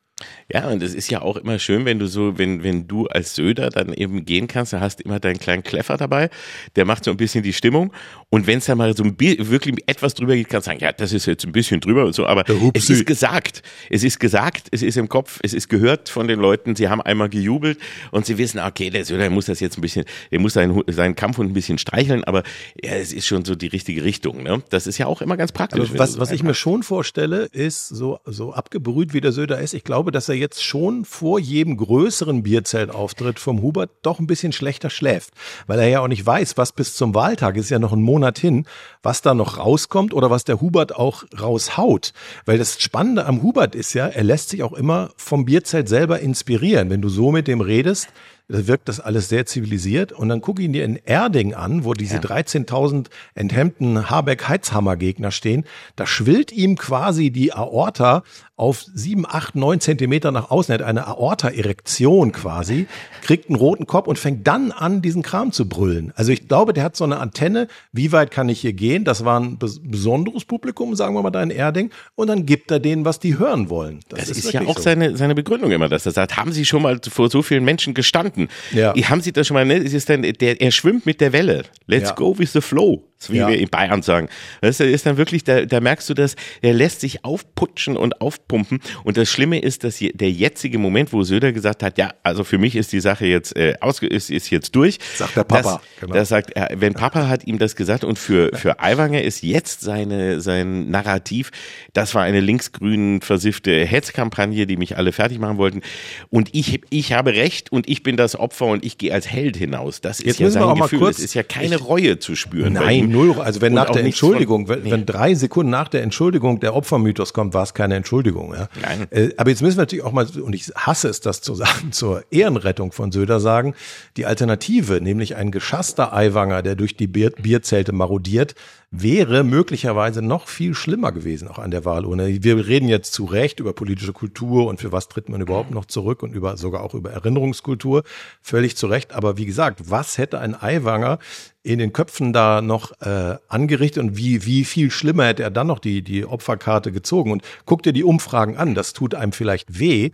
Ja, 0.51 0.67
und 0.69 0.83
es 0.83 0.93
ist 0.93 1.09
ja 1.09 1.21
auch 1.21 1.37
immer 1.37 1.57
schön, 1.59 1.85
wenn 1.85 1.97
du 1.99 2.05
so, 2.07 2.37
wenn, 2.37 2.63
wenn 2.63 2.87
du 2.87 3.07
als 3.07 3.33
Söder 3.35 3.69
dann 3.69 3.93
eben 3.93 4.25
gehen 4.25 4.47
kannst, 4.47 4.73
dann 4.73 4.81
hast 4.81 4.99
du 4.99 5.03
immer 5.03 5.19
deinen 5.19 5.39
kleinen 5.39 5.63
Kleffer 5.63 5.97
dabei, 5.97 6.29
der 6.75 6.85
macht 6.85 7.03
so 7.03 7.11
ein 7.11 7.17
bisschen 7.17 7.43
die 7.43 7.53
Stimmung. 7.53 7.91
Und 8.29 8.45
wenn 8.47 8.59
es 8.59 8.65
dann 8.65 8.77
mal 8.77 8.95
so 8.95 9.03
ein 9.03 9.15
bi- 9.15 9.37
wirklich 9.39 9.75
etwas 9.87 10.13
drüber 10.13 10.35
geht, 10.35 10.49
kannst 10.49 10.67
du 10.67 10.71
sagen, 10.71 10.83
ja, 10.83 10.91
das 10.91 11.13
ist 11.13 11.25
jetzt 11.25 11.45
ein 11.45 11.51
bisschen 11.51 11.79
drüber 11.79 12.05
und 12.05 12.13
so, 12.13 12.25
aber 12.27 12.43
es 12.73 12.89
ist 12.89 13.05
gesagt. 13.05 13.63
Es 13.89 14.03
ist 14.03 14.19
gesagt, 14.19 14.67
es 14.71 14.81
ist 14.83 14.97
im 14.97 15.09
Kopf, 15.09 15.39
es 15.41 15.53
ist 15.53 15.67
gehört 15.69 16.09
von 16.09 16.27
den 16.27 16.39
Leuten, 16.39 16.75
sie 16.75 16.89
haben 16.89 17.01
einmal 17.01 17.29
gejubelt 17.29 17.79
und 18.11 18.25
sie 18.25 18.37
wissen, 18.37 18.59
okay, 18.59 18.89
der 18.89 19.05
Söder 19.05 19.29
muss 19.29 19.45
das 19.45 19.59
jetzt 19.59 19.77
ein 19.77 19.81
bisschen, 19.81 20.05
der 20.31 20.39
muss 20.39 20.53
seinen, 20.53 20.81
seinen 20.87 21.15
Kampfhund 21.15 21.49
ein 21.49 21.53
bisschen 21.53 21.77
streicheln, 21.77 22.23
aber 22.23 22.43
ja, 22.83 22.91
es 22.93 23.13
ist 23.13 23.25
schon 23.25 23.45
so 23.45 23.55
die 23.55 23.67
richtige 23.67 24.03
Richtung. 24.03 24.43
Ne? 24.43 24.61
Das 24.69 24.85
ist 24.87 24.97
ja 24.97 25.07
auch 25.07 25.21
immer 25.21 25.37
ganz 25.37 25.51
praktisch. 25.51 25.91
Wenn 25.91 25.99
was, 25.99 26.19
was 26.19 26.31
ich 26.31 26.43
mir 26.43 26.53
schon 26.53 26.83
vorstelle, 26.83 27.45
ist, 27.51 27.87
so, 27.87 28.19
so 28.25 28.53
abgebrüht 28.53 29.13
wie 29.13 29.21
der 29.21 29.31
Söder 29.31 29.59
ist, 29.59 29.73
ich 29.73 29.83
glaube, 29.83 30.11
dass 30.15 30.29
er 30.29 30.35
jetzt 30.35 30.63
schon 30.63 31.05
vor 31.05 31.39
jedem 31.39 31.77
größeren 31.77 32.41
Bierzeltauftritt 32.41 33.39
vom 33.39 33.61
Hubert 33.61 33.91
doch 34.01 34.19
ein 34.19 34.27
bisschen 34.27 34.51
schlechter 34.51 34.89
schläft. 34.89 35.33
Weil 35.67 35.79
er 35.79 35.87
ja 35.87 35.99
auch 35.99 36.07
nicht 36.07 36.25
weiß, 36.25 36.57
was 36.57 36.71
bis 36.71 36.95
zum 36.95 37.13
Wahltag, 37.13 37.57
ist 37.57 37.69
ja 37.69 37.79
noch 37.79 37.93
ein 37.93 38.01
Monat 38.01 38.39
hin, 38.39 38.65
was 39.03 39.21
da 39.21 39.33
noch 39.33 39.57
rauskommt 39.57 40.13
oder 40.13 40.29
was 40.31 40.45
der 40.45 40.61
Hubert 40.61 40.95
auch 40.95 41.23
raushaut. 41.39 42.13
Weil 42.45 42.57
das 42.57 42.81
Spannende 42.81 43.25
am 43.25 43.43
Hubert 43.43 43.75
ist 43.75 43.93
ja, 43.93 44.07
er 44.07 44.23
lässt 44.23 44.49
sich 44.49 44.63
auch 44.63 44.73
immer 44.73 45.11
vom 45.17 45.45
Bierzelt 45.45 45.89
selber 45.89 46.19
inspirieren. 46.19 46.89
Wenn 46.89 47.01
du 47.01 47.09
so 47.09 47.31
mit 47.31 47.47
dem 47.47 47.61
redest, 47.61 48.07
da 48.47 48.67
wirkt 48.67 48.89
das 48.89 48.99
alles 48.99 49.29
sehr 49.29 49.45
zivilisiert. 49.45 50.11
Und 50.11 50.29
dann 50.29 50.41
gucke 50.41 50.61
ich 50.61 50.67
ihn 50.67 50.73
dir 50.73 50.85
in 50.85 50.97
Erding 50.97 51.53
an, 51.53 51.83
wo 51.83 51.93
diese 51.93 52.15
ja. 52.15 52.21
13.000 52.21 53.07
enthemmten 53.33 54.09
Habeck-Heizhammer-Gegner 54.09 55.31
stehen. 55.31 55.65
Da 55.95 56.05
schwillt 56.05 56.51
ihm 56.51 56.77
quasi 56.77 57.31
die 57.31 57.53
Aorta 57.53 58.23
auf 58.57 58.85
sieben, 58.93 59.25
acht, 59.27 59.55
neun 59.55 59.81
Zentimeter 59.81 60.31
nach 60.31 60.49
außen, 60.49 60.73
er 60.73 60.79
hat 60.79 60.87
eine 60.87 61.07
Aorta-Erektion 61.07 62.31
quasi, 62.31 62.87
kriegt 63.21 63.49
einen 63.49 63.57
roten 63.57 63.85
Kopf 63.85 64.07
und 64.07 64.17
fängt 64.17 64.47
dann 64.47 64.71
an, 64.71 65.01
diesen 65.01 65.23
Kram 65.23 65.51
zu 65.51 65.67
brüllen. 65.67 66.13
Also 66.15 66.31
ich 66.31 66.47
glaube, 66.47 66.71
der 66.71 66.85
hat 66.85 66.95
so 66.95 67.03
eine 67.03 67.19
Antenne. 67.19 67.67
Wie 67.91 68.13
weit 68.13 68.31
kann 68.31 68.47
ich 68.47 68.61
hier 68.61 68.71
gehen? 68.71 69.03
Das 69.03 69.25
war 69.25 69.39
ein 69.41 69.57
besonderes 69.59 70.45
Publikum, 70.45 70.95
sagen 70.95 71.15
wir 71.15 71.21
mal 71.21 71.31
da 71.31 71.43
in 71.43 71.49
Erding. 71.49 71.89
Und 72.15 72.27
dann 72.27 72.45
gibt 72.45 72.71
er 72.71 72.79
denen, 72.79 73.03
was 73.03 73.19
die 73.19 73.37
hören 73.37 73.69
wollen. 73.69 73.99
Das, 74.07 74.19
das 74.19 74.29
ist, 74.29 74.45
ist 74.45 74.53
ja 74.53 74.61
auch 74.61 74.77
so. 74.77 74.83
seine, 74.83 75.17
seine 75.17 75.35
Begründung 75.35 75.71
immer, 75.71 75.89
dass 75.89 76.05
er 76.05 76.13
sagt, 76.13 76.37
haben 76.37 76.53
Sie 76.53 76.65
schon 76.65 76.81
mal 76.81 76.99
vor 77.09 77.29
so 77.29 77.41
vielen 77.41 77.65
Menschen 77.65 77.93
gestanden? 77.93 78.47
Ja. 78.71 78.93
Haben 78.95 79.21
Sie 79.21 79.33
das 79.33 79.47
schon 79.47 79.55
mal, 79.55 79.65
ne? 79.65 79.75
Ist 79.75 80.09
dann, 80.09 80.21
der, 80.21 80.61
er 80.61 80.71
schwimmt 80.71 81.05
mit 81.05 81.19
der 81.19 81.33
Welle. 81.33 81.63
Let's 81.87 82.09
ja. 82.09 82.15
go 82.15 82.37
with 82.37 82.53
the 82.53 82.61
flow 82.61 83.03
wie 83.31 83.37
ja. 83.37 83.47
wir 83.47 83.57
in 83.57 83.69
Bayern 83.69 84.01
sagen. 84.01 84.29
Das 84.61 84.79
ist 84.79 85.05
dann 85.05 85.17
wirklich, 85.17 85.43
da, 85.43 85.65
da 85.65 85.79
merkst 85.79 86.09
du 86.09 86.13
das, 86.13 86.35
er 86.61 86.73
lässt 86.73 87.01
sich 87.01 87.23
aufputschen 87.23 87.97
und 87.97 88.21
aufpumpen. 88.21 88.79
Und 89.03 89.17
das 89.17 89.29
Schlimme 89.29 89.59
ist, 89.59 89.83
dass 89.83 89.99
der 89.99 90.31
jetzige 90.31 90.77
Moment, 90.77 91.13
wo 91.13 91.23
Söder 91.23 91.51
gesagt 91.51 91.83
hat, 91.83 91.97
ja, 91.97 92.13
also 92.23 92.43
für 92.43 92.57
mich 92.57 92.75
ist 92.75 92.91
die 92.93 92.99
Sache 92.99 93.25
jetzt 93.25 93.55
äh, 93.55 93.75
ausge 93.81 94.07
ist, 94.07 94.29
ist 94.29 94.49
jetzt 94.49 94.75
durch. 94.75 94.99
Sagt 95.15 95.35
der 95.35 95.43
Papa. 95.43 95.81
Das, 95.81 96.01
genau. 96.01 96.13
das 96.13 96.29
sagt 96.29 96.51
er, 96.51 96.69
wenn 96.75 96.93
Papa 96.93 97.27
hat 97.27 97.45
ihm 97.45 97.57
das 97.57 97.75
gesagt 97.75 98.03
und 98.03 98.19
für, 98.19 98.51
für 98.55 98.79
Aiwanger 98.83 99.21
ist 99.21 99.43
jetzt 99.43 99.81
seine, 99.81 100.41
sein 100.41 100.89
Narrativ, 100.89 101.51
das 101.93 102.15
war 102.15 102.23
eine 102.23 102.39
linksgrün 102.39 103.21
versiffte 103.21 103.85
Hetzkampagne, 103.85 104.67
die 104.67 104.77
mich 104.77 104.97
alle 104.97 105.11
fertig 105.11 105.39
machen 105.39 105.57
wollten. 105.57 105.81
Und 106.29 106.49
ich, 106.53 106.81
ich 106.89 107.13
habe 107.13 107.33
recht 107.33 107.71
und 107.71 107.89
ich 107.89 108.03
bin 108.03 108.17
das 108.17 108.35
Opfer 108.35 108.65
und 108.65 108.85
ich 108.85 108.97
gehe 108.97 109.13
als 109.13 109.29
Held 109.31 109.57
hinaus. 109.57 110.01
Das 110.01 110.19
ist 110.19 110.39
jetzt 110.39 110.39
ja 110.39 110.49
sein 110.49 110.75
Gefühl. 110.75 111.09
Es 111.09 111.19
ist 111.19 111.33
ja 111.33 111.43
keine 111.43 111.75
ich, 111.75 111.85
Reue 111.85 112.19
zu 112.19 112.35
spüren. 112.35 112.73
Nein, 112.73 113.09
null, 113.15 113.39
also 113.39 113.61
wenn 113.61 113.73
nach 113.73 113.89
der 113.89 114.03
Entschuldigung, 114.03 114.67
von, 114.67 114.81
nee. 114.83 114.91
wenn, 114.91 115.05
drei 115.05 115.33
Sekunden 115.33 115.71
nach 115.71 115.87
der 115.87 116.03
Entschuldigung 116.03 116.59
der 116.59 116.75
Opfermythos 116.75 117.33
kommt, 117.33 117.53
war 117.53 117.63
es 117.63 117.73
keine 117.73 117.95
Entschuldigung. 117.95 118.53
Ja? 118.53 118.67
Nein. 118.81 119.07
Äh, 119.11 119.29
aber 119.37 119.49
jetzt 119.49 119.61
müssen 119.61 119.77
wir 119.77 119.83
natürlich 119.83 120.03
auch 120.05 120.11
mal, 120.11 120.27
und 120.27 120.53
ich 120.53 120.71
hasse 120.75 121.09
es, 121.09 121.21
das 121.21 121.41
zu 121.41 121.55
sagen, 121.55 121.91
zur 121.91 122.23
Ehrenrettung 122.31 122.91
von 122.91 123.11
Söder 123.11 123.39
sagen, 123.39 123.73
die 124.17 124.25
Alternative, 124.25 125.01
nämlich 125.01 125.35
ein 125.35 125.51
geschasster 125.51 126.13
Eiwanger, 126.13 126.61
der 126.61 126.75
durch 126.75 126.95
die 126.95 127.07
Bier, 127.07 127.31
Bierzelte 127.31 127.91
marodiert, 127.91 128.55
wäre 129.01 129.43
möglicherweise 129.43 130.21
noch 130.21 130.47
viel 130.47 130.73
schlimmer 130.73 131.11
gewesen, 131.11 131.47
auch 131.47 131.59
an 131.59 131.71
der 131.71 131.85
Wahlurne. 131.85 132.43
Wir 132.43 132.67
reden 132.67 132.87
jetzt 132.87 133.13
zu 133.13 133.25
Recht 133.25 133.59
über 133.59 133.73
politische 133.73 134.13
Kultur 134.13 134.67
und 134.67 134.79
für 134.79 134.91
was 134.91 135.07
tritt 135.07 135.29
man 135.29 135.41
überhaupt 135.41 135.71
noch 135.71 135.85
zurück 135.85 136.23
und 136.23 136.33
über, 136.33 136.57
sogar 136.57 136.83
auch 136.83 136.93
über 136.93 137.11
Erinnerungskultur. 137.11 138.03
Völlig 138.41 138.77
zu 138.77 138.87
Recht. 138.87 139.13
Aber 139.13 139.37
wie 139.37 139.45
gesagt, 139.45 139.89
was 139.89 140.17
hätte 140.17 140.39
ein 140.39 140.55
Eiwanger 140.59 141.19
in 141.63 141.79
den 141.79 141.93
Köpfen 141.93 142.31
da 142.31 142.61
noch 142.61 142.91
äh, 143.01 143.37
angerichtet 143.47 144.03
und 144.03 144.17
wie, 144.17 144.45
wie 144.45 144.65
viel 144.65 144.91
schlimmer 144.91 145.25
hätte 145.25 145.41
er 145.41 145.49
dann 145.49 145.65
noch 145.65 145.79
die, 145.79 146.03
die 146.03 146.23
Opferkarte 146.23 146.91
gezogen? 146.91 147.31
Und 147.31 147.43
guck 147.65 147.81
dir 147.81 147.91
die 147.91 148.03
Umfragen 148.03 148.55
an, 148.55 148.75
das 148.75 148.93
tut 148.93 149.15
einem 149.15 149.31
vielleicht 149.31 149.79
weh, 149.79 150.11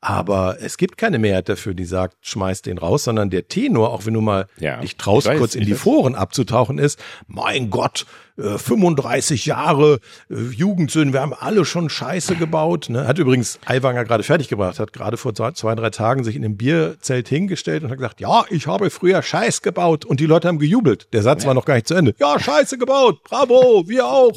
aber 0.00 0.56
es 0.60 0.78
gibt 0.78 0.96
keine 0.96 1.18
Mehrheit 1.18 1.48
dafür, 1.48 1.74
die 1.74 1.84
sagt, 1.84 2.16
schmeiß 2.22 2.62
den 2.62 2.78
raus, 2.78 3.04
sondern 3.04 3.30
der 3.30 3.48
Tenor, 3.48 3.90
auch 3.90 4.06
wenn 4.06 4.14
du 4.14 4.20
mal 4.20 4.46
ja, 4.58 4.80
dich 4.80 4.96
traust, 4.96 5.26
weiß, 5.26 5.38
kurz 5.38 5.54
in 5.54 5.64
die 5.64 5.74
Foren 5.74 6.14
abzutauchen, 6.14 6.78
ist, 6.78 6.98
mein 7.26 7.70
Gott, 7.70 8.06
35 8.36 9.46
äh, 9.46 9.48
Jahre 9.50 10.00
äh, 10.28 10.34
Jugendsünden, 10.34 11.12
wir 11.12 11.20
haben 11.20 11.34
alle 11.34 11.64
schon 11.64 11.88
Scheiße 11.88 12.34
gebaut. 12.34 12.88
Ne? 12.88 13.06
Hat 13.06 13.18
übrigens 13.18 13.60
Aiwanger 13.64 14.04
gerade 14.04 14.24
fertiggebracht, 14.24 14.80
hat 14.80 14.92
gerade 14.92 15.16
vor 15.16 15.34
zwei, 15.34 15.52
zwei, 15.52 15.74
drei 15.76 15.90
Tagen 15.90 16.24
sich 16.24 16.34
in 16.34 16.44
einem 16.44 16.56
Bierzelt 16.56 17.28
hingestellt 17.28 17.84
und 17.84 17.90
hat 17.90 17.98
gesagt, 17.98 18.20
ja, 18.20 18.44
ich 18.50 18.66
habe 18.66 18.90
früher 18.90 19.22
Scheiß 19.22 19.62
gebaut 19.62 20.04
und 20.04 20.18
die 20.18 20.26
Leute 20.26 20.48
haben 20.48 20.58
gejubelt. 20.58 21.06
Der 21.12 21.22
Satz 21.22 21.42
ja. 21.42 21.48
war 21.48 21.54
noch 21.54 21.64
gar 21.64 21.74
nicht 21.74 21.86
zu 21.86 21.94
Ende. 21.94 22.14
Ja, 22.18 22.38
Scheiße 22.38 22.76
gebaut, 22.76 23.22
bravo, 23.22 23.84
wir 23.86 24.04
auch. 24.06 24.32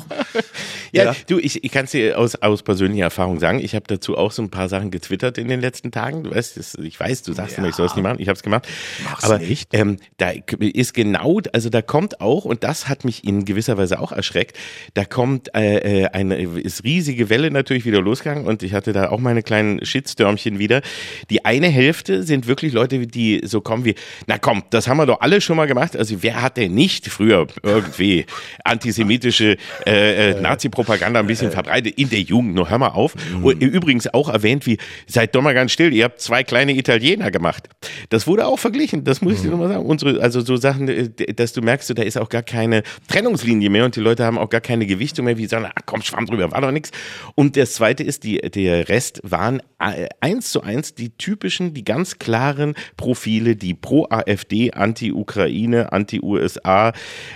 ja, 0.92 1.06
ja, 1.06 1.16
du, 1.28 1.40
ich, 1.40 1.64
ich 1.64 1.72
kann 1.72 1.86
es 1.86 1.92
dir 1.92 2.20
aus, 2.20 2.36
aus 2.36 2.62
persönlicher 2.62 3.06
Erfahrung 3.06 3.40
sagen, 3.40 3.60
ich 3.60 3.74
habe 3.74 3.86
dazu 3.88 4.16
auch 4.16 4.32
so 4.32 4.44
ein 4.44 4.52
paar 4.52 4.70
Sachen 4.70 4.92
getwittert 4.92 5.40
in 5.40 5.48
den 5.48 5.60
letzten 5.60 5.92
Tagen. 5.92 6.24
Du 6.24 6.32
weißt, 6.32 6.58
das, 6.58 6.76
ich 6.76 7.00
weiß, 7.00 7.24
du 7.24 7.34
sagst 7.34 7.54
ja. 7.54 7.60
immer, 7.60 7.70
ich 7.70 7.76
soll 7.76 7.88
es 7.88 7.96
nicht 7.96 8.04
machen, 8.04 8.20
ich 8.20 8.28
habe 8.28 8.38
es 8.38 8.44
gemacht. 8.44 8.68
Mach's 9.04 9.24
Aber 9.24 9.40
nicht. 9.40 9.74
Ähm, 9.74 9.98
da 10.18 10.32
ist 10.60 10.94
genau, 10.94 11.42
also 11.52 11.70
da 11.70 11.82
kommt 11.82 12.22
auch, 12.22 12.46
und 12.46 12.64
das 12.64 12.88
hat 12.88 13.04
mich 13.04 13.24
in 13.24 13.44
gewisser 13.44 13.78
Weise 13.78 13.87
teilweise 13.88 14.00
auch 14.00 14.12
erschreckt. 14.12 14.58
Da 14.94 15.06
kommt 15.06 15.54
äh, 15.56 16.04
äh, 16.04 16.06
eine 16.08 16.38
ist 16.38 16.84
riesige 16.84 17.30
Welle 17.30 17.52
natürlich 17.52 17.86
wieder 17.86 18.02
losgegangen 18.02 18.46
und 18.46 18.64
ich 18.64 18.74
hatte 18.74 18.94
da 18.94 19.10
auch 19.10 19.20
meine 19.20 19.44
kleinen 19.44 19.84
Shitstürmchen 19.86 20.60
wieder. 20.60 20.82
Die 21.30 21.46
eine 21.46 21.68
Hälfte 21.68 22.24
sind 22.24 22.48
wirklich 22.48 22.74
Leute, 22.74 23.08
die 23.08 23.42
so 23.44 23.62
kommen 23.62 23.86
wie, 23.86 23.96
na 24.28 24.38
komm, 24.38 24.64
das 24.70 24.88
haben 24.88 24.98
wir 24.98 25.06
doch 25.06 25.22
alle 25.22 25.42
schon 25.42 25.58
mal 25.58 25.68
gemacht. 25.68 25.96
Also 25.96 26.22
wer 26.22 26.42
hat 26.42 26.58
denn 26.58 26.74
nicht 26.74 27.08
früher 27.08 27.48
irgendwie 27.64 28.26
antisemitische 28.64 29.58
äh, 29.86 30.32
äh, 30.32 30.42
Nazi-Propaganda 30.42 31.20
ein 31.20 31.28
bisschen 31.28 31.52
verbreitet 31.52 31.98
in 31.98 32.10
der 32.10 32.22
Jugend? 32.22 32.56
Nur 32.56 32.70
hör 32.70 32.78
mal 32.78 32.90
auf. 32.90 33.16
Mhm. 33.16 33.46
Und 33.46 33.62
übrigens 33.62 34.14
auch 34.14 34.30
erwähnt 34.30 34.66
wie, 34.66 34.78
seid 35.08 35.36
doch 35.36 35.42
mal 35.42 35.54
ganz 35.54 35.72
still, 35.72 35.94
ihr 35.94 36.06
habt 36.06 36.22
zwei 36.22 36.44
kleine 36.44 36.74
Italiener 36.74 37.32
gemacht. 37.32 37.70
Das 38.10 38.28
wurde 38.28 38.46
auch 38.48 38.60
verglichen, 38.60 39.04
das 39.04 39.22
muss 39.22 39.34
ich 39.34 39.42
dir 39.42 39.52
nochmal 39.52 39.70
sagen. 39.70 39.86
Unsere, 39.86 40.22
also 40.22 40.42
so 40.42 40.58
Sachen, 40.58 40.88
äh, 40.88 41.34
dass 41.34 41.54
du 41.54 41.62
merkst, 41.62 41.98
da 41.98 42.04
ist 42.04 42.18
auch 42.18 42.30
gar 42.30 42.44
keine 42.44 42.84
Trennungslinie 43.08 43.70
mehr 43.70 43.77
mehr 43.78 43.86
und 43.86 43.96
die 43.96 44.00
Leute 44.00 44.26
haben 44.26 44.38
auch 44.38 44.50
gar 44.50 44.62
keine 44.62 44.86
Gewichtung 44.88 45.26
mehr, 45.26 45.38
wie 45.38 45.46
sagen, 45.46 45.66
ah, 45.66 45.82
komm, 45.86 46.02
schwamm 46.02 46.26
drüber, 46.26 46.52
war 46.52 46.62
doch 46.62 46.72
nichts. 46.72 46.92
Und 47.36 47.56
das 47.56 47.74
zweite 47.74 48.04
ist, 48.04 48.24
die, 48.24 48.38
der 48.38 48.90
Rest 48.90 49.22
waren 49.24 49.62
äh, 49.80 50.08
eins 50.20 50.52
zu 50.52 50.62
eins 50.62 50.96
die 50.96 51.12
typischen, 51.12 51.74
die 51.74 51.84
ganz 51.84 52.18
klaren 52.18 52.74
Profile, 52.96 53.56
die 53.56 53.76
pro 53.76 54.08
AfD, 54.10 54.72
anti-Ukraine, 54.72 55.92
anti-USA, 55.92 56.94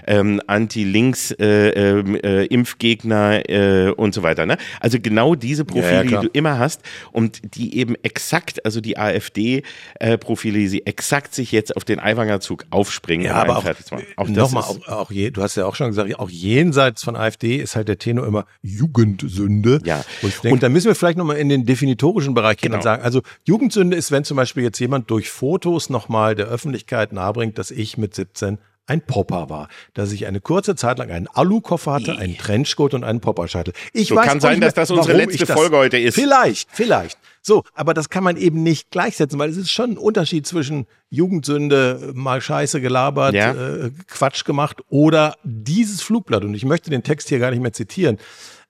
ähm, 0.08 0.42
anti-Links, 0.48 1.32
äh, 1.32 1.70
ähm, 1.70 2.16
äh, 2.16 2.46
Impfgegner 2.46 3.48
äh, 3.50 3.92
und 3.92 4.16
so 4.16 4.24
weiter. 4.24 4.46
Ne? 4.46 4.58
Also 4.80 5.00
genau 5.00 5.36
diese 5.36 5.66
Profile, 5.66 6.04
ja, 6.04 6.04
ja, 6.04 6.22
die 6.22 6.28
du 6.28 6.32
immer 6.34 6.58
hast 6.58 6.82
und 7.12 7.56
die 7.56 7.78
eben 7.78 7.96
exakt, 8.02 8.66
also 8.66 8.82
die 8.82 8.98
AfD-Profile, 8.98 10.58
äh, 10.58 10.62
die 10.62 10.68
sie 10.68 10.86
exakt 10.88 11.36
sich 11.36 11.52
jetzt 11.52 11.76
auf 11.78 11.84
den 11.84 12.00
Aiwanger-Zug 12.00 12.66
aufspringen. 12.72 13.28
Ja, 13.28 13.36
aber 13.36 13.58
auch, 13.58 13.66
auch 14.16 14.28
nochmal, 14.28 14.64
auch, 14.64 14.88
auch 14.88 15.12
je, 15.12 15.30
du 15.30 15.44
hast 15.44 15.56
ja 15.56 15.66
auch 15.66 15.76
schon 15.76 15.88
gesagt, 15.88 16.18
auch 16.18 16.30
jenseits 16.32 17.04
von 17.04 17.16
AfD 17.16 17.58
ist 17.58 17.76
halt 17.76 17.88
der 17.88 17.98
Tenor 17.98 18.26
immer 18.26 18.46
Jugendsünde. 18.62 19.80
Ja. 19.84 20.04
Und 20.22 20.34
denke, 20.44 20.54
und 20.54 20.64
da 20.64 20.70
müssen 20.70 20.88
wir 20.88 20.96
vielleicht 20.96 21.18
nochmal 21.18 21.38
in 21.38 21.50
den 21.50 21.66
definitorischen 21.66 22.34
Bereich 22.34 22.58
gehen 22.58 22.70
genau. 22.70 22.78
und 22.78 22.84
sagen, 22.84 23.04
also 23.04 23.22
Jugendsünde 23.46 23.98
ist, 23.98 24.12
wenn 24.12 24.24
zum 24.24 24.38
Beispiel 24.38 24.64
jetzt 24.64 24.80
jemand 24.80 25.10
durch 25.10 25.30
Fotos 25.30 25.90
nochmal 25.90 26.36
der 26.36 26.48
Öffentlichkeit 26.48 27.14
nahebringt, 27.14 27.58
dass 27.58 27.72
ich 27.72 27.98
mit 27.98 28.16
17 28.16 28.58
ein 28.88 29.02
Popper 29.02 29.50
war, 29.50 29.70
dass 29.94 30.12
ich 30.12 30.28
eine 30.28 30.42
kurze 30.42 30.76
Zeit 30.76 30.98
lang 30.98 31.12
einen 31.12 31.28
Alukoffer 31.28 31.94
hatte, 31.94 32.18
einen 32.18 32.38
Trenchcoat 32.38 32.94
und 32.94 33.04
einen 33.04 33.22
Popperscheitel. 33.22 33.74
Ich 33.94 34.10
so 34.10 34.16
weiß 34.16 34.28
kann 34.28 34.40
sein, 34.40 34.60
dass 34.60 34.74
das 34.74 34.92
unsere 34.92 35.16
letzte 35.16 35.46
Folge 35.46 35.78
heute 35.78 35.98
ist. 35.98 36.16
Vielleicht, 36.16 36.68
vielleicht. 36.72 37.18
So, 37.42 37.64
aber 37.74 37.94
das 37.94 38.10
kann 38.10 38.24
man 38.24 38.38
eben 38.38 38.62
nicht 38.62 38.92
gleichsetzen, 38.92 39.40
weil 39.40 39.50
es 39.50 39.58
ist 39.58 39.72
schon 39.72 39.92
ein 39.92 39.98
Unterschied 39.98 40.46
zwischen 40.46 40.86
Jugendsünde, 41.10 42.12
mal 42.14 42.40
Scheiße 42.40 42.82
gelabert, 42.82 43.34
ja. 43.34 43.54
äh, 43.54 43.92
Quatsch 44.08 44.46
gemacht 44.46 44.82
oder 44.90 45.36
dieses 45.44 46.02
Flugblatt. 46.02 46.44
Und 46.44 46.54
ich 46.54 46.66
möchte 46.66 46.92
den 46.92 47.04
Text 47.04 47.30
hier 47.30 47.40
gar 47.40 47.50
nicht 47.52 47.62
mehr 47.62 47.74
zitieren. 47.74 48.18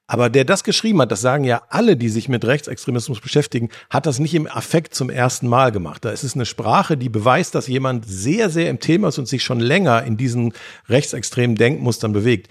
Aber 0.07 0.29
der 0.29 0.43
das 0.43 0.65
geschrieben 0.65 1.01
hat, 1.01 1.11
das 1.11 1.21
sagen 1.21 1.45
ja 1.45 1.61
alle, 1.69 1.95
die 1.95 2.09
sich 2.09 2.27
mit 2.27 2.43
Rechtsextremismus 2.43 3.21
beschäftigen, 3.21 3.69
hat 3.89 4.05
das 4.05 4.19
nicht 4.19 4.33
im 4.35 4.45
Affekt 4.45 4.93
zum 4.93 5.09
ersten 5.09 5.47
Mal 5.47 5.71
gemacht. 5.71 6.03
Da 6.03 6.09
ist 6.09 6.23
es 6.23 6.35
eine 6.35 6.45
Sprache, 6.45 6.97
die 6.97 7.07
beweist, 7.07 7.55
dass 7.55 7.67
jemand 7.67 8.05
sehr, 8.05 8.49
sehr 8.49 8.69
im 8.69 8.81
Thema 8.81 9.09
ist 9.09 9.19
und 9.19 9.27
sich 9.29 9.41
schon 9.41 9.61
länger 9.61 10.03
in 10.03 10.17
diesen 10.17 10.53
rechtsextremen 10.89 11.55
Denkmustern 11.55 12.11
bewegt. 12.11 12.49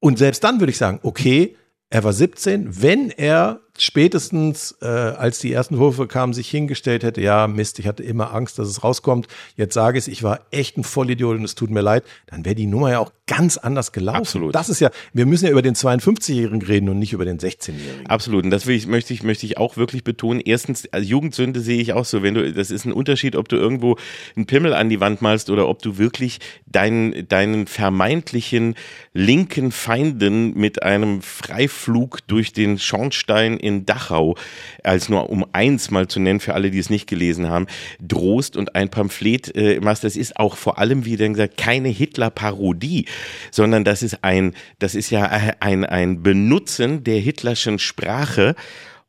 Und 0.00 0.18
selbst 0.18 0.44
dann 0.44 0.60
würde 0.60 0.70
ich 0.70 0.76
sagen, 0.76 1.00
okay, 1.02 1.56
er 1.88 2.04
war 2.04 2.12
17, 2.12 2.82
wenn 2.82 3.10
er 3.10 3.60
spätestens, 3.82 4.76
äh, 4.82 4.86
als 4.86 5.38
die 5.38 5.52
ersten 5.52 5.78
Würfe 5.78 6.06
kamen, 6.06 6.32
sich 6.32 6.48
hingestellt 6.48 7.02
hätte, 7.02 7.20
ja, 7.20 7.46
Mist, 7.46 7.78
ich 7.78 7.86
hatte 7.86 8.02
immer 8.02 8.34
Angst, 8.34 8.58
dass 8.58 8.68
es 8.68 8.84
rauskommt, 8.84 9.28
jetzt 9.56 9.74
sage 9.74 9.98
ich 9.98 10.04
es, 10.04 10.08
ich 10.08 10.22
war 10.22 10.40
echt 10.50 10.76
ein 10.76 10.84
Vollidiot 10.84 11.36
und 11.36 11.44
es 11.44 11.54
tut 11.54 11.70
mir 11.70 11.80
leid, 11.80 12.04
dann 12.26 12.44
wäre 12.44 12.54
die 12.54 12.66
Nummer 12.66 12.90
ja 12.90 12.98
auch 12.98 13.12
ganz 13.28 13.56
anders 13.58 13.92
gelaufen. 13.92 14.18
Absolut. 14.18 14.54
Das 14.54 14.68
ist 14.68 14.80
ja, 14.80 14.90
wir 15.12 15.26
müssen 15.26 15.44
ja 15.44 15.52
über 15.52 15.62
den 15.62 15.74
52-Jährigen 15.74 16.62
reden 16.62 16.88
und 16.88 16.98
nicht 16.98 17.12
über 17.12 17.24
den 17.24 17.38
16-Jährigen. 17.38 18.06
Absolut. 18.06 18.44
Und 18.44 18.50
das 18.50 18.66
ich, 18.66 18.88
möchte 18.88 19.14
ich, 19.14 19.22
möchte 19.22 19.46
ich 19.46 19.58
auch 19.58 19.76
wirklich 19.76 20.02
betonen. 20.02 20.40
Erstens, 20.44 20.88
also 20.92 21.06
Jugendsünde 21.06 21.60
sehe 21.60 21.80
ich 21.80 21.92
auch 21.92 22.04
so, 22.04 22.22
wenn 22.22 22.34
du, 22.34 22.52
das 22.52 22.72
ist 22.72 22.86
ein 22.86 22.92
Unterschied, 22.92 23.36
ob 23.36 23.48
du 23.48 23.56
irgendwo 23.56 23.96
einen 24.34 24.46
Pimmel 24.46 24.72
an 24.72 24.88
die 24.88 24.98
Wand 24.98 25.22
malst 25.22 25.50
oder 25.50 25.68
ob 25.68 25.82
du 25.82 25.98
wirklich 25.98 26.38
deinen, 26.66 27.28
deinen 27.28 27.66
vermeintlichen 27.66 28.74
linken 29.12 29.70
Feinden 29.72 30.54
mit 30.54 30.82
einem 30.82 31.20
Freiflug 31.22 32.26
durch 32.26 32.52
den 32.52 32.78
Schornstein 32.78 33.58
in 33.58 33.84
Dachau, 33.84 34.36
als 34.82 35.08
nur 35.08 35.28
um 35.28 35.44
eins 35.52 35.90
mal 35.90 36.08
zu 36.08 36.18
nennen 36.18 36.40
für 36.40 36.54
alle, 36.54 36.70
die 36.70 36.78
es 36.78 36.88
nicht 36.88 37.06
gelesen 37.06 37.48
haben, 37.48 37.66
drohst 38.00 38.56
und 38.56 38.74
ein 38.74 38.88
Pamphlet 38.88 39.54
äh, 39.54 39.80
machst. 39.80 40.04
Das 40.04 40.16
ist 40.16 40.36
auch 40.38 40.56
vor 40.56 40.78
allem, 40.78 41.04
wie 41.04 41.16
denn 41.16 41.34
gesagt, 41.34 41.58
keine 41.58 41.88
Hitler-Parodie, 41.88 43.06
sondern 43.50 43.84
das 43.84 44.02
ist 44.02 44.22
ein, 44.22 44.54
das 44.78 44.94
ist 44.94 45.10
ja 45.10 45.24
ein, 45.60 45.84
ein 45.84 46.22
Benutzen 46.22 47.04
der 47.04 47.18
hitlerschen 47.18 47.78
Sprache 47.78 48.54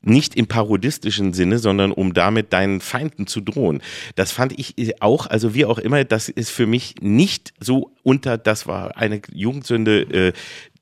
nicht 0.02 0.36
im 0.36 0.48
parodistischen 0.48 1.34
Sinne, 1.34 1.60
sondern 1.60 1.92
um 1.92 2.14
damit 2.14 2.54
deinen 2.54 2.80
Feinden 2.80 3.28
zu 3.28 3.42
drohen. 3.42 3.82
Das 4.16 4.32
fand 4.32 4.58
ich 4.58 5.02
auch, 5.02 5.28
also 5.28 5.54
wie 5.54 5.66
auch 5.66 5.78
immer, 5.78 6.06
das 6.06 6.30
ist 6.30 6.52
für 6.52 6.68
mich 6.68 6.96
nicht 7.02 7.54
so 7.60 7.92
unter, 8.04 8.38
das 8.38 8.66
war 8.66 8.98
eine 8.98 9.22
Jugendsünde, 9.32 10.02
äh, 10.02 10.34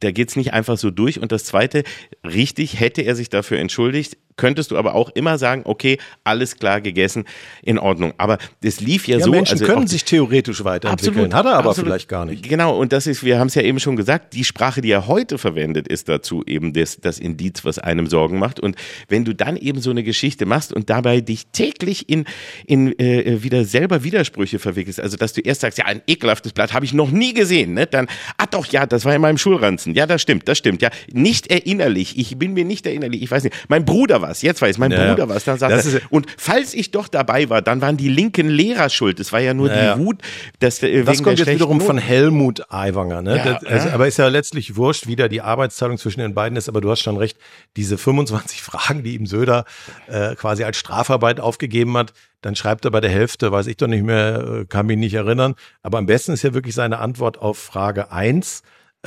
da 0.02 0.12
geht's 0.12 0.36
nicht 0.36 0.54
einfach 0.54 0.78
so 0.78 0.92
durch. 0.92 1.20
Und 1.20 1.32
das 1.32 1.46
Zweite, 1.46 1.84
richtig, 2.24 2.80
hätte 2.80 3.02
er 3.02 3.16
sich 3.16 3.30
dafür 3.30 3.58
entschuldigt, 3.58 4.18
könntest 4.38 4.72
du 4.72 4.78
aber 4.78 4.96
auch 4.96 5.10
immer 5.10 5.38
sagen, 5.38 5.64
okay, 5.66 5.98
alles 6.24 6.58
klar 6.58 6.80
gegessen, 6.82 7.26
in 7.62 7.78
Ordnung. 7.78 8.14
Aber 8.18 8.38
das 8.62 8.80
lief 8.80 9.08
ja, 9.08 9.18
ja 9.18 9.26
so. 9.26 9.32
Menschen 9.32 9.54
also 9.54 9.66
können 9.66 9.88
sich 9.88 10.06
theoretisch 10.06 10.64
weiterentwickeln, 10.64 11.26
absolut, 11.26 11.34
hat 11.34 11.46
er 11.46 11.58
aber 11.58 11.70
absolut. 11.70 11.90
vielleicht 11.90 12.08
gar 12.08 12.26
nicht. 12.26 12.48
Genau, 12.48 12.78
und 12.78 12.94
das 12.94 13.08
ist, 13.08 13.24
wir 13.24 13.40
haben 13.40 13.48
es 13.48 13.56
ja 13.56 13.64
eben 13.64 13.80
schon 13.80 13.96
gesagt, 13.96 14.34
die 14.34 14.44
Sprache, 14.44 14.82
die 14.82 14.92
er 14.92 15.08
heute 15.08 15.38
verwendet, 15.38 15.88
ist 15.88 16.08
dazu 16.08 16.44
eben 16.46 16.74
das, 16.74 16.98
das 17.02 17.20
Indiz, 17.20 17.66
was 17.66 17.80
einem 17.80 18.08
Sorgen 18.08 18.40
macht. 18.40 18.60
Und 18.60 18.76
wenn 19.08 19.26
du 19.26 19.34
dann 19.34 19.58
eben 19.58 19.82
so 19.82 19.90
eine 19.90 20.04
Geschichte 20.04 20.46
machst 20.46 20.72
und 20.72 20.90
dabei 20.90 21.22
dich 21.22 21.48
täglich 21.48 22.08
in, 22.10 22.26
in 22.66 22.98
äh, 23.00 23.44
wieder 23.44 23.66
selber 23.66 24.04
Widersprüche 24.04 24.60
verwickelst, 24.60 25.00
also 25.00 25.18
dass 25.18 25.34
du 25.34 25.42
erst 25.42 25.62
sagst, 25.62 25.80
ja, 25.80 25.86
ein 25.86 26.02
ekelhaftes 26.08 26.54
Blatt 26.54 26.74
habe 26.74 26.86
ich 26.86 26.94
noch 26.94 27.10
nie 27.10 27.34
gesehen, 27.34 27.74
ne? 27.74 27.88
dann, 27.88 28.08
ah 28.38 28.46
doch, 28.50 28.68
ja, 28.68 28.86
das 28.86 29.04
war 29.04 29.16
in 29.16 29.22
meinem 29.22 29.38
Schulranzen. 29.38 29.96
Ja, 29.96 30.06
das 30.06 30.22
stimmt, 30.22 30.48
das 30.48 30.60
stimmt, 30.60 30.82
ja. 30.82 30.90
Nicht 31.12 31.48
erinnerlich, 31.48 32.18
ich 32.18 32.38
bin 32.38 32.54
mir 32.54 32.66
nicht 32.66 32.86
erinnerlich, 32.86 33.24
ich 33.24 33.32
weiß 33.32 33.44
nicht. 33.44 33.56
Mein 33.68 33.86
Bruder 33.86 34.22
war 34.22 34.27
es, 34.32 34.42
jetzt 34.42 34.62
weiß 34.62 34.78
mein 34.78 34.92
ja, 34.92 35.10
Bruder 35.10 35.30
was, 35.30 35.44
dann 35.44 35.58
sagt 35.58 35.86
er, 35.86 36.02
und 36.10 36.28
falls 36.38 36.74
ich 36.74 36.92
doch 36.92 37.08
dabei 37.08 37.50
war, 37.50 37.62
dann 37.62 37.82
waren 37.82 37.98
die 37.98 38.10
linken 38.10 38.50
Lehrer 38.50 38.90
schuld. 38.90 39.20
Es 39.20 39.32
war 39.32 39.40
ja 39.40 39.54
nur 39.54 39.72
ja. 39.72 39.96
die 39.96 40.00
Wut, 40.00 40.22
dass 40.60 40.82
äh, 40.84 41.04
Das 41.04 41.24
kommt 41.24 41.40
jetzt 41.40 41.50
wiederum 41.50 41.82
von 41.82 41.98
Helmut 41.98 42.66
Aiwanger, 42.70 43.22
ne? 43.22 43.38
Ja, 43.38 43.60
das, 43.60 43.64
also, 43.66 43.90
aber 43.90 44.08
ist 44.08 44.18
ja 44.18 44.28
letztlich 44.28 44.76
wurscht, 44.76 45.08
wie 45.08 45.16
da 45.16 45.28
die 45.28 45.42
Arbeitsteilung 45.42 45.98
zwischen 45.98 46.20
den 46.20 46.34
beiden 46.34 46.58
ist, 46.58 46.70
aber 46.70 46.82
du 46.82 46.90
hast 46.90 47.02
schon 47.02 47.18
recht, 47.18 47.38
diese 47.76 47.98
25 47.98 48.62
Fragen, 48.68 49.04
die 49.04 49.16
ihm 49.16 49.26
Söder 49.26 49.66
äh, 50.08 50.36
quasi 50.36 50.64
als 50.64 50.78
Strafarbeit 50.78 51.40
aufgegeben 51.40 51.98
hat, 51.98 52.14
dann 52.42 52.56
schreibt 52.56 52.86
er 52.86 52.92
bei 52.92 53.02
der 53.02 53.10
Hälfte, 53.10 53.52
weiß 53.52 53.68
ich 53.68 53.78
doch 53.78 53.88
nicht 53.88 54.04
mehr, 54.04 54.62
äh, 54.62 54.66
kann 54.66 54.86
mich 54.86 54.98
nicht 54.98 55.14
erinnern. 55.14 55.56
Aber 55.82 55.98
am 55.98 56.06
besten 56.06 56.34
ist 56.34 56.44
ja 56.44 56.54
wirklich 56.54 56.76
seine 56.76 57.00
Antwort 57.00 57.40
auf 57.40 57.58
Frage 57.58 58.12
eins 58.12 58.64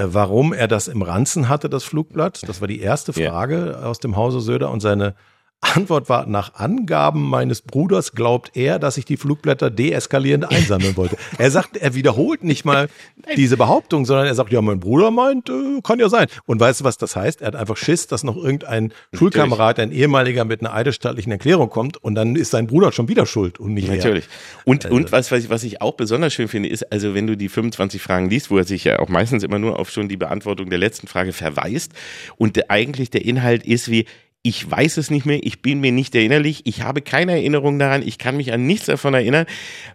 warum 0.06 0.52
er 0.52 0.68
das 0.68 0.88
im 0.88 1.02
Ranzen 1.02 1.48
hatte, 1.48 1.68
das 1.68 1.84
Flugblatt. 1.84 2.48
Das 2.48 2.60
war 2.60 2.68
die 2.68 2.80
erste 2.80 3.12
Frage 3.12 3.76
ja. 3.80 3.86
aus 3.86 3.98
dem 3.98 4.16
Hause 4.16 4.40
Söder 4.40 4.70
und 4.70 4.80
seine 4.80 5.14
Antwort 5.60 6.08
war, 6.08 6.26
nach 6.26 6.54
Angaben 6.54 7.28
meines 7.28 7.60
Bruders 7.60 8.12
glaubt 8.12 8.56
er, 8.56 8.78
dass 8.78 8.96
ich 8.96 9.04
die 9.04 9.16
Flugblätter 9.16 9.70
deeskalierend 9.70 10.50
einsammeln 10.50 10.96
wollte. 10.96 11.16
Er 11.38 11.50
sagt, 11.50 11.76
er 11.76 11.94
wiederholt 11.94 12.42
nicht 12.44 12.64
mal 12.64 12.88
diese 13.36 13.56
Behauptung, 13.56 14.06
sondern 14.06 14.26
er 14.26 14.34
sagt, 14.34 14.52
ja, 14.52 14.62
mein 14.62 14.80
Bruder 14.80 15.10
meint, 15.10 15.50
äh, 15.50 15.80
kann 15.82 15.98
ja 15.98 16.08
sein. 16.08 16.28
Und 16.46 16.60
weißt 16.60 16.80
du, 16.80 16.84
was 16.84 16.96
das 16.96 17.14
heißt? 17.14 17.42
Er 17.42 17.48
hat 17.48 17.56
einfach 17.56 17.76
Schiss, 17.76 18.06
dass 18.06 18.24
noch 18.24 18.36
irgendein 18.36 18.92
Schulkamerad, 19.12 19.78
ein 19.78 19.92
ehemaliger 19.92 20.44
mit 20.44 20.60
einer 20.60 20.74
eidesstattlichen 20.74 21.30
Erklärung 21.30 21.68
kommt 21.68 21.98
und 21.98 22.14
dann 22.14 22.36
ist 22.36 22.50
sein 22.50 22.66
Bruder 22.66 22.90
schon 22.92 23.08
wieder 23.08 23.26
schuld 23.26 23.60
und 23.60 23.74
nicht 23.74 23.88
Natürlich. 23.88 24.24
Er. 24.24 24.66
Und, 24.66 24.86
also. 24.86 24.96
und 24.96 25.12
was, 25.12 25.30
was, 25.30 25.44
ich, 25.44 25.50
was 25.50 25.62
ich 25.62 25.82
auch 25.82 25.94
besonders 25.94 26.32
schön 26.32 26.48
finde, 26.48 26.70
ist, 26.70 26.90
also 26.90 27.14
wenn 27.14 27.26
du 27.26 27.36
die 27.36 27.48
25 27.48 28.00
Fragen 28.00 28.30
liest, 28.30 28.50
wo 28.50 28.58
er 28.58 28.64
sich 28.64 28.84
ja 28.84 28.98
auch 28.98 29.08
meistens 29.08 29.42
immer 29.42 29.58
nur 29.58 29.78
auf 29.78 29.90
schon 29.90 30.08
die 30.08 30.16
Beantwortung 30.16 30.70
der 30.70 30.78
letzten 30.78 31.06
Frage 31.06 31.32
verweist 31.32 31.92
und 32.36 32.70
eigentlich 32.70 33.10
der 33.10 33.24
Inhalt 33.24 33.64
ist 33.64 33.90
wie, 33.90 34.06
ich 34.42 34.70
weiß 34.70 34.96
es 34.96 35.10
nicht 35.10 35.26
mehr, 35.26 35.40
ich 35.42 35.60
bin 35.60 35.80
mir 35.80 35.92
nicht 35.92 36.14
erinnerlich, 36.14 36.62
ich 36.64 36.80
habe 36.80 37.02
keine 37.02 37.32
Erinnerung 37.32 37.78
daran, 37.78 38.00
ich 38.02 38.16
kann 38.16 38.38
mich 38.38 38.54
an 38.54 38.66
nichts 38.66 38.86
davon 38.86 39.12
erinnern. 39.12 39.44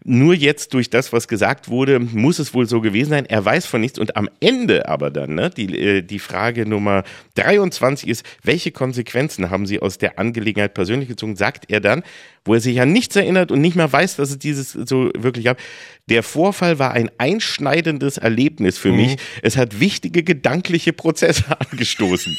Nur 0.03 0.35
jetzt 0.35 0.75
durch 0.75 0.91
das, 0.91 1.11
was 1.11 1.27
gesagt 1.27 1.67
wurde, 1.67 1.99
muss 1.99 2.37
es 2.37 2.53
wohl 2.53 2.67
so 2.67 2.79
gewesen 2.79 3.09
sein. 3.09 3.25
Er 3.25 3.43
weiß 3.43 3.65
von 3.65 3.81
nichts 3.81 3.97
und 3.97 4.15
am 4.15 4.29
Ende 4.39 4.87
aber 4.87 5.09
dann, 5.09 5.33
ne, 5.33 5.49
die, 5.49 5.75
äh, 5.79 6.01
die 6.03 6.19
Frage 6.19 6.67
Nummer 6.67 7.03
23 7.35 8.07
ist, 8.07 8.23
welche 8.43 8.71
Konsequenzen 8.71 9.49
haben 9.49 9.65
Sie 9.65 9.79
aus 9.79 9.97
der 9.97 10.19
Angelegenheit 10.19 10.75
persönlich 10.75 11.09
gezogen, 11.09 11.35
sagt 11.35 11.71
er 11.71 11.79
dann, 11.79 12.03
wo 12.43 12.53
er 12.53 12.59
sich 12.59 12.79
an 12.79 12.93
nichts 12.93 13.15
erinnert 13.15 13.51
und 13.51 13.61
nicht 13.61 13.75
mehr 13.75 13.91
weiß, 13.91 14.17
dass 14.17 14.29
es 14.29 14.37
dieses 14.37 14.73
so 14.73 15.09
wirklich 15.17 15.45
gab. 15.45 15.57
Der 16.07 16.21
Vorfall 16.21 16.77
war 16.77 16.91
ein 16.91 17.09
einschneidendes 17.17 18.19
Erlebnis 18.19 18.77
für 18.77 18.91
mhm. 18.91 18.95
mich. 18.97 19.17
Es 19.41 19.57
hat 19.57 19.79
wichtige 19.79 20.21
gedankliche 20.21 20.93
Prozesse 20.93 21.45
angestoßen. 21.71 22.37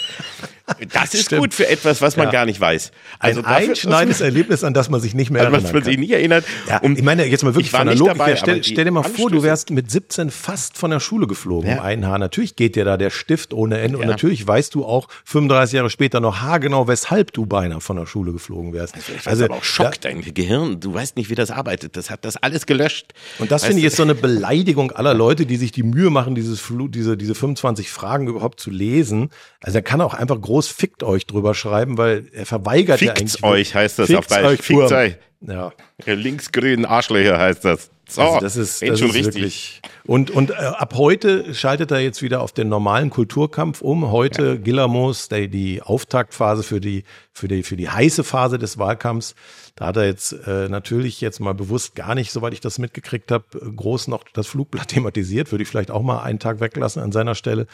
Das 0.93 1.15
ist 1.15 1.27
Stimmt. 1.27 1.43
gut 1.43 1.55
für 1.55 1.69
etwas, 1.69 2.03
was 2.03 2.17
man 2.17 2.27
ja. 2.27 2.33
gar 2.33 2.45
nicht 2.45 2.61
weiß. 2.61 2.91
Also 3.21 3.41
ein 3.41 3.47
einschneidendes 3.47 4.21
Erlebnis, 4.21 4.65
an 4.65 4.75
das 4.75 4.91
man 4.91 5.01
sich 5.01 5.15
nicht 5.15 5.31
mehr 5.31 5.43
erinnert. 5.43 5.63
Was 5.65 5.73
man 5.73 5.85
sich 5.85 5.97
nicht 5.97 6.11
erinnert. 6.11 6.45
Ja, 6.69 6.81
ich 6.83 7.03
meine, 7.03 7.25
jetzt 7.25 7.45
mal 7.45 7.55
wirklich 7.55 7.71
von 7.71 7.87
der 7.87 7.95
Logik 7.95 8.15
dabei, 8.15 8.35
stell, 8.35 8.65
stell, 8.65 8.85
dir 8.85 8.91
mal 8.91 9.05
vor, 9.05 9.31
du 9.31 9.45
wärst 9.45 9.71
mit 9.71 9.91
17 9.91 10.31
fast 10.31 10.77
von 10.77 10.91
der 10.91 10.99
Schule 10.99 11.29
geflogen 11.29 11.71
ja. 11.71 11.77
um 11.77 11.81
ein 11.85 12.05
Haar. 12.07 12.19
Natürlich 12.19 12.57
geht 12.57 12.75
dir 12.75 12.85
da 12.85 12.97
der 12.97 13.11
Stift 13.11 13.55
ohne 13.55 13.79
Ende 13.79 13.99
ja. 13.99 14.03
und 14.03 14.11
natürlich 14.11 14.47
weißt 14.47 14.75
du 14.75 14.85
auch 14.85 15.09
35 15.25 15.75
Jahre 15.75 15.91
später 15.91 16.19
noch 16.19 16.41
haargenau, 16.41 16.89
weshalb 16.89 17.33
du 17.33 17.47
beinahe 17.47 17.81
von 17.81 17.97
der 17.97 18.07
Schule 18.07 18.33
geflogen 18.33 18.73
wärst. 18.73 18.97
Also, 18.97 19.13
also 19.25 19.45
aber 19.45 19.55
auch 19.57 19.65
Schock, 19.65 20.01
dein 20.01 20.21
Gehirn. 20.21 20.81
Du 20.81 20.93
weißt 20.93 21.17
nicht, 21.17 21.31
wie 21.31 21.37
das 21.37 21.53
arbeitet. 21.53 21.97
Das 21.97 22.11
hat 22.11 22.25
das 22.25 22.37
alles 22.37 22.67
gelöscht. 22.67 23.15
Und 23.39 23.53
das 23.57 23.65
finde 23.65 23.79
ich 23.79 23.85
jetzt 23.85 23.97
so 23.97 24.03
eine 24.03 24.15
Beleidigung 24.15 24.93
aller 24.93 25.15
Leute, 25.15 25.47
die 25.47 25.57
sich 25.57 25.73
die 25.73 25.83
Mühe 25.83 26.11
machen, 26.11 26.35
dieses 26.35 26.61
Flu 26.61 26.89
diese, 26.89 27.17
diese 27.17 27.35
25 27.35 27.91
Fragen 27.91 28.29
überhaupt 28.29 28.61
zu 28.61 28.71
lesen. 28.71 29.31
Also 29.61 29.79
er 29.79 29.83
kann 29.83 30.01
auch 30.01 30.15
einfach 30.15 30.41
groß 30.41 30.69
fickt 30.69 31.03
euch 31.03 31.27
drüber 31.27 31.55
schreiben, 31.55 31.99
weil 31.99 32.27
er 32.33 32.47
verweigert 32.47 32.99
Fickt's 32.99 33.41
ja 33.41 33.49
eigentlich. 33.49 33.69
euch 33.69 33.75
heißt 33.75 33.99
das 33.99 34.15
auf 34.15 34.27
Deutsch. 34.27 34.63
Fickt 34.63 34.93
euch. 34.93 35.17
Ja. 35.41 35.73
Linksgrünen 36.05 36.85
Arschlöcher 36.85 37.39
heißt 37.39 37.65
das. 37.65 37.91
So, 38.09 38.23
also 38.23 38.41
das 38.41 38.57
ist, 38.57 38.83
das 38.83 39.01
schon 39.01 39.09
ist 39.09 39.15
richtig. 39.17 39.35
Wirklich, 39.35 39.83
und 40.05 40.31
und 40.31 40.51
äh, 40.51 40.55
ab 40.55 40.95
heute 40.97 41.55
schaltet 41.55 41.91
er 41.91 41.99
jetzt 41.99 42.23
wieder 42.23 42.41
auf 42.41 42.53
den 42.53 42.69
normalen 42.69 43.11
Kulturkampf 43.11 43.81
um. 43.81 44.13
Heute 44.13 44.47
ja. 44.47 44.55
Gillamos, 44.55 45.29
die, 45.29 45.49
die 45.49 45.83
Auftaktphase 45.83 46.63
für 46.63 46.81
die 46.81 47.03
für 47.37 47.49
die 47.49 47.63
für 47.63 47.77
die 47.77 47.89
heiße 47.89 48.25
Phase 48.25 48.59
des 48.59 48.79
Wahlkampfs. 48.79 49.35
Da 49.75 49.89
hat 49.89 49.99
er 49.99 50.07
jetzt 50.07 50.33
äh, 50.47 50.71
natürlich 50.71 51.21
jetzt 51.21 51.39
mal 51.39 51.53
bewusst 51.53 51.95
gar 51.95 52.15
nicht, 52.15 52.33
soweit 52.33 52.55
ich 52.55 52.61
das 52.61 52.79
mitgekriegt 52.79 53.31
habe, 53.31 53.45
groß 53.53 54.09
noch 54.09 54.25
das 54.33 54.47
Flugblatt 54.47 54.89
thematisiert, 54.89 55.53
würde 55.53 55.63
ich 55.63 55.69
vielleicht 55.69 55.91
auch 55.91 56.03
mal 56.03 56.23
einen 56.23 56.39
Tag 56.39 56.61
weglassen 56.61 57.03
an 57.03 57.13
seiner 57.13 57.35
Stelle, 57.35 57.67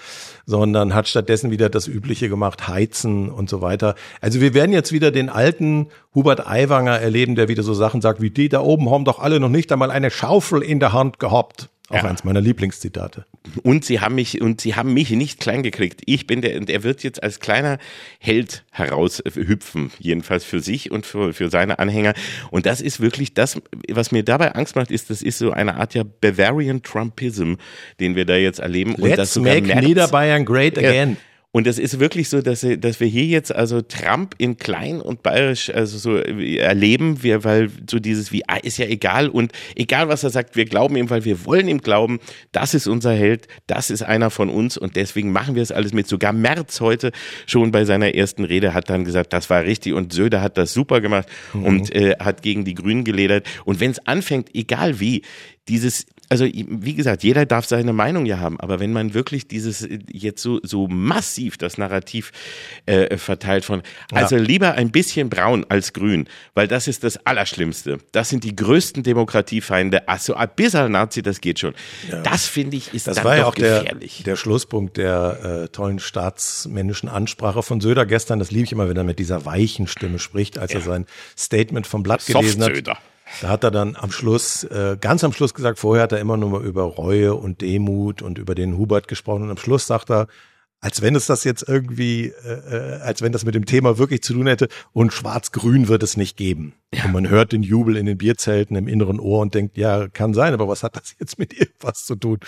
sondern 0.46 0.94
hat 0.94 1.06
stattdessen 1.06 1.52
wieder 1.52 1.68
das 1.68 1.86
Übliche 1.86 2.28
gemacht, 2.28 2.66
heizen 2.66 3.30
und 3.30 3.48
so 3.48 3.62
weiter. 3.62 3.94
Also 4.20 4.40
wir 4.40 4.52
werden 4.52 4.72
jetzt 4.72 4.90
wieder 4.90 5.12
den 5.12 5.28
alten 5.28 5.88
Hubert 6.12 6.44
Aiwanger 6.44 6.98
erleben, 6.98 7.36
der 7.36 7.48
wieder 7.48 7.62
so 7.62 7.72
Sachen 7.72 8.00
sagt 8.00 8.20
wie 8.20 8.30
die 8.30 8.48
da 8.48 8.60
oben 8.60 8.90
haben 8.90 9.04
doch 9.04 9.20
alle 9.20 9.38
noch 9.38 9.48
nicht 9.48 9.70
einmal 9.70 9.92
eine 9.92 10.10
Schaufel 10.10 10.62
in 10.62 10.80
der 10.80 10.92
Hand 10.92 11.20
gehabt. 11.20 11.68
Auch 11.92 12.04
ja. 12.04 12.08
eins 12.08 12.24
meiner 12.24 12.40
Lieblingszitate. 12.40 13.26
Und 13.62 13.84
sie 13.84 14.00
haben 14.00 14.14
mich, 14.14 14.40
und 14.40 14.62
sie 14.62 14.74
haben 14.74 14.94
mich 14.94 15.10
nicht 15.10 15.40
klein 15.40 15.62
gekriegt. 15.62 16.00
Ich 16.06 16.26
bin 16.26 16.40
der, 16.40 16.56
und 16.56 16.70
er 16.70 16.84
wird 16.84 17.02
jetzt 17.02 17.22
als 17.22 17.38
kleiner 17.38 17.76
Held 18.18 18.64
heraushüpfen, 18.70 19.90
jedenfalls 19.98 20.42
für 20.42 20.60
sich 20.60 20.90
und 20.90 21.04
für, 21.04 21.34
für 21.34 21.50
seine 21.50 21.78
Anhänger. 21.78 22.14
Und 22.50 22.64
das 22.64 22.80
ist 22.80 23.00
wirklich 23.00 23.34
das, 23.34 23.60
was 23.90 24.10
mir 24.10 24.22
dabei 24.22 24.52
Angst 24.52 24.74
macht, 24.74 24.90
ist, 24.90 25.10
das 25.10 25.20
ist 25.20 25.36
so 25.36 25.50
eine 25.50 25.74
Art 25.74 25.92
ja 25.92 26.02
Bavarian 26.02 26.82
Trumpism, 26.82 27.54
den 28.00 28.16
wir 28.16 28.24
da 28.24 28.36
jetzt 28.36 28.60
erleben. 28.60 28.94
Let's 28.96 29.02
und 29.02 29.18
das 29.18 29.36
make 29.36 29.66
Merz, 29.66 29.86
Niederbayern 29.86 30.46
great 30.46 30.78
again. 30.78 31.10
Ja, 31.10 31.16
und 31.54 31.66
es 31.66 31.78
ist 31.78 32.00
wirklich 32.00 32.30
so, 32.30 32.40
dass, 32.40 32.66
dass 32.78 32.98
wir 32.98 33.06
hier 33.06 33.26
jetzt 33.26 33.54
also 33.54 33.82
Trump 33.82 34.34
in 34.38 34.56
klein 34.56 35.02
und 35.02 35.22
bayerisch 35.22 35.68
also 35.68 35.98
so 35.98 36.16
erleben, 36.16 37.22
wir, 37.22 37.44
weil 37.44 37.70
so 37.88 37.98
dieses 37.98 38.32
wie, 38.32 38.48
ah, 38.48 38.56
ist 38.56 38.78
ja 38.78 38.86
egal 38.86 39.28
und 39.28 39.52
egal 39.76 40.08
was 40.08 40.24
er 40.24 40.30
sagt, 40.30 40.56
wir 40.56 40.64
glauben 40.64 40.96
ihm, 40.96 41.10
weil 41.10 41.26
wir 41.26 41.44
wollen 41.44 41.68
ihm 41.68 41.82
glauben, 41.82 42.20
das 42.52 42.72
ist 42.72 42.86
unser 42.86 43.12
Held, 43.12 43.48
das 43.66 43.90
ist 43.90 44.02
einer 44.02 44.30
von 44.30 44.48
uns 44.48 44.78
und 44.78 44.96
deswegen 44.96 45.30
machen 45.30 45.54
wir 45.54 45.62
es 45.62 45.72
alles 45.72 45.92
mit. 45.92 46.08
Sogar 46.08 46.32
Merz 46.32 46.80
heute 46.80 47.12
schon 47.46 47.70
bei 47.70 47.84
seiner 47.84 48.14
ersten 48.14 48.44
Rede 48.44 48.72
hat 48.72 48.88
dann 48.88 49.04
gesagt, 49.04 49.34
das 49.34 49.50
war 49.50 49.62
richtig 49.62 49.92
und 49.92 50.14
Söder 50.14 50.40
hat 50.40 50.56
das 50.56 50.72
super 50.72 51.02
gemacht 51.02 51.28
mhm. 51.52 51.64
und 51.64 51.94
äh, 51.94 52.16
hat 52.18 52.40
gegen 52.40 52.64
die 52.64 52.74
Grünen 52.74 53.04
geledert. 53.04 53.46
Und 53.66 53.78
wenn 53.78 53.90
es 53.90 54.06
anfängt, 54.06 54.54
egal 54.54 55.00
wie, 55.00 55.20
dieses 55.68 56.06
also 56.32 56.46
wie 56.46 56.94
gesagt, 56.94 57.22
jeder 57.24 57.44
darf 57.44 57.66
seine 57.66 57.92
Meinung 57.92 58.24
ja 58.24 58.38
haben, 58.38 58.58
aber 58.58 58.80
wenn 58.80 58.90
man 58.90 59.12
wirklich 59.12 59.48
dieses 59.48 59.82
äh, 59.82 59.98
jetzt 60.10 60.42
so, 60.42 60.60
so 60.62 60.88
massiv 60.88 61.58
das 61.58 61.76
Narrativ 61.76 62.32
äh, 62.86 63.18
verteilt 63.18 63.66
von, 63.66 63.82
also 64.12 64.36
ja. 64.36 64.42
lieber 64.42 64.72
ein 64.72 64.90
bisschen 64.90 65.28
braun 65.28 65.66
als 65.68 65.92
grün, 65.92 66.26
weil 66.54 66.68
das 66.68 66.88
ist 66.88 67.04
das 67.04 67.18
Allerschlimmste. 67.26 67.98
Das 68.12 68.30
sind 68.30 68.44
die 68.44 68.56
größten 68.56 69.02
Demokratiefeinde. 69.02 70.08
Also 70.08 70.34
ein 70.34 70.48
bisschen 70.56 70.92
Nazi, 70.92 71.20
das 71.20 71.42
geht 71.42 71.58
schon. 71.58 71.74
Ja. 72.10 72.22
Das 72.22 72.46
finde 72.46 72.78
ich 72.78 72.94
ist 72.94 73.06
das 73.06 73.16
dann 73.16 73.24
war 73.26 73.36
ja 73.36 73.44
auch 73.44 73.54
gefährlich. 73.54 74.16
Der, 74.18 74.32
der 74.32 74.36
Schlusspunkt 74.36 74.96
der 74.96 75.64
äh, 75.64 75.68
tollen 75.68 75.98
staatsmännischen 75.98 77.10
Ansprache 77.10 77.62
von 77.62 77.82
Söder 77.82 78.06
gestern. 78.06 78.38
Das 78.38 78.50
liebe 78.50 78.64
ich 78.64 78.72
immer, 78.72 78.88
wenn 78.88 78.96
er 78.96 79.04
mit 79.04 79.18
dieser 79.18 79.44
weichen 79.44 79.86
Stimme 79.86 80.18
spricht, 80.18 80.56
als 80.56 80.72
ja. 80.72 80.78
er 80.78 80.82
sein 80.82 81.06
Statement 81.36 81.86
vom 81.86 82.02
Blatt 82.02 82.24
gelesen 82.24 82.62
hat. 82.62 82.74
Söder. 82.74 82.98
Da 83.40 83.48
hat 83.48 83.64
er 83.64 83.70
dann 83.70 83.96
am 83.96 84.10
Schluss, 84.10 84.64
äh, 84.64 84.96
ganz 85.00 85.24
am 85.24 85.32
Schluss 85.32 85.54
gesagt, 85.54 85.78
vorher 85.78 86.04
hat 86.04 86.12
er 86.12 86.20
immer 86.20 86.36
nur 86.36 86.60
über 86.60 86.82
Reue 86.82 87.34
und 87.34 87.60
Demut 87.60 88.22
und 88.22 88.38
über 88.38 88.54
den 88.54 88.76
Hubert 88.76 89.08
gesprochen 89.08 89.44
und 89.44 89.50
am 89.50 89.56
Schluss 89.56 89.86
sagt 89.86 90.10
er, 90.10 90.26
als 90.82 91.00
wenn 91.00 91.14
es 91.14 91.26
das 91.26 91.44
jetzt 91.44 91.66
irgendwie, 91.66 92.32
äh, 92.44 92.96
äh, 92.96 93.00
als 93.02 93.22
wenn 93.22 93.30
das 93.30 93.44
mit 93.44 93.54
dem 93.54 93.66
Thema 93.66 93.98
wirklich 93.98 94.20
zu 94.22 94.34
tun 94.34 94.48
hätte. 94.48 94.68
Und 94.92 95.12
Schwarz-Grün 95.12 95.86
wird 95.86 96.02
es 96.02 96.16
nicht 96.16 96.36
geben. 96.36 96.74
Ja. 96.92 97.04
Und 97.04 97.12
man 97.12 97.28
hört 97.28 97.52
den 97.52 97.62
Jubel 97.62 97.96
in 97.96 98.04
den 98.04 98.18
Bierzelten 98.18 98.76
im 98.76 98.88
inneren 98.88 99.20
Ohr 99.20 99.40
und 99.40 99.54
denkt, 99.54 99.78
ja, 99.78 100.08
kann 100.08 100.34
sein, 100.34 100.52
aber 100.52 100.66
was 100.66 100.82
hat 100.82 100.96
das 100.96 101.14
jetzt 101.20 101.38
mit 101.38 101.54
irgendwas 101.58 102.04
zu 102.04 102.16
tun? 102.16 102.38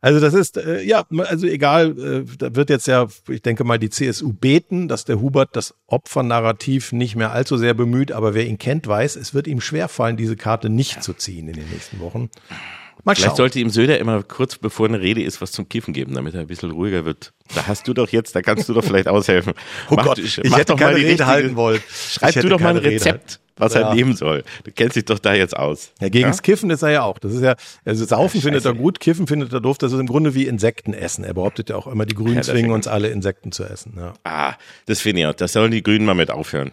Also 0.00 0.20
das 0.20 0.34
ist, 0.34 0.56
äh, 0.56 0.82
ja, 0.82 1.04
also 1.18 1.48
egal, 1.48 1.98
äh, 1.98 2.36
da 2.38 2.54
wird 2.54 2.70
jetzt 2.70 2.86
ja, 2.86 3.08
ich 3.28 3.42
denke 3.42 3.64
mal, 3.64 3.78
die 3.78 3.90
CSU 3.90 4.32
beten, 4.32 4.86
dass 4.86 5.04
der 5.04 5.20
Hubert 5.20 5.56
das 5.56 5.74
Opfernarrativ 5.88 6.92
nicht 6.92 7.16
mehr 7.16 7.32
allzu 7.32 7.56
sehr 7.56 7.74
bemüht, 7.74 8.12
aber 8.12 8.34
wer 8.34 8.46
ihn 8.46 8.58
kennt, 8.58 8.86
weiß, 8.86 9.16
es 9.16 9.34
wird 9.34 9.48
ihm 9.48 9.60
schwerfallen, 9.60 10.16
diese 10.16 10.36
Karte 10.36 10.70
nicht 10.70 11.02
zu 11.02 11.12
ziehen 11.12 11.48
in 11.48 11.54
den 11.54 11.68
nächsten 11.70 11.98
Wochen. 11.98 12.30
Mal 13.04 13.14
Vielleicht 13.14 13.36
sollte 13.36 13.58
ihm 13.60 13.68
Söder 13.68 13.98
immer 13.98 14.22
kurz 14.22 14.56
bevor 14.56 14.88
eine 14.88 14.98
Rede 14.98 15.22
ist, 15.22 15.42
was 15.42 15.52
zum 15.52 15.68
Kiffen 15.68 15.92
geben, 15.92 16.14
damit 16.14 16.34
er 16.34 16.40
ein 16.40 16.46
bisschen 16.46 16.70
ruhiger 16.70 17.04
wird. 17.04 17.34
Da 17.54 17.66
hast 17.66 17.86
du 17.86 17.92
doch 17.92 18.08
jetzt, 18.08 18.34
da 18.34 18.40
kannst 18.40 18.66
du 18.68 18.72
doch 18.72 18.82
vielleicht 18.82 19.08
aushelfen. 19.08 19.52
Oh 19.90 19.96
mach, 19.96 20.04
Gott, 20.04 20.18
ich 20.18 20.40
mach 20.44 20.58
hätte 20.58 20.72
doch 20.72 20.80
mal 20.80 20.94
die 20.94 21.02
Rede 21.02 21.08
richtige, 21.08 21.26
halten 21.26 21.56
wollen. 21.56 21.82
Schreib 21.88 22.34
du 22.34 22.48
doch 22.48 22.60
mal 22.60 22.70
ein 22.70 22.76
Rezept, 22.78 23.40
was 23.56 23.74
ja. 23.74 23.82
er 23.82 23.94
nehmen 23.94 24.16
soll. 24.16 24.44
Du 24.64 24.70
kennst 24.72 24.96
dich 24.96 25.04
doch 25.04 25.18
da 25.18 25.34
jetzt 25.34 25.56
aus. 25.56 25.92
Ja, 26.00 26.08
gegen 26.08 26.22
ja? 26.22 26.28
das 26.28 26.42
Kiffen 26.42 26.70
ist 26.70 26.82
er 26.82 26.90
ja 26.90 27.02
auch. 27.02 27.18
Das 27.18 27.34
ist 27.34 27.42
ja, 27.42 27.54
also 27.84 28.04
Saufen 28.04 28.38
ja, 28.38 28.44
findet 28.44 28.64
er 28.64 28.72
gut, 28.72 29.00
Kiffen 29.00 29.26
findet 29.26 29.52
er 29.52 29.60
doof. 29.60 29.76
Das 29.78 29.92
ist 29.92 29.98
im 29.98 30.06
Grunde 30.06 30.34
wie 30.34 30.46
Insekten 30.46 30.94
essen. 30.94 31.24
Er 31.24 31.34
behauptet 31.34 31.68
ja 31.70 31.76
auch 31.76 31.86
immer, 31.86 32.06
die 32.06 32.14
Grünen 32.14 32.42
zwingen 32.42 32.70
uns 32.70 32.86
alle 32.86 33.08
Insekten 33.08 33.52
zu 33.52 33.64
essen. 33.64 33.98
Ah, 34.24 34.54
das 34.86 35.00
finde 35.00 35.22
ich 35.22 35.26
auch. 35.26 35.34
Das 35.34 35.52
sollen 35.52 35.70
die 35.70 35.82
Grünen 35.82 36.06
mal 36.06 36.14
mit 36.14 36.30
aufhören. 36.30 36.72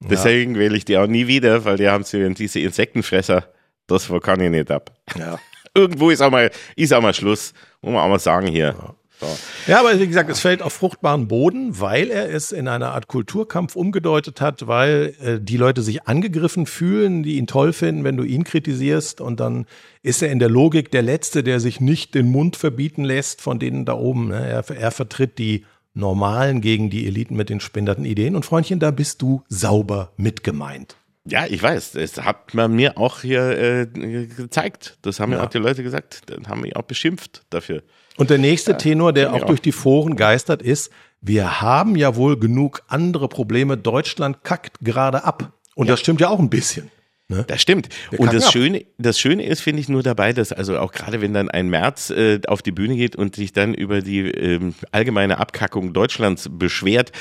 Deswegen 0.00 0.58
wähle 0.58 0.76
ich 0.76 0.84
die 0.84 0.96
auch 0.96 1.06
nie 1.06 1.26
wieder, 1.26 1.64
weil 1.64 1.76
die 1.76 1.88
haben 1.88 2.04
sie 2.04 2.34
diese 2.34 2.60
Insektenfresser. 2.60 3.44
Das 3.86 4.10
kann 4.22 4.40
ich 4.40 4.50
nicht 4.50 4.70
ab. 4.70 4.92
Ja 5.16 5.38
irgendwo 5.78 6.10
ist 6.10 6.20
auch 6.20 6.30
mal, 6.30 6.50
ist 6.76 6.92
auch 6.92 7.00
mal 7.00 7.14
Schluss. 7.14 7.52
Muss 7.80 7.92
man 7.92 8.02
auch 8.02 8.08
mal 8.08 8.18
sagen 8.18 8.48
hier. 8.48 8.74
Ja. 8.78 8.94
So. 9.20 9.26
Ja, 9.66 9.80
aber 9.80 9.98
wie 9.98 10.06
gesagt, 10.06 10.30
es 10.30 10.38
fällt 10.38 10.62
auf 10.62 10.74
fruchtbaren 10.74 11.26
Boden, 11.26 11.80
weil 11.80 12.10
er 12.10 12.32
es 12.32 12.52
in 12.52 12.68
einer 12.68 12.92
Art 12.92 13.08
Kulturkampf 13.08 13.74
umgedeutet 13.74 14.40
hat, 14.40 14.68
weil 14.68 15.14
äh, 15.20 15.40
die 15.40 15.56
Leute 15.56 15.82
sich 15.82 16.06
angegriffen 16.06 16.66
fühlen, 16.66 17.24
die 17.24 17.36
ihn 17.36 17.48
toll 17.48 17.72
finden, 17.72 18.04
wenn 18.04 18.16
du 18.16 18.22
ihn 18.22 18.44
kritisierst. 18.44 19.20
Und 19.20 19.40
dann 19.40 19.66
ist 20.02 20.22
er 20.22 20.30
in 20.30 20.38
der 20.38 20.48
Logik 20.48 20.92
der 20.92 21.02
Letzte, 21.02 21.42
der 21.42 21.58
sich 21.58 21.80
nicht 21.80 22.14
den 22.14 22.30
Mund 22.30 22.56
verbieten 22.56 23.02
lässt 23.02 23.40
von 23.40 23.58
denen 23.58 23.84
da 23.84 23.94
oben. 23.94 24.28
Ne? 24.28 24.46
Er, 24.46 24.70
er 24.70 24.90
vertritt 24.92 25.38
die 25.38 25.64
Normalen 25.94 26.60
gegen 26.60 26.88
die 26.88 27.06
Eliten 27.08 27.34
mit 27.34 27.50
den 27.50 27.58
spinderten 27.58 28.04
Ideen. 28.04 28.36
Und 28.36 28.46
Freundchen, 28.46 28.78
da 28.78 28.92
bist 28.92 29.20
du 29.20 29.42
sauber 29.48 30.12
mitgemeint. 30.16 30.97
Ja, 31.30 31.46
ich 31.46 31.62
weiß. 31.62 31.92
Das 31.92 32.16
hat 32.18 32.54
man 32.54 32.74
mir 32.74 32.96
auch 32.96 33.20
hier 33.20 33.58
äh, 33.58 33.86
gezeigt. 33.86 34.98
Das 35.02 35.20
haben 35.20 35.32
ja. 35.32 35.42
auch 35.42 35.50
die 35.50 35.58
Leute 35.58 35.82
gesagt. 35.82 36.22
Dann 36.26 36.48
haben 36.48 36.62
mich 36.62 36.74
auch 36.76 36.82
beschimpft 36.82 37.42
dafür. 37.50 37.82
Und 38.16 38.30
der 38.30 38.38
nächste 38.38 38.72
ja, 38.72 38.76
Tenor, 38.78 39.12
der 39.12 39.32
auch, 39.32 39.42
auch 39.42 39.46
durch 39.46 39.60
die 39.60 39.72
Foren 39.72 40.16
geistert, 40.16 40.62
ist, 40.62 40.90
wir 41.20 41.60
haben 41.60 41.96
ja 41.96 42.16
wohl 42.16 42.38
genug 42.38 42.82
andere 42.88 43.28
Probleme. 43.28 43.76
Deutschland 43.76 44.42
kackt 44.42 44.80
gerade 44.80 45.24
ab. 45.24 45.52
Und 45.74 45.86
ja. 45.86 45.92
das 45.92 46.00
stimmt 46.00 46.20
ja 46.20 46.28
auch 46.28 46.38
ein 46.38 46.50
bisschen. 46.50 46.90
Ne? 47.30 47.44
Das 47.46 47.60
stimmt. 47.60 47.90
und 48.16 48.32
das 48.32 48.50
Schöne, 48.50 48.86
das 48.96 49.20
Schöne 49.20 49.44
ist, 49.44 49.60
finde 49.60 49.82
ich, 49.82 49.90
nur 49.90 50.02
dabei, 50.02 50.32
dass 50.32 50.50
also 50.50 50.78
auch 50.78 50.92
gerade 50.92 51.20
wenn 51.20 51.34
dann 51.34 51.50
ein 51.50 51.68
März 51.68 52.08
äh, 52.08 52.40
auf 52.46 52.62
die 52.62 52.72
Bühne 52.72 52.96
geht 52.96 53.16
und 53.16 53.36
sich 53.36 53.52
dann 53.52 53.74
über 53.74 54.00
die 54.00 54.20
ähm, 54.20 54.74
allgemeine 54.92 55.36
Abkackung 55.36 55.92
Deutschlands 55.92 56.48
beschwert 56.50 57.12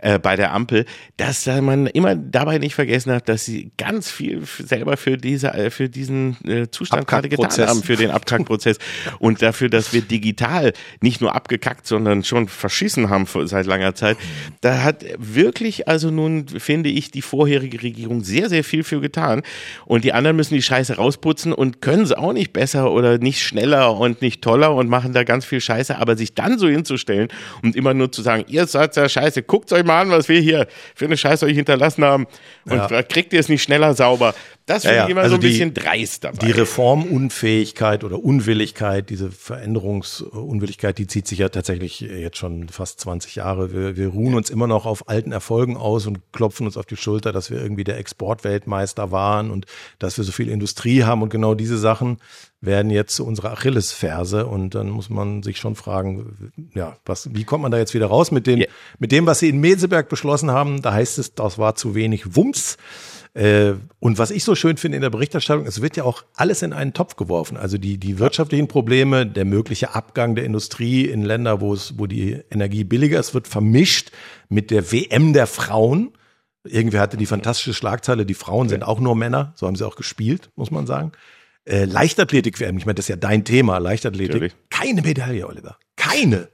äh, 0.00 0.18
bei 0.18 0.36
der 0.36 0.54
Ampel, 0.54 0.86
dass 1.18 1.44
da 1.44 1.60
man 1.60 1.86
immer 1.88 2.16
dabei 2.16 2.56
nicht 2.56 2.74
vergessen 2.74 3.12
hat, 3.12 3.28
dass 3.28 3.44
sie 3.44 3.70
ganz 3.76 4.10
viel 4.10 4.44
selber 4.46 4.96
für 4.96 5.18
diese, 5.18 5.48
äh, 5.48 5.68
für 5.68 5.90
diesen 5.90 6.38
äh, 6.46 6.70
Zustand 6.70 7.06
gerade 7.06 7.28
getan 7.28 7.68
haben, 7.68 7.82
für 7.82 7.96
den 7.96 8.10
Abkackprozess 8.10 8.78
und 9.18 9.42
dafür, 9.42 9.68
dass 9.68 9.92
wir 9.92 10.00
digital 10.00 10.72
nicht 11.02 11.20
nur 11.20 11.34
abgekackt, 11.34 11.86
sondern 11.86 12.24
schon 12.24 12.48
verschissen 12.48 13.10
haben 13.10 13.26
seit 13.44 13.66
langer 13.66 13.94
Zeit. 13.94 14.16
Da 14.62 14.82
hat 14.82 15.04
wirklich 15.18 15.86
also 15.86 16.10
nun, 16.10 16.48
finde 16.48 16.88
ich, 16.88 17.10
die 17.10 17.20
vorherige 17.20 17.82
Regierung 17.82 18.24
sehr, 18.24 18.48
sehr 18.48 18.64
viel 18.64 18.84
für 18.84 19.02
getan. 19.02 19.42
Und 19.86 20.04
die 20.04 20.12
anderen 20.12 20.36
müssen 20.36 20.54
die 20.54 20.62
Scheiße 20.62 20.96
rausputzen 20.96 21.52
und 21.52 21.80
können 21.80 22.02
es 22.02 22.12
auch 22.12 22.32
nicht 22.32 22.52
besser 22.52 22.92
oder 22.92 23.18
nicht 23.18 23.42
schneller 23.42 23.96
und 23.96 24.22
nicht 24.22 24.42
toller 24.42 24.74
und 24.74 24.88
machen 24.88 25.12
da 25.12 25.24
ganz 25.24 25.44
viel 25.44 25.60
Scheiße. 25.60 25.98
Aber 25.98 26.16
sich 26.16 26.34
dann 26.34 26.58
so 26.58 26.68
hinzustellen 26.68 27.28
und 27.62 27.76
immer 27.76 27.94
nur 27.94 28.12
zu 28.12 28.22
sagen, 28.22 28.44
ihr 28.48 28.66
seid 28.66 28.96
ja 28.96 29.08
Scheiße, 29.08 29.42
guckt 29.42 29.72
euch 29.72 29.84
mal 29.84 30.00
an, 30.00 30.10
was 30.10 30.28
wir 30.28 30.40
hier 30.40 30.66
für 30.94 31.06
eine 31.06 31.16
Scheiße 31.16 31.46
euch 31.46 31.56
hinterlassen 31.56 32.04
haben. 32.04 32.26
Und 32.64 32.90
ja. 32.90 33.02
kriegt 33.02 33.32
ihr 33.32 33.40
es 33.40 33.48
nicht 33.48 33.62
schneller 33.62 33.94
sauber. 33.94 34.34
Das 34.70 34.82
finde 34.82 34.96
ja, 34.96 35.02
ja. 35.02 35.04
ich 35.06 35.10
immer 35.10 35.22
also 35.22 35.34
so 35.34 35.38
ein 35.38 35.40
die, 35.40 35.48
bisschen 35.48 35.74
dreist 35.74 36.22
dabei. 36.22 36.46
Die 36.46 36.52
Reformunfähigkeit 36.52 38.04
oder 38.04 38.22
Unwilligkeit, 38.22 39.10
diese 39.10 39.32
Veränderungsunwilligkeit, 39.32 40.96
die 40.96 41.08
zieht 41.08 41.26
sich 41.26 41.40
ja 41.40 41.48
tatsächlich 41.48 41.98
jetzt 42.00 42.38
schon 42.38 42.68
fast 42.68 43.00
20 43.00 43.34
Jahre. 43.34 43.72
Wir, 43.72 43.96
wir 43.96 44.08
ruhen 44.08 44.34
uns 44.34 44.48
immer 44.48 44.68
noch 44.68 44.86
auf 44.86 45.08
alten 45.08 45.32
Erfolgen 45.32 45.76
aus 45.76 46.06
und 46.06 46.20
klopfen 46.30 46.66
uns 46.66 46.76
auf 46.76 46.86
die 46.86 46.96
Schulter, 46.96 47.32
dass 47.32 47.50
wir 47.50 47.60
irgendwie 47.60 47.82
der 47.82 47.98
Exportweltmeister 47.98 49.10
waren 49.10 49.50
und 49.50 49.66
dass 49.98 50.16
wir 50.18 50.24
so 50.24 50.30
viel 50.30 50.48
Industrie 50.48 51.02
haben 51.02 51.22
und 51.22 51.30
genau 51.30 51.56
diese 51.56 51.76
Sachen 51.76 52.18
werden 52.60 52.90
jetzt 52.90 53.16
zu 53.16 53.26
unserer 53.26 53.52
Achillesferse 53.52 54.46
und 54.46 54.74
dann 54.76 54.90
muss 54.90 55.10
man 55.10 55.42
sich 55.42 55.58
schon 55.58 55.74
fragen, 55.74 56.52
ja, 56.74 56.96
was, 57.06 57.34
wie 57.34 57.44
kommt 57.44 57.62
man 57.62 57.72
da 57.72 57.78
jetzt 57.78 57.94
wieder 57.94 58.06
raus 58.06 58.30
mit 58.30 58.46
dem, 58.46 58.58
yeah. 58.60 58.68
mit 58.98 59.10
dem, 59.10 59.26
was 59.26 59.40
sie 59.40 59.48
in 59.48 59.58
Meseberg 59.58 60.08
beschlossen 60.08 60.50
haben? 60.50 60.82
Da 60.82 60.92
heißt 60.92 61.18
es, 61.18 61.34
das 61.34 61.58
war 61.58 61.74
zu 61.74 61.94
wenig 61.94 62.36
Wumms. 62.36 62.76
Äh, 63.34 63.74
und 64.00 64.18
was 64.18 64.30
ich 64.30 64.42
so 64.42 64.54
schön 64.54 64.76
finde 64.76 64.96
in 64.96 65.02
der 65.02 65.10
Berichterstattung, 65.10 65.66
es 65.66 65.80
wird 65.82 65.96
ja 65.96 66.04
auch 66.04 66.24
alles 66.34 66.62
in 66.62 66.72
einen 66.72 66.92
Topf 66.92 67.16
geworfen. 67.16 67.56
Also 67.56 67.78
die, 67.78 67.98
die 67.98 68.18
wirtschaftlichen 68.18 68.66
Probleme, 68.66 69.26
der 69.26 69.44
mögliche 69.44 69.94
Abgang 69.94 70.34
der 70.34 70.44
Industrie 70.44 71.04
in 71.04 71.22
Länder, 71.22 71.60
wo 71.60 71.72
es, 71.72 71.98
wo 71.98 72.06
die 72.06 72.40
Energie 72.50 72.84
billiger 72.84 73.20
ist, 73.20 73.34
wird 73.34 73.46
vermischt 73.46 74.10
mit 74.48 74.70
der 74.70 74.90
WM 74.90 75.32
der 75.32 75.46
Frauen. 75.46 76.12
Irgendwer 76.64 77.00
hatte 77.00 77.16
die 77.16 77.26
fantastische 77.26 77.72
Schlagzeile, 77.72 78.26
die 78.26 78.34
Frauen 78.34 78.68
sind 78.68 78.82
auch 78.82 79.00
nur 79.00 79.14
Männer. 79.14 79.52
So 79.54 79.66
haben 79.66 79.76
sie 79.76 79.86
auch 79.86 79.96
gespielt, 79.96 80.50
muss 80.56 80.70
man 80.70 80.86
sagen. 80.86 81.12
Äh, 81.64 81.84
Leichtathletik-WM, 81.84 82.78
ich 82.78 82.86
meine, 82.86 82.96
das 82.96 83.04
ist 83.04 83.10
ja 83.10 83.16
dein 83.16 83.44
Thema, 83.44 83.78
Leichtathletik. 83.78 84.34
Natürlich. 84.34 84.56
Keine 84.70 85.02
Medaille, 85.02 85.46
Oliver. 85.46 85.78
Keine. 85.96 86.48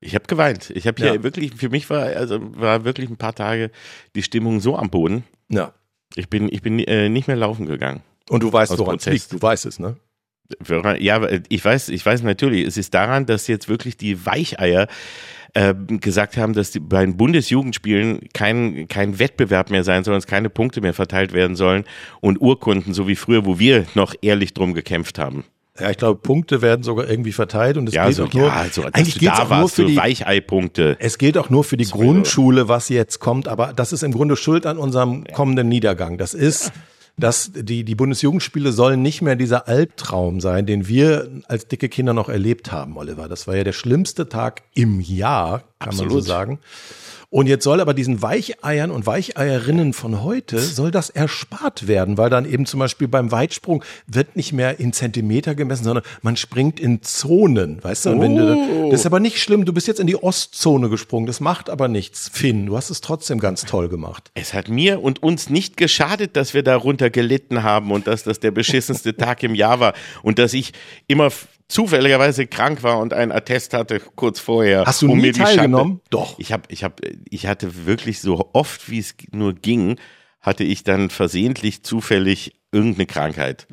Ich 0.00 0.14
habe 0.14 0.26
geweint. 0.26 0.70
Ich 0.70 0.86
habe 0.86 1.00
hier 1.00 1.14
ja. 1.14 1.22
wirklich, 1.22 1.54
für 1.54 1.68
mich 1.68 1.88
war, 1.88 2.02
also 2.02 2.38
war 2.56 2.84
wirklich 2.84 3.08
ein 3.08 3.16
paar 3.16 3.34
Tage 3.34 3.70
die 4.14 4.22
Stimmung 4.22 4.60
so 4.60 4.76
am 4.76 4.90
Boden. 4.90 5.24
Ja. 5.48 5.72
Ich 6.16 6.28
bin, 6.28 6.48
ich 6.50 6.62
bin 6.62 6.78
äh, 6.80 7.08
nicht 7.08 7.28
mehr 7.28 7.36
laufen 7.36 7.66
gegangen. 7.66 8.02
Und 8.28 8.42
du 8.42 8.52
weißt, 8.52 8.76
woran 8.78 8.96
es 8.96 9.06
liegt. 9.06 9.32
Du 9.32 9.40
weißt 9.40 9.66
es, 9.66 9.78
ne? 9.78 9.96
Ja, 10.98 11.28
ich 11.48 11.64
weiß, 11.64 11.88
ich 11.88 12.04
weiß 12.04 12.22
natürlich. 12.22 12.66
Es 12.66 12.76
ist 12.76 12.94
daran, 12.94 13.26
dass 13.26 13.46
jetzt 13.48 13.68
wirklich 13.68 13.96
die 13.96 14.24
Weicheier 14.26 14.86
äh, 15.54 15.74
gesagt 15.74 16.36
haben, 16.36 16.52
dass 16.52 16.70
die, 16.70 16.80
bei 16.80 17.04
den 17.04 17.16
Bundesjugendspielen 17.16 18.28
kein, 18.32 18.88
kein 18.88 19.18
Wettbewerb 19.18 19.70
mehr 19.70 19.84
sein 19.84 20.04
soll, 20.04 20.16
es 20.16 20.26
keine 20.26 20.50
Punkte 20.50 20.80
mehr 20.80 20.94
verteilt 20.94 21.32
werden 21.32 21.56
sollen 21.56 21.84
und 22.20 22.40
Urkunden, 22.40 22.94
so 22.94 23.08
wie 23.08 23.16
früher, 23.16 23.44
wo 23.44 23.58
wir 23.58 23.86
noch 23.94 24.14
ehrlich 24.22 24.54
drum 24.54 24.74
gekämpft 24.74 25.18
haben. 25.18 25.44
Ja, 25.78 25.90
ich 25.90 25.96
glaube, 25.96 26.20
Punkte 26.20 26.62
werden 26.62 26.82
sogar 26.82 27.08
irgendwie 27.08 27.32
verteilt 27.32 27.76
und 27.76 27.88
es 27.88 27.94
ja, 27.94 28.04
gilt 28.04 28.16
so, 28.16 28.24
auch 28.24 28.32
nur. 28.32 28.46
Ja, 28.46 28.52
also, 28.54 28.84
eigentlich 28.92 29.18
geht 29.18 29.30
auch 29.30 29.50
nur 29.50 29.68
für 29.68 29.84
die 29.84 29.96
Weichei-Punkte. 29.96 30.96
Es 30.98 31.18
gilt 31.18 31.36
auch 31.38 31.50
nur 31.50 31.64
für 31.64 31.76
die 31.76 31.84
Sorry, 31.84 32.06
Grundschule, 32.06 32.68
was 32.68 32.88
jetzt 32.88 33.20
kommt, 33.20 33.48
aber 33.48 33.72
das 33.74 33.92
ist 33.92 34.02
im 34.02 34.12
Grunde 34.12 34.36
Schuld 34.36 34.66
an 34.66 34.78
unserem 34.78 35.24
kommenden 35.24 35.68
Niedergang. 35.68 36.18
Das 36.18 36.34
ist, 36.34 36.72
dass 37.18 37.50
die, 37.54 37.84
die 37.84 37.94
Bundesjugendspiele 37.94 38.72
sollen 38.72 39.02
nicht 39.02 39.22
mehr 39.22 39.36
dieser 39.36 39.68
Albtraum 39.68 40.40
sein, 40.40 40.66
den 40.66 40.86
wir 40.88 41.28
als 41.48 41.66
dicke 41.66 41.88
Kinder 41.88 42.12
noch 42.12 42.28
erlebt 42.28 42.72
haben, 42.72 42.96
Oliver. 42.96 43.28
Das 43.28 43.46
war 43.46 43.56
ja 43.56 43.64
der 43.64 43.72
schlimmste 43.72 44.28
Tag 44.28 44.62
im 44.74 45.00
Jahr, 45.00 45.60
kann 45.78 45.90
Absolut. 45.90 46.12
man 46.12 46.22
so 46.22 46.26
sagen. 46.26 46.58
Und 47.30 47.46
jetzt 47.46 47.64
soll 47.64 47.80
aber 47.80 47.94
diesen 47.94 48.22
Weicheiern 48.22 48.90
und 48.90 49.06
Weicheierinnen 49.06 49.92
von 49.92 50.22
heute, 50.22 50.58
soll 50.58 50.90
das 50.90 51.10
erspart 51.10 51.88
werden, 51.88 52.18
weil 52.18 52.30
dann 52.30 52.50
eben 52.50 52.66
zum 52.66 52.80
Beispiel 52.80 53.08
beim 53.08 53.32
Weitsprung 53.32 53.84
wird 54.06 54.36
nicht 54.36 54.52
mehr 54.52 54.78
in 54.78 54.92
Zentimeter 54.92 55.54
gemessen, 55.54 55.84
sondern 55.84 56.04
man 56.22 56.36
springt 56.36 56.78
in 56.78 57.02
Zonen, 57.02 57.82
weißt 57.82 58.06
du? 58.06 58.20
Wenn 58.20 58.36
du, 58.36 58.54
oh. 58.54 58.90
das 58.90 59.00
ist 59.00 59.06
aber 59.06 59.20
nicht 59.20 59.40
schlimm, 59.40 59.64
du 59.64 59.72
bist 59.72 59.88
jetzt 59.88 60.00
in 60.00 60.06
die 60.06 60.16
Ostzone 60.16 60.88
gesprungen, 60.88 61.26
das 61.26 61.40
macht 61.40 61.68
aber 61.70 61.88
nichts. 61.88 62.30
Finn, 62.32 62.66
du 62.66 62.76
hast 62.76 62.90
es 62.90 63.00
trotzdem 63.00 63.40
ganz 63.40 63.64
toll 63.64 63.88
gemacht. 63.88 64.30
Es 64.34 64.54
hat 64.54 64.68
mir 64.68 65.02
und 65.02 65.22
uns 65.22 65.50
nicht 65.50 65.76
geschadet, 65.76 66.36
dass 66.36 66.54
wir 66.54 66.62
darunter 66.62 67.10
gelitten 67.10 67.62
haben 67.62 67.90
und 67.90 68.06
dass 68.06 68.22
das 68.22 68.40
der 68.40 68.50
beschissenste 68.50 69.16
Tag 69.16 69.42
im 69.42 69.54
Jahr 69.54 69.80
war 69.80 69.94
und 70.22 70.38
dass 70.38 70.52
ich 70.52 70.72
immer 71.06 71.30
zufälligerweise 71.68 72.46
krank 72.46 72.82
war 72.82 72.98
und 72.98 73.12
ein 73.12 73.32
Attest 73.32 73.74
hatte 73.74 74.00
kurz 74.14 74.40
vorher. 74.40 74.84
Hast 74.84 75.02
du 75.02 75.10
um 75.10 75.18
nie 75.18 75.32
teilgenommen? 75.32 76.00
Doch. 76.10 76.38
Ich 76.38 76.52
habe, 76.52 76.64
ich 76.68 76.84
habe, 76.84 76.94
ich 77.28 77.46
hatte 77.46 77.86
wirklich 77.86 78.20
so 78.20 78.50
oft, 78.52 78.88
wie 78.90 78.98
es 78.98 79.14
nur 79.32 79.54
ging, 79.54 79.98
hatte 80.40 80.64
ich 80.64 80.84
dann 80.84 81.10
versehentlich 81.10 81.82
zufällig 81.82 82.54
irgendeine 82.72 83.06
Krankheit. 83.06 83.66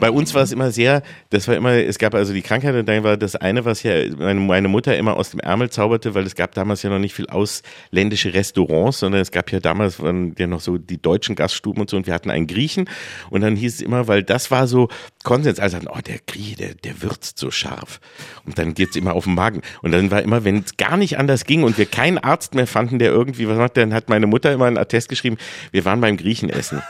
Bei 0.00 0.10
uns 0.10 0.34
war 0.34 0.42
es 0.42 0.52
immer 0.52 0.70
sehr, 0.70 1.02
das 1.30 1.48
war 1.48 1.56
immer, 1.56 1.72
es 1.72 1.98
gab 1.98 2.14
also 2.14 2.32
die 2.32 2.42
Krankheit 2.42 2.74
und 2.74 2.88
dann 2.88 3.02
war 3.02 3.16
das 3.16 3.34
eine, 3.34 3.64
was 3.64 3.82
ja 3.82 3.92
meine 4.16 4.68
Mutter 4.68 4.96
immer 4.96 5.16
aus 5.16 5.30
dem 5.30 5.40
Ärmel 5.40 5.70
zauberte, 5.70 6.14
weil 6.14 6.24
es 6.24 6.34
gab 6.34 6.54
damals 6.54 6.82
ja 6.82 6.90
noch 6.90 6.98
nicht 6.98 7.14
viel 7.14 7.26
ausländische 7.26 8.34
Restaurants, 8.34 9.00
sondern 9.00 9.20
es 9.20 9.32
gab 9.32 9.50
ja 9.50 9.60
damals 9.60 10.00
waren 10.00 10.34
ja 10.38 10.46
noch 10.46 10.60
so 10.60 10.78
die 10.78 11.00
deutschen 11.00 11.34
Gaststuben 11.34 11.80
und 11.80 11.90
so 11.90 11.96
und 11.96 12.06
wir 12.06 12.14
hatten 12.14 12.30
einen 12.30 12.46
Griechen 12.46 12.88
und 13.30 13.40
dann 13.40 13.56
hieß 13.56 13.74
es 13.74 13.80
immer, 13.80 14.06
weil 14.06 14.22
das 14.22 14.50
war 14.50 14.66
so 14.68 14.88
Konsens. 15.24 15.58
Alle 15.58 15.70
sagen, 15.70 15.88
oh, 15.92 15.98
der 16.06 16.18
Grieche, 16.26 16.54
der, 16.56 16.74
der 16.74 17.02
würzt 17.02 17.38
so 17.38 17.50
scharf. 17.50 18.00
Und 18.46 18.58
dann 18.58 18.74
geht's 18.74 18.94
immer 18.94 19.14
auf 19.14 19.24
den 19.24 19.34
Magen. 19.34 19.62
Und 19.82 19.90
dann 19.90 20.10
war 20.12 20.22
immer, 20.22 20.44
wenn 20.44 20.58
es 20.58 20.76
gar 20.76 20.96
nicht 20.96 21.18
anders 21.18 21.44
ging 21.44 21.64
und 21.64 21.76
wir 21.78 21.86
keinen 21.86 22.18
Arzt 22.18 22.54
mehr 22.54 22.68
fanden, 22.68 22.98
der 23.00 23.10
irgendwie 23.10 23.48
was 23.48 23.58
macht, 23.58 23.76
dann 23.76 23.92
hat 23.92 24.08
meine 24.08 24.26
Mutter 24.28 24.52
immer 24.52 24.66
einen 24.66 24.78
Attest 24.78 25.08
geschrieben, 25.08 25.36
wir 25.72 25.84
waren 25.84 26.00
beim 26.00 26.16
Griechen 26.16 26.48
essen. 26.50 26.80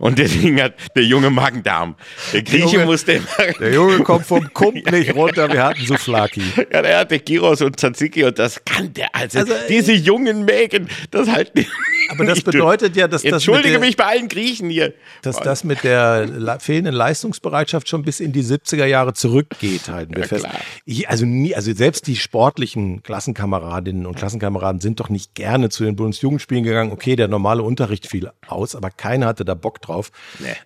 Und 0.00 0.18
der 0.18 0.26
Ding 0.26 0.60
hat 0.60 0.74
der 0.96 1.04
junge 1.04 1.30
Magen-Darm. 1.30 1.94
Der 2.32 2.42
Grieche 2.42 2.78
Junge- 2.78 2.86
musste 2.86 3.12
immer 3.12 3.26
Der 3.60 3.72
Junge 3.72 4.00
kommt 4.00 4.26
vom 4.26 4.52
Kump 4.52 4.74
nicht 4.90 5.14
runter, 5.14 5.52
wir 5.52 5.62
hatten 5.62 5.86
Souflaki. 5.86 6.42
Ja, 6.72 6.82
der 6.82 6.98
hatte 6.98 7.20
Gyros 7.20 7.62
und 7.62 7.76
Tzatziki 7.78 8.24
und 8.24 8.36
das 8.38 8.64
kann 8.64 8.92
der. 8.92 9.14
Also, 9.14 9.38
Also, 9.38 9.52
äh, 9.52 9.68
diese 9.68 9.92
jungen 9.92 10.44
Mägen, 10.46 10.88
das 11.12 11.28
halt 11.28 11.54
nicht. 11.54 11.70
Aber 12.08 12.24
das 12.24 12.40
bedeutet 12.42 12.96
ja, 12.96 13.06
dass 13.06 13.22
das 13.22 13.24
mit 13.24 13.32
Entschuldige 13.34 13.70
der- 13.70 13.78
mich 13.80 13.96
bei 13.96 14.04
allen 14.06 14.28
Griechen 14.28 14.68
hier. 14.68 14.94
dass 15.22 15.36
das 15.38 15.62
mit 15.62 15.84
der 15.84 16.26
le- 16.26 16.58
fehlenden 16.60 16.94
Leistungsbereitschaft 16.94 17.73
schon 17.86 18.02
bis 18.02 18.20
in 18.20 18.32
die 18.32 18.42
70er 18.42 18.86
Jahre 18.86 19.14
zurückgeht, 19.14 19.88
halten 19.88 20.14
wir 20.14 20.22
Ja, 20.22 20.28
fest. 20.28 20.46
Ich, 20.84 21.08
also 21.08 21.26
nie, 21.26 21.54
also 21.54 21.72
selbst 21.72 22.06
die 22.06 22.16
sportlichen 22.16 23.02
Klassenkameradinnen 23.02 24.06
und 24.06 24.16
Klassenkameraden 24.16 24.80
sind 24.80 25.00
doch 25.00 25.08
nicht 25.08 25.34
gerne 25.34 25.68
zu 25.68 25.84
den 25.84 25.96
Bundesjugendspielen 25.96 26.64
gegangen. 26.64 26.92
Okay, 26.92 27.16
der 27.16 27.28
normale 27.28 27.62
Unterricht 27.62 28.06
fiel 28.06 28.30
aus, 28.46 28.74
aber 28.74 28.90
keiner 28.90 29.26
hatte 29.26 29.44
da 29.44 29.54
Bock 29.54 29.80
drauf. 29.80 30.10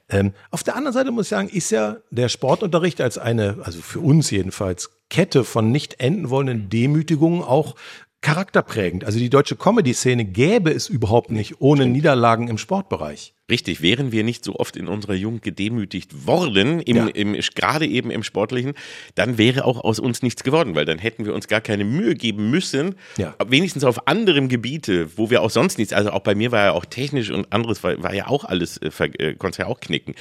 Ähm, 0.08 0.32
auf 0.50 0.62
der 0.62 0.76
anderen 0.76 0.94
Seite 0.94 1.10
muss 1.10 1.26
ich 1.26 1.30
sagen, 1.30 1.48
ist 1.48 1.70
ja 1.70 1.96
der 2.10 2.28
Sportunterricht 2.28 3.00
als 3.00 3.18
eine, 3.18 3.58
also 3.62 3.80
für 3.80 4.00
uns 4.00 4.30
jedenfalls, 4.30 4.90
Kette 5.10 5.44
von 5.44 5.70
nicht 5.72 6.00
enden 6.00 6.30
wollenden 6.30 6.68
Demütigungen 6.68 7.42
auch 7.42 7.76
charakterprägend. 8.20 9.04
Also 9.04 9.18
die 9.18 9.30
deutsche 9.30 9.56
Comedy-Szene 9.56 10.24
gäbe 10.24 10.70
es 10.72 10.88
überhaupt 10.88 11.30
nicht 11.30 11.60
ohne 11.60 11.86
Niederlagen 11.86 12.48
im 12.48 12.58
Sportbereich. 12.58 13.34
Richtig, 13.50 13.80
wären 13.80 14.12
wir 14.12 14.24
nicht 14.24 14.44
so 14.44 14.56
oft 14.56 14.76
in 14.76 14.88
unserer 14.88 15.14
Jugend 15.14 15.40
gedemütigt 15.42 16.26
worden, 16.26 16.80
im, 16.80 16.96
Ja. 16.96 17.06
im, 17.06 17.32
gerade 17.54 17.86
eben 17.86 18.10
im 18.10 18.22
Sportlichen, 18.22 18.74
dann 19.14 19.38
wäre 19.38 19.64
auch 19.64 19.82
aus 19.82 19.98
uns 19.98 20.22
nichts 20.22 20.44
geworden, 20.44 20.74
weil 20.74 20.84
dann 20.84 20.98
hätten 20.98 21.24
wir 21.24 21.32
uns 21.34 21.48
gar 21.48 21.62
keine 21.62 21.84
Mühe 21.84 22.14
geben 22.14 22.50
müssen, 22.50 22.96
Ja. 23.16 23.34
wenigstens 23.46 23.84
auf 23.84 24.06
anderem 24.06 24.48
Gebiete, 24.48 25.16
wo 25.16 25.30
wir 25.30 25.40
auch 25.40 25.48
sonst 25.48 25.78
nichts, 25.78 25.94
also 25.94 26.10
auch 26.10 26.20
bei 26.20 26.34
mir 26.34 26.52
war 26.52 26.64
ja 26.64 26.72
auch 26.72 26.84
technisch 26.84 27.30
und 27.30 27.50
anderes, 27.50 27.82
war, 27.82 28.02
war 28.02 28.12
ja 28.12 28.26
auch 28.26 28.44
alles, 28.44 28.76
äh, 28.78 28.90
äh, 29.18 29.34
konnte 29.34 29.62
ja 29.62 29.66
auch 29.66 29.80
knicken. 29.80 30.14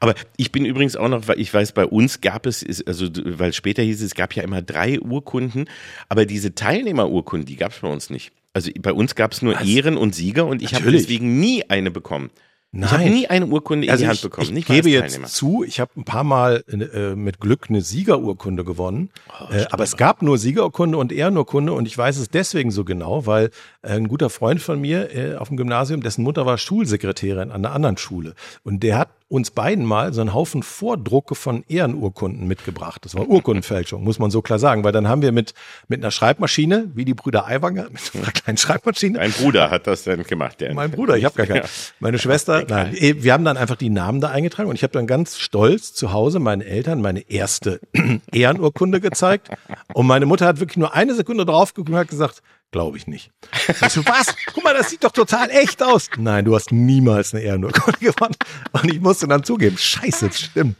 Aber 0.00 0.14
ich 0.36 0.50
bin 0.50 0.64
übrigens 0.64 0.96
auch 0.96 1.08
noch, 1.08 1.28
weil 1.28 1.38
ich 1.40 1.54
weiß, 1.54 1.72
bei 1.72 1.86
uns 1.86 2.20
gab 2.22 2.44
es, 2.44 2.64
also 2.86 3.08
weil 3.24 3.52
später 3.52 3.84
hieß 3.84 4.00
es, 4.00 4.06
es 4.06 4.14
gab 4.16 4.34
ja 4.34 4.42
immer 4.42 4.62
drei 4.62 4.98
Urkunden, 5.00 5.66
aber 6.08 6.26
diese 6.26 6.56
Teilnehmerurkunden, 6.56 7.46
die 7.46 7.56
gab 7.56 7.70
es 7.70 7.78
bei 7.78 7.88
uns 7.88 8.10
nicht. 8.10 8.32
Also 8.52 8.70
bei 8.80 8.92
uns 8.92 9.14
gab 9.14 9.32
es 9.32 9.42
nur 9.42 9.60
Ehren 9.60 9.96
und 9.96 10.14
Sieger 10.14 10.46
und 10.46 10.62
ich 10.62 10.74
habe 10.74 10.90
deswegen 10.90 11.38
nie 11.40 11.68
eine 11.70 11.90
bekommen. 11.92 12.30
Ich 12.76 12.82
habe 12.92 13.04
Nein. 13.04 13.12
nie 13.12 13.26
eine 13.28 13.46
Urkunde 13.46 13.86
in 13.86 13.90
Also 13.90 14.02
die 14.02 14.08
Hand 14.08 14.16
ich, 14.16 14.22
bekommen. 14.22 14.56
ich 14.56 14.68
mal 14.68 14.74
gebe 14.74 14.90
jetzt 14.90 15.26
zu, 15.28 15.62
ich 15.64 15.78
habe 15.80 15.92
ein 15.96 16.04
paar 16.04 16.24
Mal 16.24 16.64
äh, 16.68 17.14
mit 17.14 17.38
Glück 17.40 17.66
eine 17.68 17.82
Siegerurkunde 17.82 18.64
gewonnen, 18.64 19.10
Oh, 19.40 19.52
äh, 19.52 19.66
aber 19.70 19.84
es 19.84 19.96
gab 19.96 20.22
nur 20.22 20.38
Siegerurkunde 20.38 20.98
und 20.98 21.12
Ehrenurkunde 21.12 21.72
und 21.72 21.86
ich 21.86 21.96
weiß 21.96 22.16
es 22.18 22.28
deswegen 22.30 22.70
so 22.70 22.84
genau, 22.84 23.26
weil 23.26 23.50
äh, 23.82 23.90
ein 23.92 24.08
guter 24.08 24.28
Freund 24.30 24.60
von 24.60 24.80
mir 24.80 25.14
äh, 25.14 25.36
auf 25.36 25.48
dem 25.48 25.56
Gymnasium, 25.56 26.02
dessen 26.02 26.24
Mutter 26.24 26.46
war 26.46 26.58
Schulsekretärin 26.58 27.50
an 27.50 27.64
einer 27.64 27.74
anderen 27.74 27.96
Schule 27.96 28.34
und 28.64 28.82
der 28.82 28.98
hat 28.98 29.08
uns 29.28 29.50
beiden 29.50 29.84
mal 29.84 30.12
so 30.12 30.20
einen 30.20 30.34
Haufen 30.34 30.62
Vordrucke 30.62 31.34
von 31.34 31.64
Ehrenurkunden 31.66 32.46
mitgebracht. 32.46 33.04
Das 33.04 33.14
war 33.14 33.26
Urkundenfälschung, 33.26 34.04
muss 34.04 34.18
man 34.18 34.30
so 34.30 34.42
klar 34.42 34.58
sagen, 34.58 34.84
weil 34.84 34.92
dann 34.92 35.08
haben 35.08 35.22
wir 35.22 35.32
mit, 35.32 35.54
mit 35.88 36.02
einer 36.02 36.10
Schreibmaschine, 36.10 36.90
wie 36.94 37.04
die 37.04 37.14
Brüder 37.14 37.46
Aiwanger, 37.46 37.88
mit 37.90 38.14
einer 38.14 38.32
kleinen 38.32 38.58
Schreibmaschine, 38.58 39.18
Dein 39.18 39.32
Bruder 39.32 39.70
hat 39.70 39.86
das 39.86 40.04
dann 40.04 40.22
gemacht. 40.24 40.60
Der 40.60 40.74
mein 40.74 40.90
Bruder, 40.90 41.16
ich 41.16 41.24
habe 41.24 41.34
gar 41.36 41.46
keinen. 41.46 41.62
Ja. 41.62 41.68
Meine 42.00 42.18
Schwester, 42.18 42.64
nein. 42.68 42.94
eh, 42.94 43.22
Wir 43.22 43.32
haben 43.32 43.44
dann 43.44 43.56
einfach 43.56 43.76
die 43.76 43.90
Namen 43.90 44.20
da 44.20 44.28
eingetragen 44.30 44.68
und 44.68 44.76
ich 44.76 44.82
habe 44.82 44.92
dann 44.92 45.06
ganz 45.06 45.38
stolz 45.38 45.94
zu 45.94 46.12
Hause 46.12 46.38
meinen 46.38 46.62
Eltern 46.62 47.00
meine 47.00 47.28
erste 47.30 47.80
Ehrenurkunde 48.32 49.00
gezeigt. 49.00 49.48
Und 49.94 50.06
meine 50.06 50.26
Mutter 50.26 50.46
hat 50.46 50.60
wirklich 50.60 50.76
nur 50.76 50.94
eine 50.94 51.14
Sekunde 51.14 51.44
drauf 51.46 51.72
geguckt 51.74 51.90
und 51.90 51.96
hat 51.96 52.08
gesagt, 52.08 52.42
glaube 52.74 52.98
ich 52.98 53.06
nicht. 53.06 53.30
Ich 53.68 53.88
so, 53.92 54.04
was? 54.04 54.34
Guck 54.52 54.64
mal, 54.64 54.74
das 54.74 54.90
sieht 54.90 55.04
doch 55.04 55.12
total 55.12 55.48
echt 55.50 55.80
aus. 55.80 56.10
Nein, 56.18 56.44
du 56.44 56.56
hast 56.56 56.72
niemals 56.72 57.32
eine 57.32 57.44
Ehrenurkunde 57.44 57.98
gewonnen. 58.00 58.34
Und 58.72 58.92
ich 58.92 59.00
musste 59.00 59.28
dann 59.28 59.44
zugeben, 59.44 59.78
scheiße, 59.78 60.26
das 60.26 60.40
stimmt. 60.40 60.76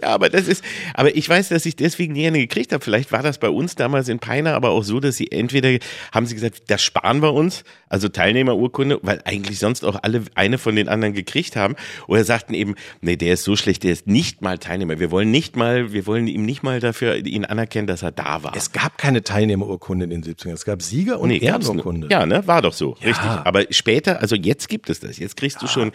Ja, 0.00 0.10
aber 0.10 0.30
das 0.30 0.46
ist, 0.46 0.64
aber 0.94 1.16
ich 1.16 1.28
weiß, 1.28 1.48
dass 1.48 1.66
ich 1.66 1.74
deswegen 1.74 2.12
nie 2.12 2.28
eine 2.28 2.38
gekriegt 2.38 2.72
habe. 2.72 2.84
Vielleicht 2.84 3.10
war 3.10 3.22
das 3.24 3.38
bei 3.38 3.48
uns 3.48 3.74
damals 3.74 4.08
in 4.08 4.20
Peiner 4.20 4.54
aber 4.54 4.70
auch 4.70 4.84
so, 4.84 5.00
dass 5.00 5.16
sie 5.16 5.32
entweder 5.32 5.76
haben 6.12 6.26
sie 6.26 6.34
gesagt, 6.34 6.62
das 6.68 6.82
sparen 6.82 7.20
wir 7.20 7.34
uns, 7.34 7.64
also 7.94 8.08
Teilnehmerurkunde, 8.08 8.98
weil 9.02 9.20
eigentlich 9.24 9.60
sonst 9.60 9.84
auch 9.84 9.96
alle 10.02 10.22
eine 10.34 10.58
von 10.58 10.74
den 10.74 10.88
anderen 10.88 11.14
gekriegt 11.14 11.54
haben, 11.54 11.76
oder 12.08 12.24
sagten 12.24 12.52
eben, 12.54 12.74
nee, 13.00 13.16
der 13.16 13.34
ist 13.34 13.44
so 13.44 13.54
schlecht, 13.54 13.84
der 13.84 13.92
ist 13.92 14.08
nicht 14.08 14.42
mal 14.42 14.58
Teilnehmer. 14.58 14.98
Wir 14.98 15.12
wollen 15.12 15.30
nicht 15.30 15.54
mal, 15.56 15.92
wir 15.92 16.06
wollen 16.06 16.26
ihm 16.26 16.44
nicht 16.44 16.62
mal 16.64 16.80
dafür 16.80 17.14
ihn 17.24 17.44
anerkennen, 17.44 17.86
dass 17.86 18.02
er 18.02 18.10
da 18.10 18.42
war. 18.42 18.56
Es 18.56 18.72
gab 18.72 18.98
keine 18.98 19.22
Teilnehmerurkunde 19.22 20.04
in 20.06 20.10
den 20.10 20.24
70ern. 20.24 20.52
Es 20.52 20.64
gab 20.64 20.82
Sieger 20.82 21.20
und 21.20 21.30
gab's 21.30 21.66
Ehrenurkunde. 21.66 22.00
nur. 22.08 22.10
Ja, 22.10 22.26
ne, 22.26 22.44
war 22.48 22.62
doch 22.62 22.72
so, 22.72 22.96
Ja. 23.00 23.06
richtig. 23.08 23.24
Aber 23.26 23.62
später, 23.70 24.20
also 24.20 24.34
jetzt 24.34 24.68
gibt 24.68 24.90
es 24.90 24.98
das. 25.00 25.18
Jetzt 25.18 25.36
kriegst 25.36 25.62
du 25.62 25.68
schon, 25.68 25.92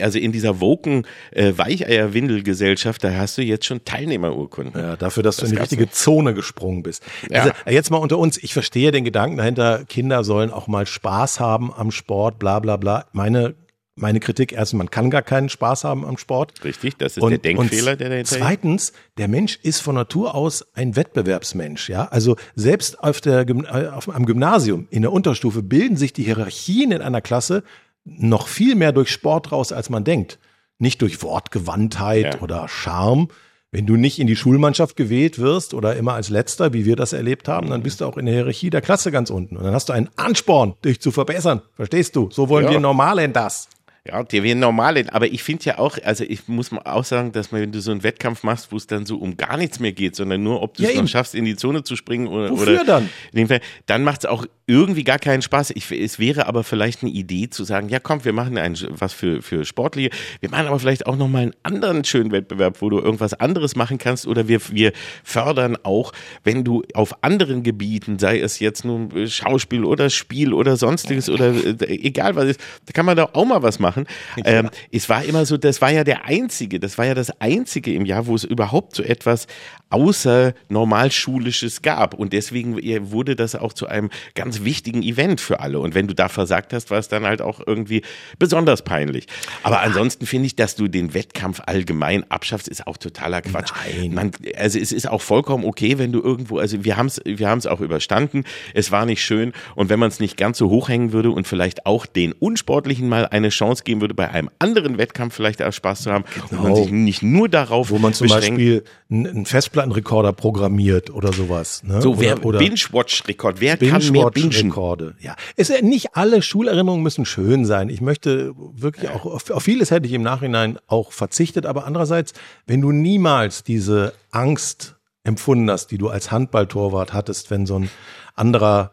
also 0.00 0.18
in 0.18 0.32
dieser 0.32 0.60
woken 0.60 1.06
äh, 1.30 1.52
Weicheier-Windel-Gesellschaft, 1.56 3.04
da 3.04 3.12
hast 3.14 3.38
du 3.38 3.42
jetzt 3.42 3.64
schon 3.66 3.84
Teilnehmerurkunden. 3.84 4.80
Ja, 4.80 4.96
dafür, 4.96 5.22
dass 5.22 5.36
du 5.36 5.46
in 5.46 5.52
die 5.52 5.58
richtige 5.58 5.90
Zone 5.90 6.34
gesprungen 6.34 6.82
bist. 6.82 7.02
Ja. 7.30 7.42
Also 7.42 7.52
jetzt 7.70 7.90
mal 7.90 7.98
unter 7.98 8.18
uns, 8.18 8.36
ich 8.42 8.52
verstehe 8.52 8.90
den 8.90 9.04
Gedanken 9.04 9.36
dahinter, 9.36 9.84
Kinder 9.88 10.24
sollen 10.24 10.50
auch 10.50 10.66
mal 10.66 10.86
Spaß 10.86 11.35
haben 11.40 11.72
am 11.72 11.90
Sport, 11.90 12.38
bla 12.38 12.58
bla 12.58 12.76
bla. 12.76 13.06
Meine, 13.12 13.54
meine 13.94 14.20
Kritik 14.20 14.52
erst, 14.52 14.74
man 14.74 14.90
kann 14.90 15.10
gar 15.10 15.22
keinen 15.22 15.48
Spaß 15.48 15.84
haben 15.84 16.04
am 16.04 16.18
Sport. 16.18 16.62
Richtig, 16.64 16.98
das 16.98 17.16
ist 17.16 17.26
der 17.26 17.38
Denkfehler, 17.38 17.96
der 17.96 18.10
dahinter 18.10 18.36
Zweitens, 18.36 18.92
der 19.16 19.28
Mensch 19.28 19.58
ist 19.62 19.80
von 19.80 19.94
Natur 19.94 20.34
aus 20.34 20.66
ein 20.74 20.96
Wettbewerbsmensch. 20.96 21.88
Ja, 21.88 22.06
also 22.08 22.36
selbst 22.54 23.02
auf 23.02 23.20
der, 23.20 23.48
äh, 23.48 23.88
auf, 23.88 24.14
am 24.14 24.26
Gymnasium 24.26 24.86
in 24.90 25.02
der 25.02 25.12
Unterstufe 25.12 25.62
bilden 25.62 25.96
sich 25.96 26.12
die 26.12 26.24
Hierarchien 26.24 26.92
in 26.92 27.00
einer 27.00 27.22
Klasse 27.22 27.62
noch 28.04 28.48
viel 28.48 28.74
mehr 28.74 28.92
durch 28.92 29.10
Sport 29.10 29.50
raus, 29.50 29.72
als 29.72 29.90
man 29.90 30.04
denkt. 30.04 30.38
Nicht 30.78 31.00
durch 31.00 31.22
Wortgewandtheit 31.22 32.34
Ja. 32.34 32.40
oder 32.42 32.68
Charme. 32.68 33.28
Wenn 33.76 33.84
du 33.84 33.96
nicht 33.96 34.18
in 34.18 34.26
die 34.26 34.36
Schulmannschaft 34.36 34.96
gewählt 34.96 35.38
wirst 35.38 35.74
oder 35.74 35.96
immer 35.96 36.14
als 36.14 36.30
Letzter, 36.30 36.72
wie 36.72 36.86
wir 36.86 36.96
das 36.96 37.12
erlebt 37.12 37.46
haben, 37.46 37.68
dann 37.68 37.82
bist 37.82 38.00
du 38.00 38.06
auch 38.06 38.16
in 38.16 38.24
der 38.24 38.34
Hierarchie 38.34 38.70
der 38.70 38.80
Klasse 38.80 39.12
ganz 39.12 39.28
unten. 39.28 39.54
Und 39.58 39.64
dann 39.64 39.74
hast 39.74 39.90
du 39.90 39.92
einen 39.92 40.08
Ansporn, 40.16 40.72
dich 40.82 40.98
zu 40.98 41.10
verbessern. 41.10 41.60
Verstehst 41.74 42.16
du? 42.16 42.30
So 42.32 42.48
wollen 42.48 42.64
Ja. 42.64 42.70
wir 42.70 42.80
Normalen 42.80 43.34
das. 43.34 43.68
Ja, 44.06 44.22
die 44.22 44.42
wären 44.42 44.58
normal, 44.60 45.04
aber 45.10 45.26
ich 45.26 45.42
finde 45.42 45.64
ja 45.64 45.78
auch, 45.78 45.98
also 46.04 46.22
ich 46.22 46.46
muss 46.48 46.70
mal 46.70 46.82
auch 46.82 47.04
sagen, 47.04 47.32
dass 47.32 47.50
man, 47.50 47.60
wenn 47.62 47.72
du 47.72 47.80
so 47.80 47.90
einen 47.90 48.02
Wettkampf 48.02 48.42
machst, 48.44 48.70
wo 48.70 48.76
es 48.76 48.86
dann 48.86 49.04
so 49.06 49.16
um 49.16 49.36
gar 49.36 49.56
nichts 49.56 49.80
mehr 49.80 49.92
geht, 49.92 50.14
sondern 50.14 50.42
nur, 50.42 50.62
ob 50.62 50.74
du 50.76 50.82
Ja, 50.82 50.88
es 50.90 50.94
noch 50.94 51.00
eben. 51.02 51.08
schaffst, 51.08 51.34
in 51.34 51.44
die 51.44 51.56
Zone 51.56 51.82
zu 51.82 51.96
springen 51.96 52.28
oder, 52.28 52.50
Wofür 52.50 52.74
oder 52.74 52.84
dann? 52.84 53.10
in 53.32 53.38
dem 53.38 53.48
Fall, 53.48 53.60
dann 53.86 54.04
macht 54.04 54.20
es 54.24 54.26
auch 54.26 54.46
irgendwie 54.68 55.04
gar 55.04 55.18
keinen 55.18 55.42
Spaß. 55.42 55.70
Ich, 55.76 55.90
es 55.92 56.18
wäre 56.18 56.46
aber 56.46 56.62
vielleicht 56.64 57.02
eine 57.02 57.10
Idee 57.12 57.48
zu 57.50 57.64
sagen, 57.64 57.88
ja 57.88 57.98
komm, 58.00 58.24
wir 58.24 58.32
machen 58.32 58.58
ein, 58.58 58.76
was 58.90 59.12
für, 59.12 59.40
für 59.42 59.64
Sportliche, 59.64 60.10
wir 60.40 60.50
machen 60.50 60.66
aber 60.66 60.78
vielleicht 60.78 61.06
auch 61.06 61.16
nochmal 61.16 61.42
einen 61.42 61.52
anderen 61.62 62.04
schönen 62.04 62.32
Wettbewerb, 62.32 62.82
wo 62.82 62.90
du 62.90 62.98
irgendwas 62.98 63.32
anderes 63.34 63.76
machen 63.76 63.98
kannst 63.98 64.26
oder 64.26 64.46
wir, 64.48 64.60
wir 64.70 64.92
fördern 65.24 65.76
auch, 65.84 66.12
wenn 66.44 66.64
du 66.64 66.82
auf 66.94 67.22
anderen 67.24 67.62
Gebieten, 67.62 68.18
sei 68.18 68.40
es 68.40 68.58
jetzt 68.58 68.84
nun 68.84 69.26
Schauspiel 69.28 69.84
oder 69.84 70.10
Spiel 70.10 70.52
oder 70.52 70.76
sonstiges 70.76 71.28
oder 71.30 71.54
äh, 71.54 71.76
egal 71.88 72.36
was 72.36 72.44
ist, 72.46 72.60
da 72.86 72.92
kann 72.92 73.06
man 73.06 73.16
da 73.16 73.30
auch 73.32 73.44
mal 73.46 73.62
was 73.62 73.78
machen. 73.78 73.95
Ähm, 74.44 74.70
es 74.92 75.08
war 75.08 75.24
immer 75.24 75.46
so, 75.46 75.56
das 75.56 75.80
war 75.80 75.90
ja 75.90 76.04
der 76.04 76.24
einzige, 76.24 76.78
das 76.80 76.98
war 76.98 77.06
ja 77.06 77.14
das 77.14 77.40
einzige 77.40 77.92
im 77.92 78.04
Jahr, 78.04 78.26
wo 78.26 78.34
es 78.34 78.44
überhaupt 78.44 78.94
so 78.94 79.02
etwas 79.02 79.46
außer 79.90 80.54
Normalschulisches 80.68 81.82
gab. 81.82 82.14
Und 82.14 82.32
deswegen 82.32 82.78
äh, 82.78 83.10
wurde 83.10 83.36
das 83.36 83.54
auch 83.54 83.72
zu 83.72 83.86
einem 83.86 84.10
ganz 84.34 84.64
wichtigen 84.64 85.02
Event 85.02 85.40
für 85.40 85.60
alle. 85.60 85.78
Und 85.78 85.94
wenn 85.94 86.06
du 86.08 86.14
da 86.14 86.28
versagt 86.28 86.72
hast, 86.72 86.90
war 86.90 86.98
es 86.98 87.08
dann 87.08 87.24
halt 87.24 87.40
auch 87.42 87.60
irgendwie 87.64 88.02
besonders 88.38 88.82
peinlich. 88.82 89.26
Aber 89.62 89.80
ansonsten 89.80 90.26
finde 90.26 90.46
ich, 90.46 90.56
dass 90.56 90.74
du 90.74 90.88
den 90.88 91.14
Wettkampf 91.14 91.60
allgemein 91.66 92.28
abschaffst, 92.30 92.68
ist 92.68 92.86
auch 92.86 92.96
totaler 92.96 93.42
Quatsch. 93.42 93.72
Nein. 93.96 94.14
Man, 94.14 94.30
also 94.56 94.78
es 94.78 94.92
ist 94.92 95.08
auch 95.08 95.22
vollkommen 95.22 95.64
okay, 95.64 95.98
wenn 95.98 96.12
du 96.12 96.20
irgendwo, 96.22 96.58
also 96.58 96.84
wir 96.84 96.96
haben 96.96 97.06
es 97.06 97.20
wir 97.24 97.48
haben's 97.48 97.66
auch 97.66 97.80
überstanden, 97.80 98.44
es 98.74 98.90
war 98.90 99.06
nicht 99.06 99.22
schön 99.24 99.52
und 99.74 99.88
wenn 99.88 99.98
man 99.98 100.08
es 100.08 100.20
nicht 100.20 100.36
ganz 100.36 100.58
so 100.58 100.68
hochhängen 100.70 101.12
würde 101.12 101.30
und 101.30 101.46
vielleicht 101.46 101.86
auch 101.86 102.06
den 102.06 102.32
Unsportlichen 102.32 103.08
mal 103.08 103.26
eine 103.26 103.48
Chance 103.50 103.84
geben 103.84 104.00
würde, 104.00 104.14
bei 104.14 104.30
einem 104.30 104.50
anderen 104.58 104.98
Wettkampf 104.98 105.34
vielleicht 105.34 105.62
auch 105.62 105.72
Spaß 105.72 106.02
zu 106.02 106.12
haben, 106.12 106.24
wo 106.50 106.56
man 106.56 106.66
Genau. 106.72 106.82
sich 106.82 106.92
nicht 106.92 107.22
nur 107.22 107.48
darauf 107.48 107.90
wo 107.90 107.98
man 107.98 108.12
zum 108.12 108.26
beschränkt, 108.26 108.58
Beispiel 108.58 108.84
einen 109.10 109.26
einen 109.26 109.46
Festplattenrekorder 109.76 110.32
programmiert 110.32 111.10
oder 111.10 111.32
sowas. 111.32 111.82
Ne? 111.84 112.00
so 112.00 112.18
wer 112.20 112.36
Binge-Watch-Rekord, 112.36 113.60
wer 113.60 113.76
kann 113.76 114.02
mehr 114.10 114.30
bingen? 114.30 114.50
Binge-Rekorde. 114.50 115.14
Ja, 115.20 115.36
es 115.56 115.70
nicht 115.82 116.16
alle 116.16 116.42
Schulerinnerungen 116.42 117.02
müssen 117.02 117.26
schön 117.26 117.64
sein. 117.64 117.88
Ich 117.88 118.00
möchte 118.00 118.54
wirklich 118.56 119.10
auch 119.10 119.26
auf, 119.26 119.50
auf 119.50 119.62
vieles 119.62 119.90
hätte 119.90 120.06
ich 120.06 120.12
im 120.12 120.22
Nachhinein 120.22 120.78
auch 120.86 121.12
verzichtet, 121.12 121.66
aber 121.66 121.86
andererseits, 121.86 122.32
wenn 122.66 122.80
du 122.80 122.92
niemals 122.92 123.64
diese 123.64 124.14
Angst 124.30 124.96
empfunden 125.24 125.70
hast, 125.70 125.90
die 125.90 125.98
du 125.98 126.08
als 126.08 126.30
Handballtorwart 126.30 127.12
hattest, 127.12 127.50
wenn 127.50 127.66
so 127.66 127.78
ein 127.78 127.90
anderer 128.34 128.92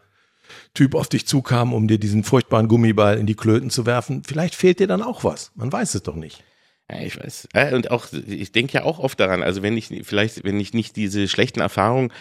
Typ 0.74 0.94
auf 0.94 1.08
dich 1.08 1.26
zukam, 1.26 1.72
um 1.72 1.88
dir 1.88 1.98
diesen 1.98 2.24
furchtbaren 2.24 2.68
Gummiball 2.68 3.18
in 3.18 3.26
die 3.26 3.36
Klöten 3.36 3.70
zu 3.70 3.86
werfen, 3.86 4.22
vielleicht 4.24 4.54
fehlt 4.54 4.80
dir 4.80 4.86
dann 4.86 5.02
auch 5.02 5.24
was. 5.24 5.52
Man 5.54 5.72
weiß 5.72 5.94
es 5.94 6.02
doch 6.02 6.16
nicht. 6.16 6.42
Ja, 6.90 7.00
ich 7.00 7.18
weiß. 7.18 7.48
Und 7.72 7.90
auch, 7.90 8.06
ich 8.12 8.52
denke 8.52 8.74
ja 8.74 8.84
auch 8.84 8.98
oft 8.98 9.18
daran, 9.18 9.42
also 9.42 9.62
wenn 9.62 9.76
ich 9.76 9.88
vielleicht, 10.02 10.44
wenn 10.44 10.60
ich 10.60 10.74
nicht 10.74 10.96
diese 10.96 11.28
schlechten 11.28 11.60
Erfahrungen 11.60 12.12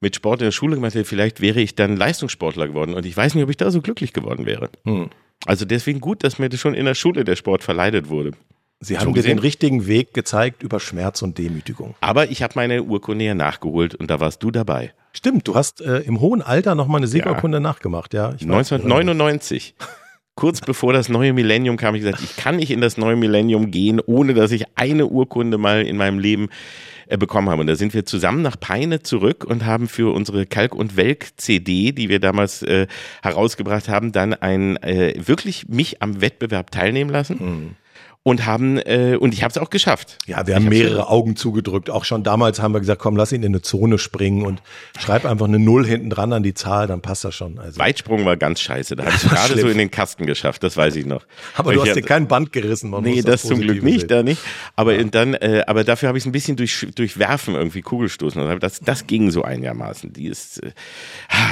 mit 0.00 0.16
Sport 0.16 0.40
in 0.40 0.46
der 0.46 0.52
Schule 0.52 0.76
gemacht 0.76 0.94
hätte, 0.94 1.04
vielleicht 1.04 1.40
wäre 1.40 1.60
ich 1.60 1.74
dann 1.74 1.96
Leistungssportler 1.96 2.68
geworden 2.68 2.94
und 2.94 3.06
ich 3.06 3.16
weiß 3.16 3.34
nicht, 3.34 3.44
ob 3.44 3.50
ich 3.50 3.56
da 3.56 3.70
so 3.70 3.80
glücklich 3.80 4.12
geworden 4.12 4.46
wäre. 4.46 4.70
Hm. 4.84 5.10
Also 5.44 5.64
deswegen 5.64 6.00
gut, 6.00 6.22
dass 6.22 6.38
mir 6.38 6.48
das 6.48 6.60
schon 6.60 6.74
in 6.74 6.84
der 6.84 6.94
Schule 6.94 7.24
der 7.24 7.36
Sport 7.36 7.64
verleidet 7.64 8.08
wurde. 8.08 8.32
Sie 8.84 8.98
haben 8.98 9.12
mir 9.12 9.22
den 9.22 9.38
richtigen 9.38 9.86
Weg 9.86 10.12
gezeigt 10.12 10.64
über 10.64 10.80
Schmerz 10.80 11.22
und 11.22 11.38
Demütigung. 11.38 11.94
Aber 12.00 12.30
ich 12.30 12.42
habe 12.42 12.54
meine 12.56 12.82
Urkunde 12.82 13.24
ja 13.24 13.34
nachgeholt 13.34 13.94
und 13.94 14.10
da 14.10 14.18
warst 14.18 14.42
du 14.42 14.50
dabei. 14.50 14.92
Stimmt, 15.12 15.46
du 15.46 15.54
hast 15.54 15.80
äh, 15.80 15.98
im 15.98 16.20
hohen 16.20 16.42
Alter 16.42 16.74
noch 16.74 16.88
mal 16.88 16.96
eine 16.96 17.06
Siegerkunde 17.06 17.58
ja. 17.58 17.60
nachgemacht, 17.60 18.12
ja. 18.12 18.30
1999. 18.30 19.76
Kurz 20.34 20.60
bevor 20.60 20.92
das 20.92 21.08
neue 21.08 21.32
Millennium 21.34 21.76
kam, 21.76 21.94
ich 21.94 22.02
gesagt, 22.02 22.22
ich 22.22 22.36
kann 22.36 22.56
nicht 22.56 22.70
in 22.70 22.80
das 22.80 22.96
neue 22.96 23.16
Millennium 23.16 23.70
gehen, 23.70 24.00
ohne 24.00 24.32
dass 24.32 24.50
ich 24.50 24.64
eine 24.76 25.06
Urkunde 25.06 25.58
mal 25.58 25.82
in 25.82 25.98
meinem 25.98 26.18
Leben 26.18 26.48
äh, 27.06 27.18
bekommen 27.18 27.50
haben. 27.50 27.60
Und 27.60 27.66
da 27.66 27.76
sind 27.76 27.92
wir 27.92 28.06
zusammen 28.06 28.40
nach 28.40 28.58
Peine 28.58 29.02
zurück 29.02 29.44
und 29.44 29.66
haben 29.66 29.88
für 29.88 30.14
unsere 30.14 30.46
Kalk- 30.46 30.74
und 30.74 30.96
Welk-CD, 30.96 31.92
die 31.92 32.08
wir 32.08 32.18
damals 32.18 32.62
äh, 32.62 32.86
herausgebracht 33.22 33.90
haben, 33.90 34.12
dann 34.12 34.32
ein 34.32 34.78
äh, 34.78 35.14
wirklich 35.18 35.68
mich 35.68 36.00
am 36.00 36.22
Wettbewerb 36.22 36.70
teilnehmen 36.70 37.10
lassen. 37.10 37.36
Mhm 37.38 37.81
und 38.24 38.46
haben 38.46 38.78
äh, 38.78 39.16
und 39.18 39.34
ich 39.34 39.42
habe 39.42 39.50
es 39.50 39.58
auch 39.58 39.70
geschafft. 39.70 40.18
Ja, 40.26 40.46
wir 40.46 40.54
haben 40.54 40.68
mehrere 40.68 41.08
Augen 41.08 41.34
zugedrückt. 41.34 41.90
Auch 41.90 42.04
schon 42.04 42.22
damals 42.22 42.62
haben 42.62 42.72
wir 42.72 42.78
gesagt, 42.78 43.00
komm, 43.00 43.16
lass 43.16 43.32
ihn 43.32 43.42
in 43.42 43.52
eine 43.52 43.62
Zone 43.62 43.98
springen 43.98 44.46
und 44.46 44.62
schreib 44.98 45.24
einfach 45.24 45.46
eine 45.46 45.58
Null 45.58 45.84
hinten 45.84 46.08
dran 46.08 46.32
an 46.32 46.44
die 46.44 46.54
Zahl, 46.54 46.86
dann 46.86 47.00
passt 47.00 47.24
das 47.24 47.34
schon. 47.34 47.58
Also 47.58 47.80
Weitsprung 47.80 48.24
war 48.24 48.36
ganz 48.36 48.60
scheiße. 48.60 48.94
Da 48.94 49.06
habe 49.06 49.16
ich 49.16 49.28
gerade 49.28 49.60
so 49.60 49.68
in 49.68 49.78
den 49.78 49.90
Kasten 49.90 50.26
geschafft. 50.26 50.62
Das 50.62 50.76
weiß 50.76 50.94
ich 50.96 51.06
noch. 51.06 51.26
Aber 51.56 51.72
du 51.72 51.82
hast 51.82 51.96
dir 51.96 52.02
kein 52.02 52.28
Band 52.28 52.52
gerissen. 52.52 52.90
Man 52.90 53.02
nee, 53.02 53.22
das 53.22 53.42
zum 53.42 53.60
Glück 53.60 53.82
nicht, 53.82 54.00
sehen. 54.00 54.08
da 54.08 54.22
nicht. 54.22 54.40
Aber 54.76 54.94
ja. 54.94 55.02
dann, 55.02 55.34
äh, 55.34 55.64
aber 55.66 55.82
dafür 55.82 56.08
habe 56.08 56.18
ich 56.18 56.22
es 56.22 56.26
ein 56.26 56.32
bisschen 56.32 56.56
durch 56.56 56.86
durch 56.94 57.18
Werfen 57.18 57.54
irgendwie 57.54 57.82
Kugelstoßen. 57.82 58.40
Und 58.40 58.62
das 58.62 58.80
das 58.80 59.08
ging 59.08 59.32
so 59.32 59.42
einigermaßen. 59.42 60.12
Die 60.12 60.26
ist 60.26 60.62
äh, 60.62 60.70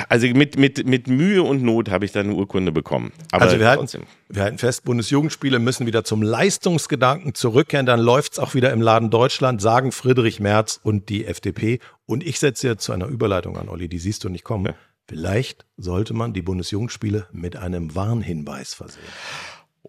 also 0.09 0.29
mit 0.29 0.57
mit 0.57 0.87
mit 0.87 1.09
Mühe 1.09 1.43
und 1.43 1.65
Not 1.65 1.91
habe 1.91 2.05
ich 2.05 2.13
dann 2.13 2.27
eine 2.27 2.35
Urkunde 2.37 2.71
bekommen. 2.71 3.13
Aber 3.33 3.47
also 3.47 3.59
wir 3.59 3.67
halten, 3.67 3.89
wir 4.33 4.45
halten 4.45 4.59
fest, 4.59 4.85
Bundesjugendspiele 4.85 5.59
müssen 5.59 5.87
wieder 5.87 6.05
zum 6.05 6.23
Leistungsgedanken 6.23 7.35
zurückkehren, 7.35 7.87
dann 7.87 8.01
läuft's 8.01 8.39
auch 8.39 8.55
wieder 8.55 8.73
im 8.73 8.81
Laden 8.81 9.11
Deutschland, 9.11 9.61
sagen 9.61 9.93
Friedrich 9.93 10.41
Merz 10.41 10.79
und 10.83 11.09
die 11.09 11.27
FDP. 11.27 11.81
Und 12.07 12.25
ich 12.25 12.39
setze 12.39 12.69
jetzt 12.69 12.85
zu 12.85 12.93
einer 12.93 13.07
Überleitung 13.07 13.57
an, 13.57 13.69
Olli, 13.69 13.89
die 13.89 13.99
siehst 13.99 14.25
du 14.25 14.29
nicht 14.29 14.45
kommen. 14.45 14.67
Ja. 14.67 14.75
Vielleicht 15.09 15.67
sollte 15.77 16.15
man 16.15 16.33
die 16.33 16.43
Bundesjugendspiele 16.43 17.27
mit 17.33 17.57
einem 17.57 17.95
Warnhinweis 17.97 18.75
versehen. 18.75 19.03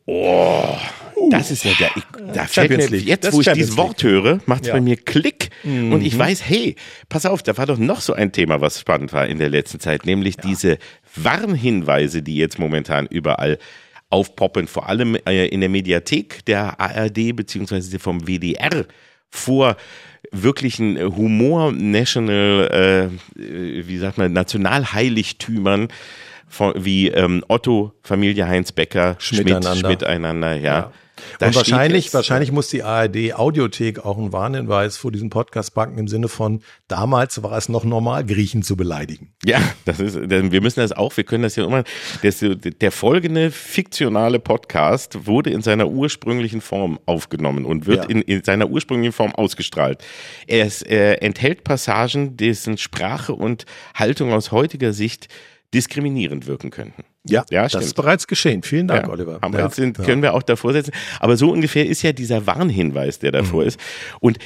Oh, 0.05 0.75
das 1.29 1.51
ist 1.51 1.63
ja 1.63 1.73
der. 1.79 1.91
Ich, 1.95 2.03
da 2.33 2.45
fällt 2.45 2.71
mir, 2.71 2.97
jetzt, 2.97 3.31
wo 3.31 3.41
ich 3.41 3.51
dieses 3.51 3.77
Wort 3.77 4.01
höre, 4.01 4.39
macht 4.47 4.61
es 4.61 4.69
ja. 4.69 4.73
bei 4.73 4.81
mir 4.81 4.97
Klick 4.97 5.51
mhm. 5.63 5.93
und 5.93 6.01
ich 6.01 6.17
weiß, 6.17 6.43
hey, 6.47 6.75
pass 7.07 7.27
auf, 7.27 7.43
da 7.43 7.55
war 7.57 7.67
doch 7.67 7.77
noch 7.77 8.01
so 8.01 8.13
ein 8.13 8.31
Thema, 8.31 8.61
was 8.61 8.79
spannend 8.79 9.13
war 9.13 9.27
in 9.27 9.37
der 9.37 9.49
letzten 9.49 9.79
Zeit, 9.79 10.05
nämlich 10.05 10.37
ja. 10.37 10.43
diese 10.43 10.77
Warnhinweise, 11.15 12.23
die 12.23 12.35
jetzt 12.35 12.57
momentan 12.57 13.05
überall 13.05 13.59
aufpoppen, 14.11 14.67
vor 14.67 14.87
allem 14.89 15.15
äh, 15.25 15.47
in 15.47 15.61
der 15.61 15.69
Mediathek 15.69 16.45
der 16.45 16.79
ARD 16.79 17.35
beziehungsweise 17.35 17.99
vom 17.99 18.27
WDR 18.27 18.85
vor 19.29 19.77
wirklichen 20.31 20.99
Humor 21.15 21.71
National, 21.71 23.09
äh, 23.35 23.87
wie 23.87 23.97
sagt 23.97 24.17
man, 24.17 24.33
Nationalheiligtümern 24.33 25.87
von, 26.47 26.73
wie 26.77 27.07
ähm, 27.07 27.43
Otto, 27.47 27.93
Familie 28.03 28.47
Heinz 28.47 28.71
Becker, 28.71 29.15
Schmidt, 29.19 29.65
Schmidt 29.79 30.03
einander, 30.03 30.55
ja. 30.55 30.61
ja. 30.61 30.91
Da 31.39 31.47
und 31.47 31.55
wahrscheinlich, 31.55 32.05
jetzt, 32.05 32.13
wahrscheinlich 32.13 32.51
muss 32.51 32.67
die 32.69 32.83
ARD 32.83 33.33
Audiothek 33.33 34.05
auch 34.05 34.17
einen 34.17 34.31
Warnhinweis 34.31 34.97
vor 34.97 35.11
diesem 35.11 35.29
Podcast 35.29 35.73
packen 35.73 35.97
im 35.97 36.07
Sinne 36.07 36.27
von, 36.27 36.61
damals 36.87 37.41
war 37.43 37.57
es 37.57 37.69
noch 37.69 37.83
normal, 37.83 38.25
Griechen 38.25 38.63
zu 38.63 38.75
beleidigen. 38.75 39.33
Ja, 39.45 39.59
das 39.85 39.99
ist, 39.99 40.17
wir 40.29 40.61
müssen 40.61 40.79
das 40.79 40.91
auch, 40.91 41.15
wir 41.17 41.23
können 41.23 41.43
das 41.43 41.55
ja 41.55 41.65
immer, 41.65 41.83
das, 42.21 42.43
der 42.43 42.91
folgende 42.91 43.51
fiktionale 43.51 44.39
Podcast 44.39 45.25
wurde 45.25 45.49
in 45.49 45.61
seiner 45.61 45.87
ursprünglichen 45.87 46.61
Form 46.61 46.99
aufgenommen 47.05 47.65
und 47.65 47.85
wird 47.85 48.03
ja. 48.05 48.09
in, 48.09 48.21
in, 48.21 48.43
seiner 48.43 48.69
ursprünglichen 48.69 49.13
Form 49.13 49.33
ausgestrahlt. 49.33 50.03
Ist, 50.47 50.83
er 50.83 51.21
enthält 51.23 51.63
Passagen, 51.63 52.37
dessen 52.37 52.77
Sprache 52.77 53.33
und 53.33 53.65
Haltung 53.95 54.33
aus 54.33 54.51
heutiger 54.51 54.93
Sicht 54.93 55.27
diskriminierend 55.73 56.47
wirken 56.47 56.69
könnten. 56.69 57.03
Ja, 57.27 57.45
ja 57.51 57.67
das 57.67 57.85
ist 57.85 57.93
bereits 57.93 58.27
geschehen. 58.27 58.63
Vielen 58.63 58.87
Dank, 58.87 59.03
ja, 59.03 59.09
Oliver. 59.09 59.37
Aber 59.41 59.59
ja, 59.59 59.69
sind, 59.69 59.97
können 59.97 60.21
wir 60.21 60.33
auch 60.33 60.43
davor 60.43 60.73
setzen. 60.73 60.91
Aber 61.19 61.37
so 61.37 61.51
ungefähr 61.51 61.85
ist 61.85 62.01
ja 62.01 62.13
dieser 62.13 62.47
Warnhinweis, 62.47 63.19
der 63.19 63.31
davor 63.31 63.61
mhm. 63.61 63.67
ist. 63.67 63.79
Und 64.19 64.39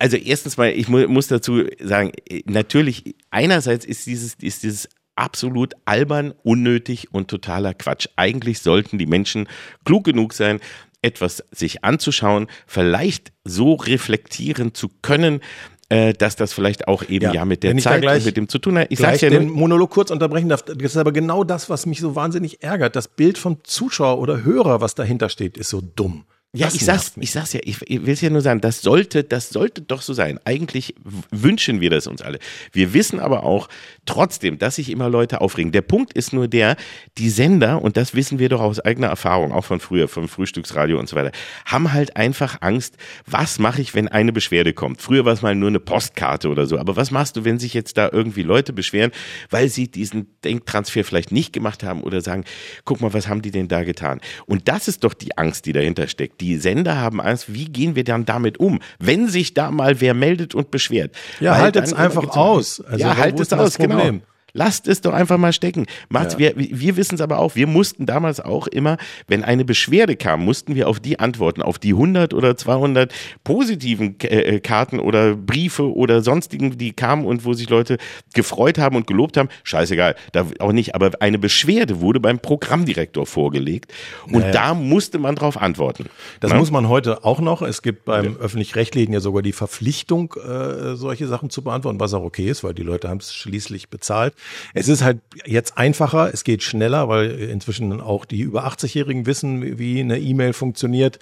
also 0.00 0.16
erstens 0.16 0.56
mal, 0.56 0.70
ich 0.70 0.88
mu 0.88 1.06
muss 1.06 1.28
dazu 1.28 1.64
sagen, 1.80 2.12
natürlich, 2.44 3.14
einerseits 3.30 3.84
ist 3.84 4.06
dieses, 4.06 4.34
ist 4.34 4.64
dieses 4.64 4.88
absolut 5.14 5.74
albern, 5.84 6.32
unnötig 6.42 7.12
und 7.12 7.28
totaler 7.28 7.74
Quatsch. 7.74 8.08
Eigentlich 8.16 8.60
sollten 8.60 8.98
die 8.98 9.06
Menschen 9.06 9.48
klug 9.84 10.04
genug 10.04 10.32
sein, 10.32 10.60
etwas 11.02 11.44
sich 11.52 11.84
anzuschauen, 11.84 12.48
vielleicht 12.66 13.32
so 13.44 13.74
reflektieren 13.74 14.74
zu 14.74 14.88
können, 15.02 15.40
äh, 15.88 16.12
dass 16.12 16.36
das 16.36 16.52
vielleicht 16.52 16.88
auch 16.88 17.02
eben 17.08 17.26
ja, 17.26 17.32
ja 17.32 17.44
mit 17.44 17.62
der 17.62 17.76
Zeit 17.78 18.02
gleich, 18.02 18.24
mit 18.24 18.36
dem 18.36 18.48
zu 18.48 18.58
tun 18.58 18.78
hat. 18.78 18.88
Ich 18.90 18.98
sage 18.98 19.18
ja 19.18 19.30
den 19.30 19.48
Monolog 19.50 19.90
kurz 19.90 20.10
unterbrechen 20.10 20.48
darf. 20.48 20.62
Das 20.62 20.76
ist 20.76 20.96
aber 20.96 21.12
genau 21.12 21.44
das, 21.44 21.70
was 21.70 21.86
mich 21.86 22.00
so 22.00 22.14
wahnsinnig 22.14 22.62
ärgert. 22.62 22.94
Das 22.96 23.08
Bild 23.08 23.38
vom 23.38 23.64
Zuschauer 23.64 24.18
oder 24.18 24.44
Hörer, 24.44 24.80
was 24.80 24.94
dahinter 24.94 25.28
steht, 25.28 25.56
ist 25.56 25.70
so 25.70 25.80
dumm. 25.80 26.24
Ja, 26.58 26.68
ich 26.74 26.84
sag's, 26.84 27.12
ich 27.16 27.30
sag's 27.30 27.52
ja, 27.52 27.60
ich, 27.62 27.78
ich 27.86 28.04
will 28.04 28.14
es 28.14 28.20
ja 28.20 28.30
nur 28.30 28.40
sagen, 28.40 28.60
das 28.60 28.82
sollte, 28.82 29.22
das 29.22 29.50
sollte 29.50 29.80
doch 29.80 30.02
so 30.02 30.12
sein. 30.12 30.40
Eigentlich 30.44 30.92
wünschen 31.30 31.80
wir 31.80 31.88
das 31.88 32.08
uns 32.08 32.20
alle. 32.20 32.40
Wir 32.72 32.92
wissen 32.94 33.20
aber 33.20 33.44
auch 33.44 33.68
trotzdem, 34.06 34.58
dass 34.58 34.74
sich 34.74 34.90
immer 34.90 35.08
Leute 35.08 35.40
aufregen. 35.40 35.70
Der 35.70 35.82
Punkt 35.82 36.14
ist 36.14 36.32
nur 36.32 36.48
der, 36.48 36.76
die 37.16 37.30
Sender, 37.30 37.80
und 37.80 37.96
das 37.96 38.14
wissen 38.14 38.40
wir 38.40 38.48
doch 38.48 38.60
aus 38.60 38.80
eigener 38.80 39.06
Erfahrung, 39.06 39.52
auch 39.52 39.64
von 39.64 39.78
früher, 39.78 40.08
vom 40.08 40.28
Frühstücksradio 40.28 40.98
und 40.98 41.08
so 41.08 41.14
weiter, 41.14 41.30
haben 41.64 41.92
halt 41.92 42.16
einfach 42.16 42.58
Angst, 42.60 42.96
was 43.24 43.60
mache 43.60 43.80
ich, 43.80 43.94
wenn 43.94 44.08
eine 44.08 44.32
Beschwerde 44.32 44.72
kommt? 44.72 45.00
Früher 45.00 45.24
war 45.24 45.34
es 45.34 45.42
mal 45.42 45.54
nur 45.54 45.68
eine 45.68 45.78
Postkarte 45.78 46.48
oder 46.48 46.66
so, 46.66 46.76
aber 46.76 46.96
was 46.96 47.12
machst 47.12 47.36
du, 47.36 47.44
wenn 47.44 47.60
sich 47.60 47.72
jetzt 47.72 47.96
da 47.96 48.08
irgendwie 48.10 48.42
Leute 48.42 48.72
beschweren, 48.72 49.12
weil 49.50 49.68
sie 49.68 49.88
diesen 49.88 50.26
Denktransfer 50.42 51.04
vielleicht 51.04 51.30
nicht 51.30 51.52
gemacht 51.52 51.84
haben 51.84 52.02
oder 52.02 52.20
sagen, 52.20 52.44
guck 52.84 53.00
mal, 53.00 53.12
was 53.12 53.28
haben 53.28 53.42
die 53.42 53.52
denn 53.52 53.68
da 53.68 53.84
getan? 53.84 54.20
Und 54.46 54.66
das 54.66 54.88
ist 54.88 55.04
doch 55.04 55.14
die 55.14 55.38
Angst, 55.38 55.64
die 55.66 55.72
dahinter 55.72 56.08
steckt 56.08 56.40
die 56.40 56.47
Sender 56.56 56.96
haben 56.96 57.20
Angst, 57.20 57.52
wie 57.52 57.66
gehen 57.66 57.96
wir 57.96 58.04
dann 58.04 58.24
damit 58.24 58.58
um, 58.58 58.80
wenn 58.98 59.28
sich 59.28 59.54
da 59.54 59.70
mal 59.70 60.00
wer 60.00 60.14
meldet 60.14 60.54
und 60.54 60.70
beschwert. 60.70 61.14
Ja, 61.40 61.58
haltet 61.58 61.84
es 61.84 61.92
einfach 61.92 62.36
aus. 62.36 62.80
Also, 62.80 63.04
ja, 63.04 63.16
haltet 63.16 63.40
es 63.40 63.52
aus, 63.52 63.78
genau. 63.78 64.20
Lasst 64.54 64.88
es 64.88 65.02
doch 65.02 65.12
einfach 65.12 65.36
mal 65.36 65.52
stecken. 65.52 65.86
Macht's, 66.08 66.34
ja. 66.38 66.38
Wir, 66.38 66.54
wir 66.56 66.96
wissen 66.96 67.16
es 67.16 67.20
aber 67.20 67.38
auch. 67.38 67.54
Wir 67.54 67.66
mussten 67.66 68.06
damals 68.06 68.40
auch 68.40 68.66
immer, 68.66 68.96
wenn 69.26 69.44
eine 69.44 69.64
Beschwerde 69.64 70.16
kam, 70.16 70.44
mussten 70.44 70.74
wir 70.74 70.88
auf 70.88 71.00
die 71.00 71.18
antworten, 71.18 71.60
auf 71.60 71.78
die 71.78 71.92
100 71.92 72.32
oder 72.32 72.56
200 72.56 73.12
positiven 73.44 74.18
äh, 74.22 74.56
äh, 74.56 74.60
Karten 74.60 75.00
oder 75.00 75.36
Briefe 75.36 75.92
oder 75.92 76.22
sonstigen, 76.22 76.78
die 76.78 76.92
kamen 76.92 77.26
und 77.26 77.44
wo 77.44 77.52
sich 77.52 77.68
Leute 77.68 77.98
gefreut 78.34 78.78
haben 78.78 78.96
und 78.96 79.06
gelobt 79.06 79.36
haben. 79.36 79.50
Scheißegal, 79.64 80.14
da 80.32 80.46
auch 80.60 80.72
nicht. 80.72 80.94
Aber 80.94 81.10
eine 81.20 81.38
Beschwerde 81.38 82.00
wurde 82.00 82.18
beim 82.18 82.38
Programmdirektor 82.38 83.26
vorgelegt 83.26 83.92
und 84.26 84.40
naja. 84.40 84.52
da 84.52 84.74
musste 84.74 85.18
man 85.18 85.34
drauf 85.34 85.60
antworten. 85.60 86.06
Das 86.40 86.52
Na? 86.52 86.58
muss 86.58 86.70
man 86.70 86.88
heute 86.88 87.24
auch 87.24 87.40
noch. 87.40 87.60
Es 87.60 87.82
gibt 87.82 88.06
beim 88.06 88.24
ja. 88.24 88.40
öffentlich-rechtlichen 88.40 89.12
ja 89.12 89.20
sogar 89.20 89.42
die 89.42 89.52
Verpflichtung, 89.52 90.34
äh, 90.36 90.96
solche 90.96 91.26
Sachen 91.26 91.50
zu 91.50 91.62
beantworten, 91.62 92.00
was 92.00 92.14
auch 92.14 92.22
okay 92.24 92.48
ist, 92.48 92.64
weil 92.64 92.72
die 92.72 92.82
Leute 92.82 93.08
haben 93.10 93.18
es 93.18 93.34
schließlich 93.34 93.90
bezahlt. 93.90 94.34
Es 94.74 94.88
ist 94.88 95.02
halt 95.02 95.18
jetzt 95.44 95.78
einfacher, 95.78 96.32
es 96.32 96.44
geht 96.44 96.62
schneller, 96.62 97.08
weil 97.08 97.30
inzwischen 97.30 98.00
auch 98.00 98.24
die 98.24 98.40
über 98.40 98.66
80-Jährigen 98.66 99.26
wissen, 99.26 99.78
wie 99.78 100.00
eine 100.00 100.18
E-Mail 100.18 100.52
funktioniert. 100.52 101.18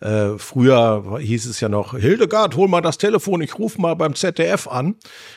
Äh, 0.00 0.38
früher 0.38 1.18
hieß 1.20 1.46
es 1.46 1.60
ja 1.60 1.68
noch, 1.68 1.96
Hildegard, 1.96 2.56
hol 2.56 2.68
mal 2.68 2.80
das 2.80 2.98
Telefon, 2.98 3.40
ich 3.40 3.58
rufe 3.58 3.80
mal 3.80 3.94
beim 3.94 4.14
ZDF 4.14 4.68
an. 4.68 4.96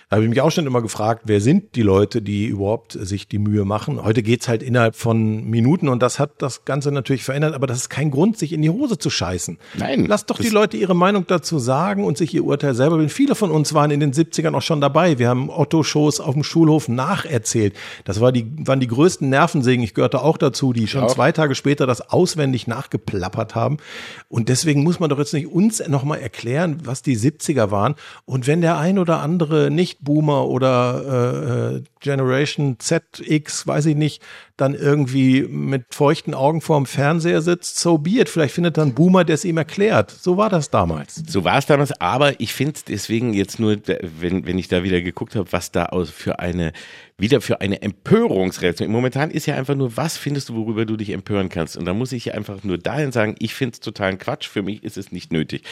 Da 0.09 0.17
habe 0.17 0.23
ich 0.23 0.29
mich 0.29 0.41
auch 0.41 0.51
schon 0.51 0.67
immer 0.67 0.81
gefragt, 0.81 1.23
wer 1.25 1.41
sind 1.41 1.75
die 1.75 1.81
Leute, 1.81 2.21
die 2.21 2.45
überhaupt 2.45 2.97
sich 2.99 3.27
die 3.27 3.39
Mühe 3.39 3.65
machen. 3.65 4.03
Heute 4.03 4.23
geht's 4.23 4.47
halt 4.47 4.63
innerhalb 4.63 4.95
von 4.95 5.49
Minuten 5.49 5.87
und 5.87 6.01
das 6.01 6.19
hat 6.19 6.41
das 6.41 6.65
Ganze 6.65 6.91
natürlich 6.91 7.23
verändert, 7.23 7.53
aber 7.53 7.67
das 7.67 7.77
ist 7.77 7.89
kein 7.89 8.11
Grund, 8.11 8.37
sich 8.37 8.53
in 8.53 8.61
die 8.61 8.69
Hose 8.69 8.97
zu 8.97 9.09
scheißen. 9.09 9.57
Nein. 9.75 10.05
Lass 10.05 10.25
doch 10.25 10.39
die 10.39 10.49
Leute 10.49 10.77
ihre 10.77 10.95
Meinung 10.95 11.25
dazu 11.27 11.59
sagen 11.59 12.03
und 12.03 12.17
sich 12.17 12.33
ihr 12.33 12.43
Urteil 12.43 12.75
selber 12.75 12.97
bilden. 12.97 13.09
Viele 13.09 13.35
von 13.35 13.51
uns 13.51 13.73
waren 13.73 13.91
in 13.91 13.99
den 13.99 14.13
70ern 14.13 14.55
auch 14.55 14.61
schon 14.61 14.81
dabei. 14.81 15.19
Wir 15.19 15.29
haben 15.29 15.49
Otto-Shows 15.49 16.19
auf 16.19 16.33
dem 16.33 16.43
Schulhof 16.43 16.87
nach 16.87 17.20
nacherzählt. 17.25 17.75
Das 18.05 18.19
war 18.21 18.31
die, 18.31 18.51
waren 18.67 18.79
die 18.79 18.87
größten 18.87 19.29
Nervensägen. 19.29 19.83
Ich 19.83 19.93
gehörte 19.93 20.21
auch 20.21 20.37
dazu, 20.37 20.73
die 20.73 20.87
schon 20.87 21.01
Ja. 21.03 21.07
zwei 21.07 21.31
Tage 21.31 21.55
später 21.55 21.85
das 21.87 22.01
auswendig 22.09 22.67
nachgeplappert 22.67 23.55
haben. 23.55 23.77
Und 24.29 24.49
deswegen 24.49 24.83
muss 24.83 24.99
man 24.99 25.09
doch 25.09 25.19
jetzt 25.19 25.33
nicht 25.33 25.47
uns 25.47 25.85
nochmal 25.87 26.19
erklären, 26.19 26.79
was 26.83 27.01
die 27.01 27.17
70er 27.17 27.71
waren. 27.71 27.95
Und 28.25 28.47
wenn 28.47 28.61
der 28.61 28.77
ein 28.77 28.99
oder 28.99 29.19
andere 29.19 29.71
Nicht-Boomer 29.71 30.47
oder 30.47 31.73
äh, 31.73 31.75
äh, 31.77 31.83
Generation 31.99 32.77
ZX, 32.79 33.67
weiß 33.67 33.85
ich 33.87 33.95
nicht, 33.95 34.21
dann 34.61 34.75
irgendwie 34.75 35.41
mit 35.41 35.85
feuchten 35.89 36.33
Augen 36.33 36.61
vorm 36.61 36.85
Fernseher 36.85 37.41
sitzt, 37.41 37.79
so 37.79 37.97
be 37.97 38.21
it. 38.21 38.29
Vielleicht 38.29 38.53
findet 38.53 38.77
dann 38.77 38.93
Boomer, 38.93 39.23
der 39.23 39.33
es 39.33 39.43
ihm 39.43 39.57
erklärt. 39.57 40.11
So 40.11 40.37
war 40.37 40.49
das 40.49 40.69
damals. 40.69 41.23
So 41.27 41.43
war 41.43 41.57
es 41.57 41.65
damals, 41.65 41.99
aber 41.99 42.39
ich 42.39 42.53
finde 42.53 42.79
deswegen 42.87 43.33
jetzt 43.33 43.59
nur, 43.59 43.77
wenn, 44.19 44.45
wenn 44.45 44.57
ich 44.57 44.67
da 44.67 44.83
wieder 44.83 45.01
geguckt 45.01 45.35
habe, 45.35 45.51
was 45.51 45.71
da 45.71 45.87
aus 45.87 46.11
für 46.11 46.39
eine, 46.39 46.73
wieder 47.17 47.41
für 47.41 47.61
eine 47.61 47.81
Empörungsreaktion. 47.81 48.91
Momentan 48.91 49.31
ist 49.31 49.45
ja 49.45 49.55
einfach 49.55 49.75
nur, 49.75 49.95
was 49.97 50.17
findest 50.17 50.49
du, 50.49 50.55
worüber 50.55 50.85
du 50.85 50.97
dich 50.97 51.11
empören 51.11 51.49
kannst? 51.49 51.77
Und 51.77 51.85
da 51.85 51.93
muss 51.93 52.11
ich 52.11 52.33
einfach 52.33 52.63
nur 52.63 52.77
dahin 52.77 53.11
sagen, 53.11 53.35
ich 53.39 53.53
finde 53.53 53.73
es 53.73 53.79
totalen 53.79 54.17
Quatsch, 54.17 54.47
für 54.47 54.63
mich 54.63 54.83
ist 54.83 54.97
es 54.97 55.11
nicht 55.11 55.31
nötig. 55.31 55.63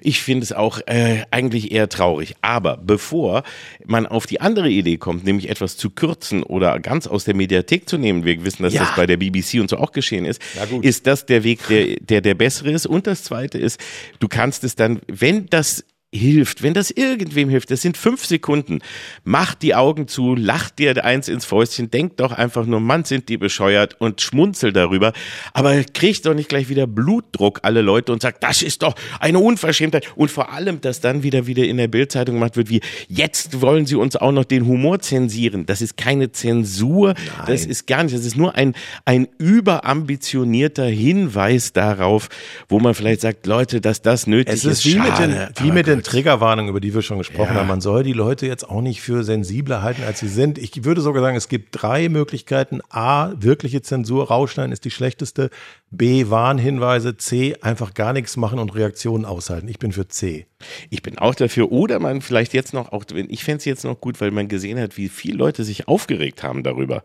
Ich 0.00 0.22
finde 0.22 0.44
es 0.44 0.52
auch 0.52 0.80
äh, 0.86 1.22
eigentlich 1.30 1.72
eher 1.72 1.88
traurig. 1.88 2.34
Aber 2.42 2.76
bevor 2.76 3.42
man 3.86 4.06
auf 4.06 4.26
die 4.26 4.40
andere 4.40 4.70
Idee 4.70 4.96
kommt, 4.96 5.24
nämlich 5.24 5.50
etwas 5.50 5.76
zu 5.76 5.90
kürzen 5.90 6.42
oder 6.42 6.78
ganz 6.80 7.06
aus 7.06 7.24
der 7.24 7.34
Mediathek 7.34 7.88
zu 7.88 7.98
nehmen, 7.98 8.23
wir 8.24 8.44
wissen, 8.44 8.62
dass 8.62 8.74
Ja. 8.74 8.80
das 8.84 8.94
bei 8.96 9.06
der 9.06 9.16
BBC 9.16 9.60
und 9.60 9.70
so 9.70 9.76
auch 9.78 9.92
geschehen 9.92 10.24
ist, 10.24 10.40
ist 10.82 11.06
das 11.06 11.26
der 11.26 11.44
Weg, 11.44 11.60
der, 11.68 11.96
der 12.00 12.20
der 12.20 12.34
bessere 12.34 12.70
ist. 12.72 12.86
Und 12.86 13.06
das 13.06 13.22
zweite 13.24 13.58
ist, 13.58 13.80
du 14.20 14.28
kannst 14.28 14.64
es 14.64 14.74
dann, 14.76 15.00
wenn 15.06 15.46
das 15.46 15.84
hilft, 16.14 16.62
wenn 16.62 16.74
das 16.74 16.90
irgendwem 16.90 17.48
hilft, 17.48 17.70
das 17.70 17.82
sind 17.82 17.96
fünf 17.96 18.24
Sekunden, 18.24 18.80
mach 19.24 19.54
die 19.54 19.74
Augen 19.74 20.06
zu, 20.08 20.34
lach 20.34 20.70
dir 20.70 21.04
eins 21.04 21.28
ins 21.28 21.44
Fäustchen, 21.44 21.90
denk 21.90 22.16
doch 22.16 22.32
einfach 22.32 22.66
nur, 22.66 22.80
Mann, 22.80 23.04
sind 23.04 23.28
die 23.28 23.36
bescheuert 23.36 24.00
und 24.00 24.20
schmunzel 24.20 24.72
darüber, 24.72 25.12
aber 25.52 25.82
krieg 25.82 26.22
doch 26.22 26.34
nicht 26.34 26.48
gleich 26.48 26.68
wieder 26.68 26.86
Blutdruck 26.86 27.60
alle 27.62 27.82
Leute 27.82 28.12
und 28.12 28.22
sag, 28.22 28.40
das 28.40 28.62
ist 28.62 28.82
doch 28.82 28.94
eine 29.18 29.40
Unverschämtheit. 29.40 30.06
Und 30.16 30.30
vor 30.30 30.52
allem, 30.52 30.80
dass 30.80 31.00
dann 31.00 31.22
wieder 31.22 31.46
wieder 31.46 31.64
in 31.64 31.76
der 31.76 31.88
Bildzeitung 31.88 32.36
gemacht 32.36 32.56
wird, 32.56 32.70
wie 32.70 32.80
jetzt 33.08 33.60
wollen 33.60 33.86
sie 33.86 33.96
uns 33.96 34.16
auch 34.16 34.32
noch 34.32 34.44
den 34.44 34.66
Humor 34.66 35.00
zensieren. 35.00 35.66
Das 35.66 35.82
ist 35.82 35.96
keine 35.96 36.30
Zensur, 36.30 37.14
das 37.46 37.66
ist 37.66 37.86
gar 37.86 38.04
nicht, 38.04 38.14
das 38.14 38.24
ist 38.24 38.36
nur 38.36 38.54
ein, 38.54 38.74
ein 39.04 39.26
überambitionierter 39.38 40.86
Hinweis 40.86 41.72
darauf, 41.72 42.28
wo 42.68 42.78
man 42.78 42.94
vielleicht 42.94 43.22
sagt, 43.22 43.46
Leute, 43.46 43.80
dass 43.80 44.02
das 44.02 44.26
nötig 44.26 44.54
Es 44.54 44.64
ist 44.64 44.84
wie 44.84 44.94
mit 44.94 45.18
den, 45.18 45.32
schade, 45.32 45.52
wie 45.60 45.72
mit 45.72 45.86
den 45.86 46.03
gut. 46.04 46.12
Triggerwarnungen, 46.12 46.70
über 46.70 46.80
die 46.80 46.94
wir 46.94 47.02
schon 47.02 47.18
gesprochen 47.18 47.54
Ja. 47.54 47.60
haben. 47.60 47.68
Man 47.68 47.80
soll 47.80 48.02
die 48.02 48.12
Leute 48.12 48.46
jetzt 48.46 48.68
auch 48.68 48.80
nicht 48.80 49.00
für 49.00 49.24
sensibler 49.24 49.82
halten, 49.82 50.02
als 50.06 50.20
sie 50.20 50.28
sind. 50.28 50.58
Ich 50.58 50.84
würde 50.84 51.00
sogar 51.00 51.22
sagen, 51.22 51.36
es 51.36 51.48
gibt 51.48 51.68
drei 51.72 52.08
Möglichkeiten. 52.08 52.80
A, 52.90 53.32
wirkliche 53.36 53.82
Zensur, 53.82 54.28
rausschneiden 54.28 54.72
ist 54.72 54.84
die 54.84 54.90
schlechteste. 54.90 55.50
B, 55.90 56.30
Warnhinweise. 56.30 57.16
C, 57.16 57.56
einfach 57.60 57.94
gar 57.94 58.12
nichts 58.12 58.36
machen 58.36 58.58
und 58.58 58.74
Reaktionen 58.74 59.24
aushalten. 59.24 59.68
Ich 59.68 59.78
bin 59.78 59.92
für 59.92 60.08
C. 60.08 60.46
Ich 60.90 61.02
bin 61.02 61.18
auch 61.18 61.34
dafür. 61.34 61.72
Oder 61.72 61.98
man 62.00 62.20
vielleicht 62.20 62.54
jetzt 62.54 62.72
noch, 62.74 62.92
auch 62.92 63.04
ich 63.14 63.44
fände 63.44 63.58
es 63.58 63.64
jetzt 63.64 63.84
noch 63.84 64.00
gut, 64.00 64.20
weil 64.20 64.30
man 64.30 64.48
gesehen 64.48 64.78
hat, 64.78 64.96
wie 64.96 65.08
viele 65.08 65.36
Leute 65.38 65.64
sich 65.64 65.88
aufgeregt 65.88 66.42
haben 66.42 66.62
darüber, 66.62 67.02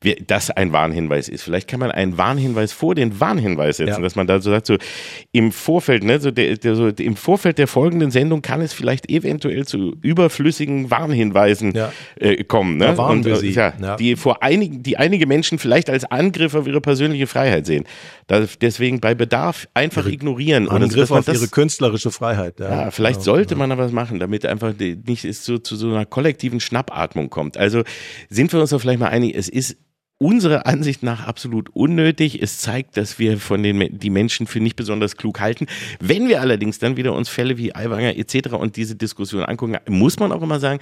wie, 0.00 0.14
dass 0.14 0.50
ein 0.50 0.72
Warnhinweis 0.72 1.28
ist. 1.28 1.42
Vielleicht 1.42 1.68
kann 1.68 1.80
man 1.80 1.90
einen 1.90 2.16
Warnhinweis 2.18 2.72
vor 2.72 2.94
den 2.94 3.18
Warnhinweis 3.20 3.78
setzen, 3.78 3.94
Ja. 3.94 4.00
dass 4.00 4.14
man 4.16 4.26
da 4.26 4.40
so 4.40 4.50
sagt, 4.50 4.66
so 4.66 4.76
im 5.32 5.50
Vorfeld, 5.52 6.04
ne, 6.04 6.20
so, 6.20 6.30
der, 6.30 6.56
der, 6.56 6.74
so 6.76 6.88
im 6.88 7.16
Vorfeld 7.16 7.58
der 7.58 7.66
folgenden 7.66 8.10
Sendung 8.10 8.42
kann 8.42 8.60
es 8.60 8.72
vielleicht 8.72 9.10
eventuell 9.10 9.66
zu 9.66 9.96
überflüssigen 10.02 10.90
Warnhinweisen 10.90 11.72
Ja. 11.74 11.92
äh, 12.16 12.44
kommen. 12.44 12.76
Ne? 12.76 12.86
Da 12.86 12.96
warnen 12.98 13.18
Und, 13.20 13.24
wir 13.26 13.34
äh, 13.34 13.36
sie. 13.36 13.50
Ja, 13.50 13.72
Ja. 13.80 13.96
Die 13.96 14.16
vor 14.16 14.42
einigen, 14.42 14.82
die 14.82 14.96
einige 14.98 15.26
Menschen 15.26 15.58
vielleicht 15.58 15.90
als 15.90 16.04
Angriff 16.04 16.54
auf 16.54 16.66
ihre 16.66 16.80
persönliche 16.80 17.26
Freiheit 17.26 17.66
sehen. 17.66 17.84
Da, 18.26 18.46
deswegen 18.60 19.00
bei 19.00 19.14
Bedarf 19.14 19.66
einfach 19.74 20.06
ignorieren. 20.06 20.68
Oder 20.68 20.76
Angriff 20.82 21.10
man 21.10 21.20
auf 21.20 21.24
das- 21.24 21.38
ihre 21.40 21.48
künstlerische 21.48 22.10
Freiheit. 22.10 22.60
ja, 22.60 22.87
vielleicht 22.90 23.22
sollte 23.22 23.56
man 23.56 23.72
aber 23.72 23.84
was 23.84 23.92
machen, 23.92 24.18
damit 24.18 24.46
einfach 24.46 24.74
nicht 24.78 25.24
es 25.24 25.44
so, 25.44 25.58
zu 25.58 25.76
so 25.76 25.88
einer 25.88 26.06
kollektiven 26.06 26.60
Schnappatmung 26.60 27.30
kommt. 27.30 27.56
Also 27.56 27.82
sind 28.28 28.52
wir 28.52 28.60
uns 28.60 28.70
doch 28.70 28.80
vielleicht 28.80 29.00
mal 29.00 29.08
einig, 29.08 29.34
es 29.36 29.48
ist 29.48 29.76
unserer 30.18 30.66
Ansicht 30.66 31.02
nach 31.04 31.26
absolut 31.26 31.70
unnötig. 31.74 32.42
Es 32.42 32.58
zeigt, 32.58 32.96
dass 32.96 33.18
wir 33.20 33.38
von 33.38 33.62
den 33.62 33.98
die 33.98 34.10
Menschen 34.10 34.46
für 34.48 34.58
nicht 34.60 34.74
besonders 34.74 35.16
klug 35.16 35.38
halten. 35.40 35.66
Wenn 36.00 36.28
wir 36.28 36.40
allerdings 36.40 36.78
dann 36.80 36.96
wieder 36.96 37.12
uns 37.12 37.28
Fälle 37.28 37.56
wie 37.56 37.74
Aiwanger 37.74 38.16
etc. 38.16 38.50
und 38.54 38.76
diese 38.76 38.96
Diskussion 38.96 39.44
angucken, 39.44 39.76
muss 39.88 40.18
man 40.18 40.32
auch 40.32 40.42
immer 40.42 40.58
sagen, 40.58 40.80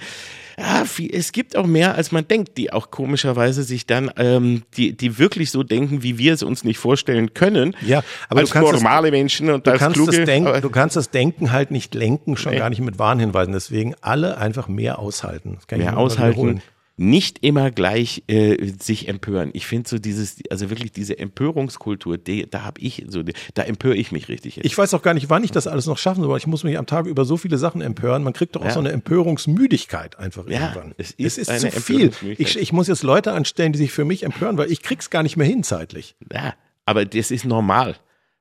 ja, 0.59 0.83
es 1.11 1.31
gibt 1.33 1.55
auch 1.55 1.67
mehr, 1.67 1.93
als 1.93 2.11
man 2.11 2.27
denkt, 2.27 2.57
die 2.57 2.73
auch 2.73 2.89
komischerweise 2.89 3.61
sich 3.61 3.85
dann, 3.85 4.09
ähm, 4.17 4.63
die, 4.75 4.97
die 4.97 5.19
wirklich 5.19 5.51
so 5.51 5.61
denken, 5.61 6.01
wie 6.01 6.17
wir 6.17 6.33
es 6.33 6.41
uns 6.41 6.63
nicht 6.63 6.79
vorstellen 6.79 7.35
können. 7.35 7.75
Ja, 7.85 8.03
aber 8.29 8.39
als 8.39 8.49
du 8.49 8.53
kannst 8.53 8.73
normale 8.73 9.11
Menschen 9.11 9.51
und 9.51 9.67
Du 9.67 9.71
als 9.71 9.79
kannst, 9.79 9.97
kluge. 9.97 10.17
das 10.17 10.25
Denken, 10.25 10.61
du 10.61 10.69
kannst 10.71 10.95
das 10.95 11.11
Denken 11.11 11.51
halt 11.51 11.69
nicht 11.69 11.93
lenken, 11.93 12.37
schon 12.37 12.53
Nee. 12.53 12.57
gar 12.57 12.71
nicht 12.71 12.81
mit 12.81 12.97
Warnhinweisen. 12.97 13.53
Deswegen 13.53 13.93
alle 14.01 14.39
einfach 14.39 14.67
mehr 14.67 14.97
aushalten. 14.97 15.59
Das 15.67 15.77
mehr 15.77 15.95
aushalten. 15.95 16.61
Nicht 16.99 17.43
immer 17.45 17.69
gleich 17.69 18.23
äh, 18.27 18.71
sich 18.79 19.07
empören. 19.07 19.51
Ich 19.53 19.67
finde 19.67 19.87
so 19.87 19.99
dieses, 19.99 20.37
also 20.49 20.71
wirklich 20.71 20.91
diese 20.91 21.19
Empörungskultur, 21.19 22.17
die, 22.17 22.49
da 22.49 22.63
habe 22.63 22.81
ich 22.81 23.05
so, 23.07 23.21
da 23.53 23.61
empöre 23.63 23.95
ich 23.95 24.11
mich 24.11 24.29
richtig. 24.29 24.55
Jetzt. 24.55 24.65
Ich 24.65 24.75
weiß 24.75 24.95
auch 24.95 25.03
gar 25.03 25.13
nicht, 25.13 25.29
wann 25.29 25.43
ich 25.43 25.51
das 25.51 25.67
alles 25.67 25.85
noch 25.85 25.99
schaffen 25.99 26.23
soll. 26.23 26.35
Ich 26.39 26.47
muss 26.47 26.63
mich 26.63 26.75
am 26.77 26.87
Tag 26.87 27.05
über 27.05 27.23
so 27.23 27.37
viele 27.37 27.59
Sachen 27.59 27.81
empören. 27.81 28.23
Man 28.23 28.33
kriegt 28.33 28.55
doch 28.55 28.61
auch 28.61 28.65
Ja. 28.65 28.71
so 28.73 28.79
eine 28.79 28.91
Empörungsmüdigkeit 28.91 30.17
einfach 30.17 30.47
Ja, 30.47 30.69
irgendwann. 30.73 30.95
es 30.97 31.11
ist 31.11 31.49
eine 31.49 31.71
zu 31.71 31.81
viel. 31.81 32.11
Ich, 32.37 32.57
ich 32.57 32.73
muss 32.73 32.87
jetzt 32.87 33.03
Leute 33.03 33.31
anstellen, 33.33 33.73
die 33.73 33.77
sich 33.79 33.91
für 33.91 34.03
mich 34.05 34.23
empören, 34.23 34.57
weil 34.57 34.71
ich 34.71 34.81
krieg's 34.81 35.09
gar 35.09 35.23
nicht 35.23 35.37
mehr 35.37 35.47
hin 35.47 35.63
zeitlich. 35.63 36.15
ja, 36.33 36.55
aber 36.85 37.05
das 37.05 37.31
ist 37.31 37.45
normal. 37.45 37.95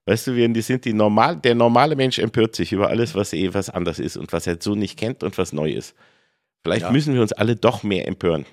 Weißt 0.06 0.28
du, 0.28 0.34
wir 0.36 0.48
die 0.48 0.62
sind 0.62 0.84
die 0.84 0.92
normal, 0.92 1.36
der 1.36 1.54
normale 1.56 1.96
Mensch 1.96 2.18
empört 2.20 2.54
sich 2.54 2.72
über 2.72 2.88
alles, 2.88 3.14
was 3.16 3.32
eh 3.32 3.52
was 3.52 3.68
anders 3.70 3.98
ist 3.98 4.16
und 4.16 4.32
was 4.32 4.46
er 4.46 4.56
so 4.60 4.74
nicht 4.76 4.96
kennt 4.96 5.24
und 5.24 5.36
was 5.36 5.52
neu 5.52 5.72
ist. 5.72 5.94
Vielleicht 6.66 6.82
Ja. 6.82 6.90
müssen 6.90 7.14
wir 7.14 7.22
uns 7.22 7.32
alle 7.32 7.54
doch 7.56 7.82
mehr 7.84 8.08
empören. 8.08 8.44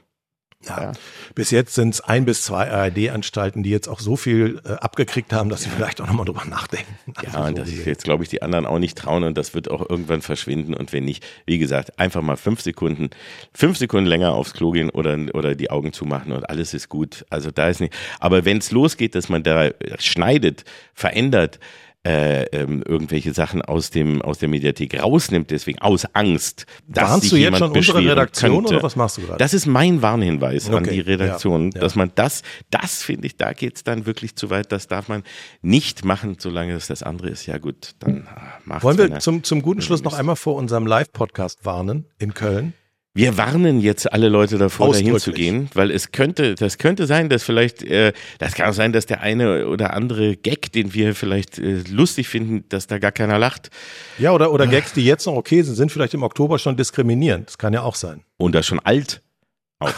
Ja. 0.66 0.82
Ja. 0.82 0.92
Bis 1.36 1.52
jetzt 1.52 1.74
sind 1.76 1.94
es 1.94 2.00
ein 2.00 2.24
bis 2.24 2.44
zwei 2.44 2.72
ARD-Anstalten, 2.72 3.64
die 3.64 3.70
jetzt 3.70 3.90
auch 3.90 4.00
so 4.00 4.16
viel 4.16 4.62
äh, 4.64 4.70
abgekriegt 4.74 5.34
haben, 5.34 5.50
dass 5.50 5.64
sie 5.64 5.70
vielleicht 5.70 6.00
auch 6.00 6.08
nochmal 6.08 6.26
drüber 6.26 6.46
nachdenken. 6.46 6.96
Also 7.16 7.38
Ja, 7.38 7.44
und 7.48 7.58
so 7.58 7.62
das 7.64 7.70
gesehen. 7.72 7.86
jetzt, 7.88 8.04
glaube 8.06 8.24
ich, 8.24 8.30
die 8.30 8.42
anderen 8.44 8.66
auch 8.66 8.80
nicht 8.80 8.98
trauen 8.98 9.24
und 9.26 9.38
das 9.38 9.54
wird 9.56 9.70
auch 9.70 9.90
irgendwann 9.90 10.22
verschwinden. 10.22 10.74
Und 10.74 10.94
wenn 10.94 11.04
nicht, 11.04 11.26
wie 11.46 11.58
gesagt, 11.58 12.00
einfach 12.00 12.22
mal 12.22 12.38
fünf 12.38 12.62
Sekunden, 12.62 13.10
fünf 13.54 13.78
Sekunden 13.78 14.06
länger 14.08 14.32
aufs 14.36 14.54
Klo 14.54 14.72
gehen 14.72 14.90
oder, 14.90 15.18
oder 15.34 15.56
die 15.56 15.70
Augen 15.70 15.92
zumachen 15.92 16.32
und 16.32 16.50
alles 16.50 16.74
ist 16.74 16.88
gut. 16.88 17.26
Also 17.30 17.52
da 17.52 17.68
ist 17.68 17.82
nicht. 17.82 17.94
Aber 18.22 18.46
wenn 18.46 18.60
es 18.60 18.72
losgeht, 18.72 19.16
dass 19.16 19.28
man 19.28 19.44
da 19.44 19.70
schneidet, 20.00 20.64
verändert, 20.94 21.60
äh, 22.06 22.44
ähm, 22.48 22.84
irgendwelche 22.86 23.34
Sachen 23.34 23.62
aus 23.62 23.90
dem 23.90 24.22
aus 24.22 24.40
der 24.40 24.50
Mediathek 24.50 25.02
rausnimmt, 25.02 25.52
deswegen 25.52 25.80
aus 25.80 26.06
Angst, 26.14 26.66
dass 26.88 27.10
Warnst 27.10 27.22
sich 27.24 27.30
du 27.32 27.38
jetzt 27.38 27.58
schon 27.58 27.72
unsere 27.72 28.00
Redaktion 28.00 28.52
könnte. 28.52 28.76
oder 28.76 28.84
was 28.84 28.96
machst 28.96 29.18
du 29.18 29.22
gerade? 29.22 29.38
Das 29.38 29.54
ist 29.54 29.66
mein 29.66 30.02
Warnhinweis 30.02 30.68
an 30.68 30.76
Okay, 30.76 30.92
die 30.92 31.00
Redaktion, 31.00 31.72
ja, 31.72 31.76
ja. 31.76 31.82
dass 31.82 31.96
man 31.96 32.12
das, 32.16 32.42
das 32.70 33.04
finde 33.04 33.28
ich, 33.28 33.38
da 33.38 33.54
geht's 33.54 33.84
dann 33.84 34.06
wirklich 34.06 34.36
zu 34.36 34.50
weit. 34.50 34.72
Das 34.74 34.88
darf 34.88 35.08
man 35.08 35.24
nicht 35.62 36.04
machen, 36.04 36.36
solange 36.40 36.74
es 36.74 36.88
das 36.88 37.04
andere 37.04 37.30
ist. 37.30 37.46
Ja 37.46 37.58
gut, 37.58 37.96
dann 38.00 38.28
ah, 38.28 38.42
macht's. 38.66 38.84
Wollen 38.84 38.98
wir 38.98 39.20
zum, 39.20 39.44
zum 39.44 39.62
guten 39.62 39.82
Schluss 39.82 40.04
noch 40.04 40.14
einmal 40.14 40.36
vor 40.36 40.56
unserem 40.56 40.86
Live-Podcast 40.86 41.66
warnen 41.66 42.06
in 42.20 42.34
Köln? 42.34 42.74
Wir 43.16 43.38
warnen 43.38 43.80
jetzt 43.80 44.12
alle 44.12 44.28
Leute 44.28 44.58
davor, 44.58 44.92
dahin 44.92 45.20
zu 45.20 45.34
gehen, 45.34 45.70
weil 45.76 45.92
es 45.92 46.12
könnte, 46.12 46.56
das 46.56 46.80
könnte 46.80 47.06
sein, 47.06 47.30
dass 47.30 47.44
vielleicht, 47.44 47.84
äh, 47.84 48.12
das 48.40 48.56
kann 48.56 48.68
auch 48.68 48.74
sein, 48.74 48.92
dass 48.92 49.06
der 49.06 49.22
eine 49.22 49.68
oder 49.68 49.94
andere 49.94 50.36
Gag, 50.36 50.72
den 50.72 50.96
wir 50.96 51.14
vielleicht 51.14 51.60
äh, 51.60 51.84
lustig 51.92 52.28
finden, 52.28 52.66
dass 52.70 52.88
da 52.88 52.98
gar 52.98 53.12
keiner 53.12 53.38
lacht. 53.38 53.70
Ja, 54.18 54.32
oder, 54.32 54.52
oder 54.52 54.66
Gags, 54.66 54.94
die 54.94 55.06
jetzt 55.06 55.28
noch 55.28 55.36
okay 55.36 55.62
sind, 55.62 55.76
sind 55.76 55.92
vielleicht 55.92 56.16
im 56.16 56.24
Oktober 56.24 56.58
schon 56.58 56.76
diskriminierend. 56.76 57.50
Das 57.50 57.60
kann 57.60 57.72
ja 57.72 57.84
auch 57.84 57.94
sein. 57.94 58.24
Und 58.38 58.56
das 58.56 58.66
schon 58.66 58.80
alt. 58.80 59.22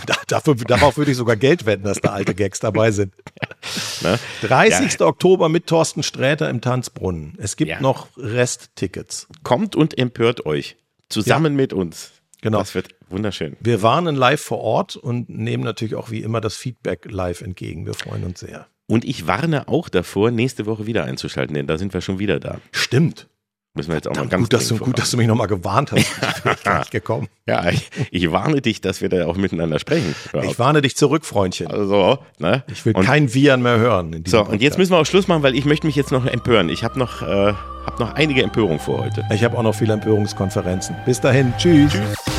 Da, 0.08 0.16
dafür, 0.28 0.56
darauf 0.56 0.98
würde 0.98 1.12
ich 1.12 1.18
sogar 1.18 1.36
Geld 1.36 1.68
wetten, 1.68 1.84
dass 1.84 2.02
da 2.02 2.10
alte 2.10 2.34
Gags 2.34 2.60
dabei 2.60 2.90
sind. 2.92 3.14
Ne? 4.02 4.20
30. 4.42 5.02
Oktober 5.02 5.48
mit 5.48 5.68
Thorsten 5.68 6.04
Sträter 6.04 6.50
im 6.50 6.60
Tanzbrunnen. 6.62 7.34
Es 7.38 7.56
gibt 7.56 7.70
Ja. 7.70 7.80
noch 7.82 8.08
Resttickets. 8.18 9.28
Kommt 9.44 9.76
und 9.76 9.98
empört 9.98 10.46
euch. 10.46 10.76
Zusammen 11.10 11.56
mit 11.56 11.72
uns. 11.72 12.12
Genau. 12.46 12.60
Das 12.60 12.76
wird 12.76 12.90
wunderschön. 13.10 13.58
Wir 13.60 13.82
warnen 13.82 14.16
live 14.16 14.40
vor 14.40 14.60
Ort 14.60 14.96
und 14.98 15.30
nehmen 15.30 15.64
natürlich 15.64 15.96
auch 15.96 16.12
wie 16.12 16.22
immer 16.22 16.42
das 16.42 16.56
Feedback 16.56 17.08
live 17.10 17.42
entgegen. 17.42 17.88
Wir 17.88 17.96
freuen 17.96 18.24
uns 18.24 18.42
sehr. 18.42 18.68
Und 18.86 19.04
ich 19.04 19.26
warne 19.26 19.68
auch 19.68 19.90
davor, 19.90 20.30
nächste 20.30 20.68
Woche 20.68 20.86
wieder 20.86 21.06
einzuschalten, 21.06 21.56
denn 21.56 21.66
da 21.66 21.80
sind 21.80 21.96
wir 21.96 22.02
schon 22.02 22.20
wieder 22.20 22.40
da. 22.40 22.60
Stimmt. 22.72 23.28
Müssen 23.74 23.90
wir 23.90 23.96
jetzt 23.96 24.08
auch 24.08 24.14
mal 24.14 24.22
Dann 24.22 24.30
ganz 24.30 24.44
gut, 24.44 24.54
dass 24.54 24.68
du, 24.68 24.78
gut, 24.78 25.00
dass 25.00 25.10
du 25.10 25.18
mich 25.18 25.26
nochmal 25.26 25.48
gewarnt 25.48 25.92
hast. 25.92 26.02
Ich 26.02 26.44
bin 26.44 26.54
gar 26.64 26.80
nicht 26.80 26.92
gekommen. 26.92 27.30
Ja, 27.48 27.68
ich, 27.68 27.90
ich 28.12 28.32
warne 28.32 28.62
dich, 28.62 28.80
dass 28.80 29.02
wir 29.02 29.10
da 29.10 29.26
auch 29.26 29.38
miteinander 29.38 29.80
sprechen. 29.80 30.14
Ich 30.44 30.60
warne 30.60 30.84
dich 30.84 30.96
zurück, 30.96 31.26
Freundchen. 31.26 31.66
Also, 31.66 32.20
ne? 32.38 32.64
Ich 32.72 32.86
will 32.86 32.94
und, 32.96 33.04
kein 33.04 33.34
Viren 33.34 33.64
mehr 33.64 33.80
hören. 33.80 34.24
So, 34.28 34.46
und 34.46 34.62
jetzt 34.62 34.78
müssen 34.78 34.92
wir 34.92 35.00
auch 35.00 35.06
Schluss 35.08 35.28
machen, 35.28 35.42
weil 35.42 35.56
ich 35.56 35.66
möchte 35.66 35.88
mich 35.88 35.96
jetzt 35.96 36.12
noch 36.12 36.28
empören. 36.28 36.70
Ich 36.70 36.84
habe 36.84 37.00
noch, 37.00 37.24
äh, 37.24 37.54
hab 37.88 38.00
noch 38.00 38.14
einige 38.14 38.44
Empörungen 38.44 38.80
vor 38.80 39.04
heute. 39.04 39.24
Ich 39.34 39.44
habe 39.44 39.58
auch 39.58 39.64
noch 39.64 39.74
viele 39.74 39.94
Empörungskonferenzen. 39.94 40.96
Bis 41.08 41.20
dahin. 41.20 41.52
Tschüss. 41.58 41.92
Kalk 41.92 42.35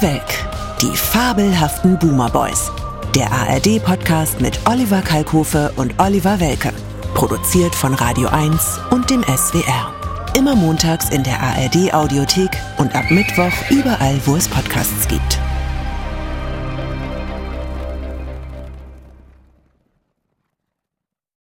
Welk. 0.00 0.46
Die 0.80 0.96
fabelhaften 0.96 1.98
Boomer 1.98 2.30
Boys. 2.30 2.70
Der 3.16 3.32
ARD-Podcast 3.32 4.40
mit 4.40 4.60
Oliver 4.68 5.02
Kalkofe 5.02 5.72
und 5.74 5.92
Oliver 5.98 6.38
Welke. 6.38 6.72
Produziert 7.14 7.74
von 7.74 7.94
Radio 7.94 8.28
1 8.28 8.78
und 8.90 9.10
dem 9.10 9.24
SWR. 9.24 9.92
Immer 10.36 10.54
montags 10.54 11.10
in 11.10 11.24
der 11.24 11.40
ARD-Audiothek 11.42 12.50
und 12.76 12.94
ab 12.94 13.10
Mittwoch 13.10 13.52
überall, 13.70 14.20
wo 14.24 14.36
es 14.36 14.46
Podcasts 14.46 15.08
gibt. 15.08 15.40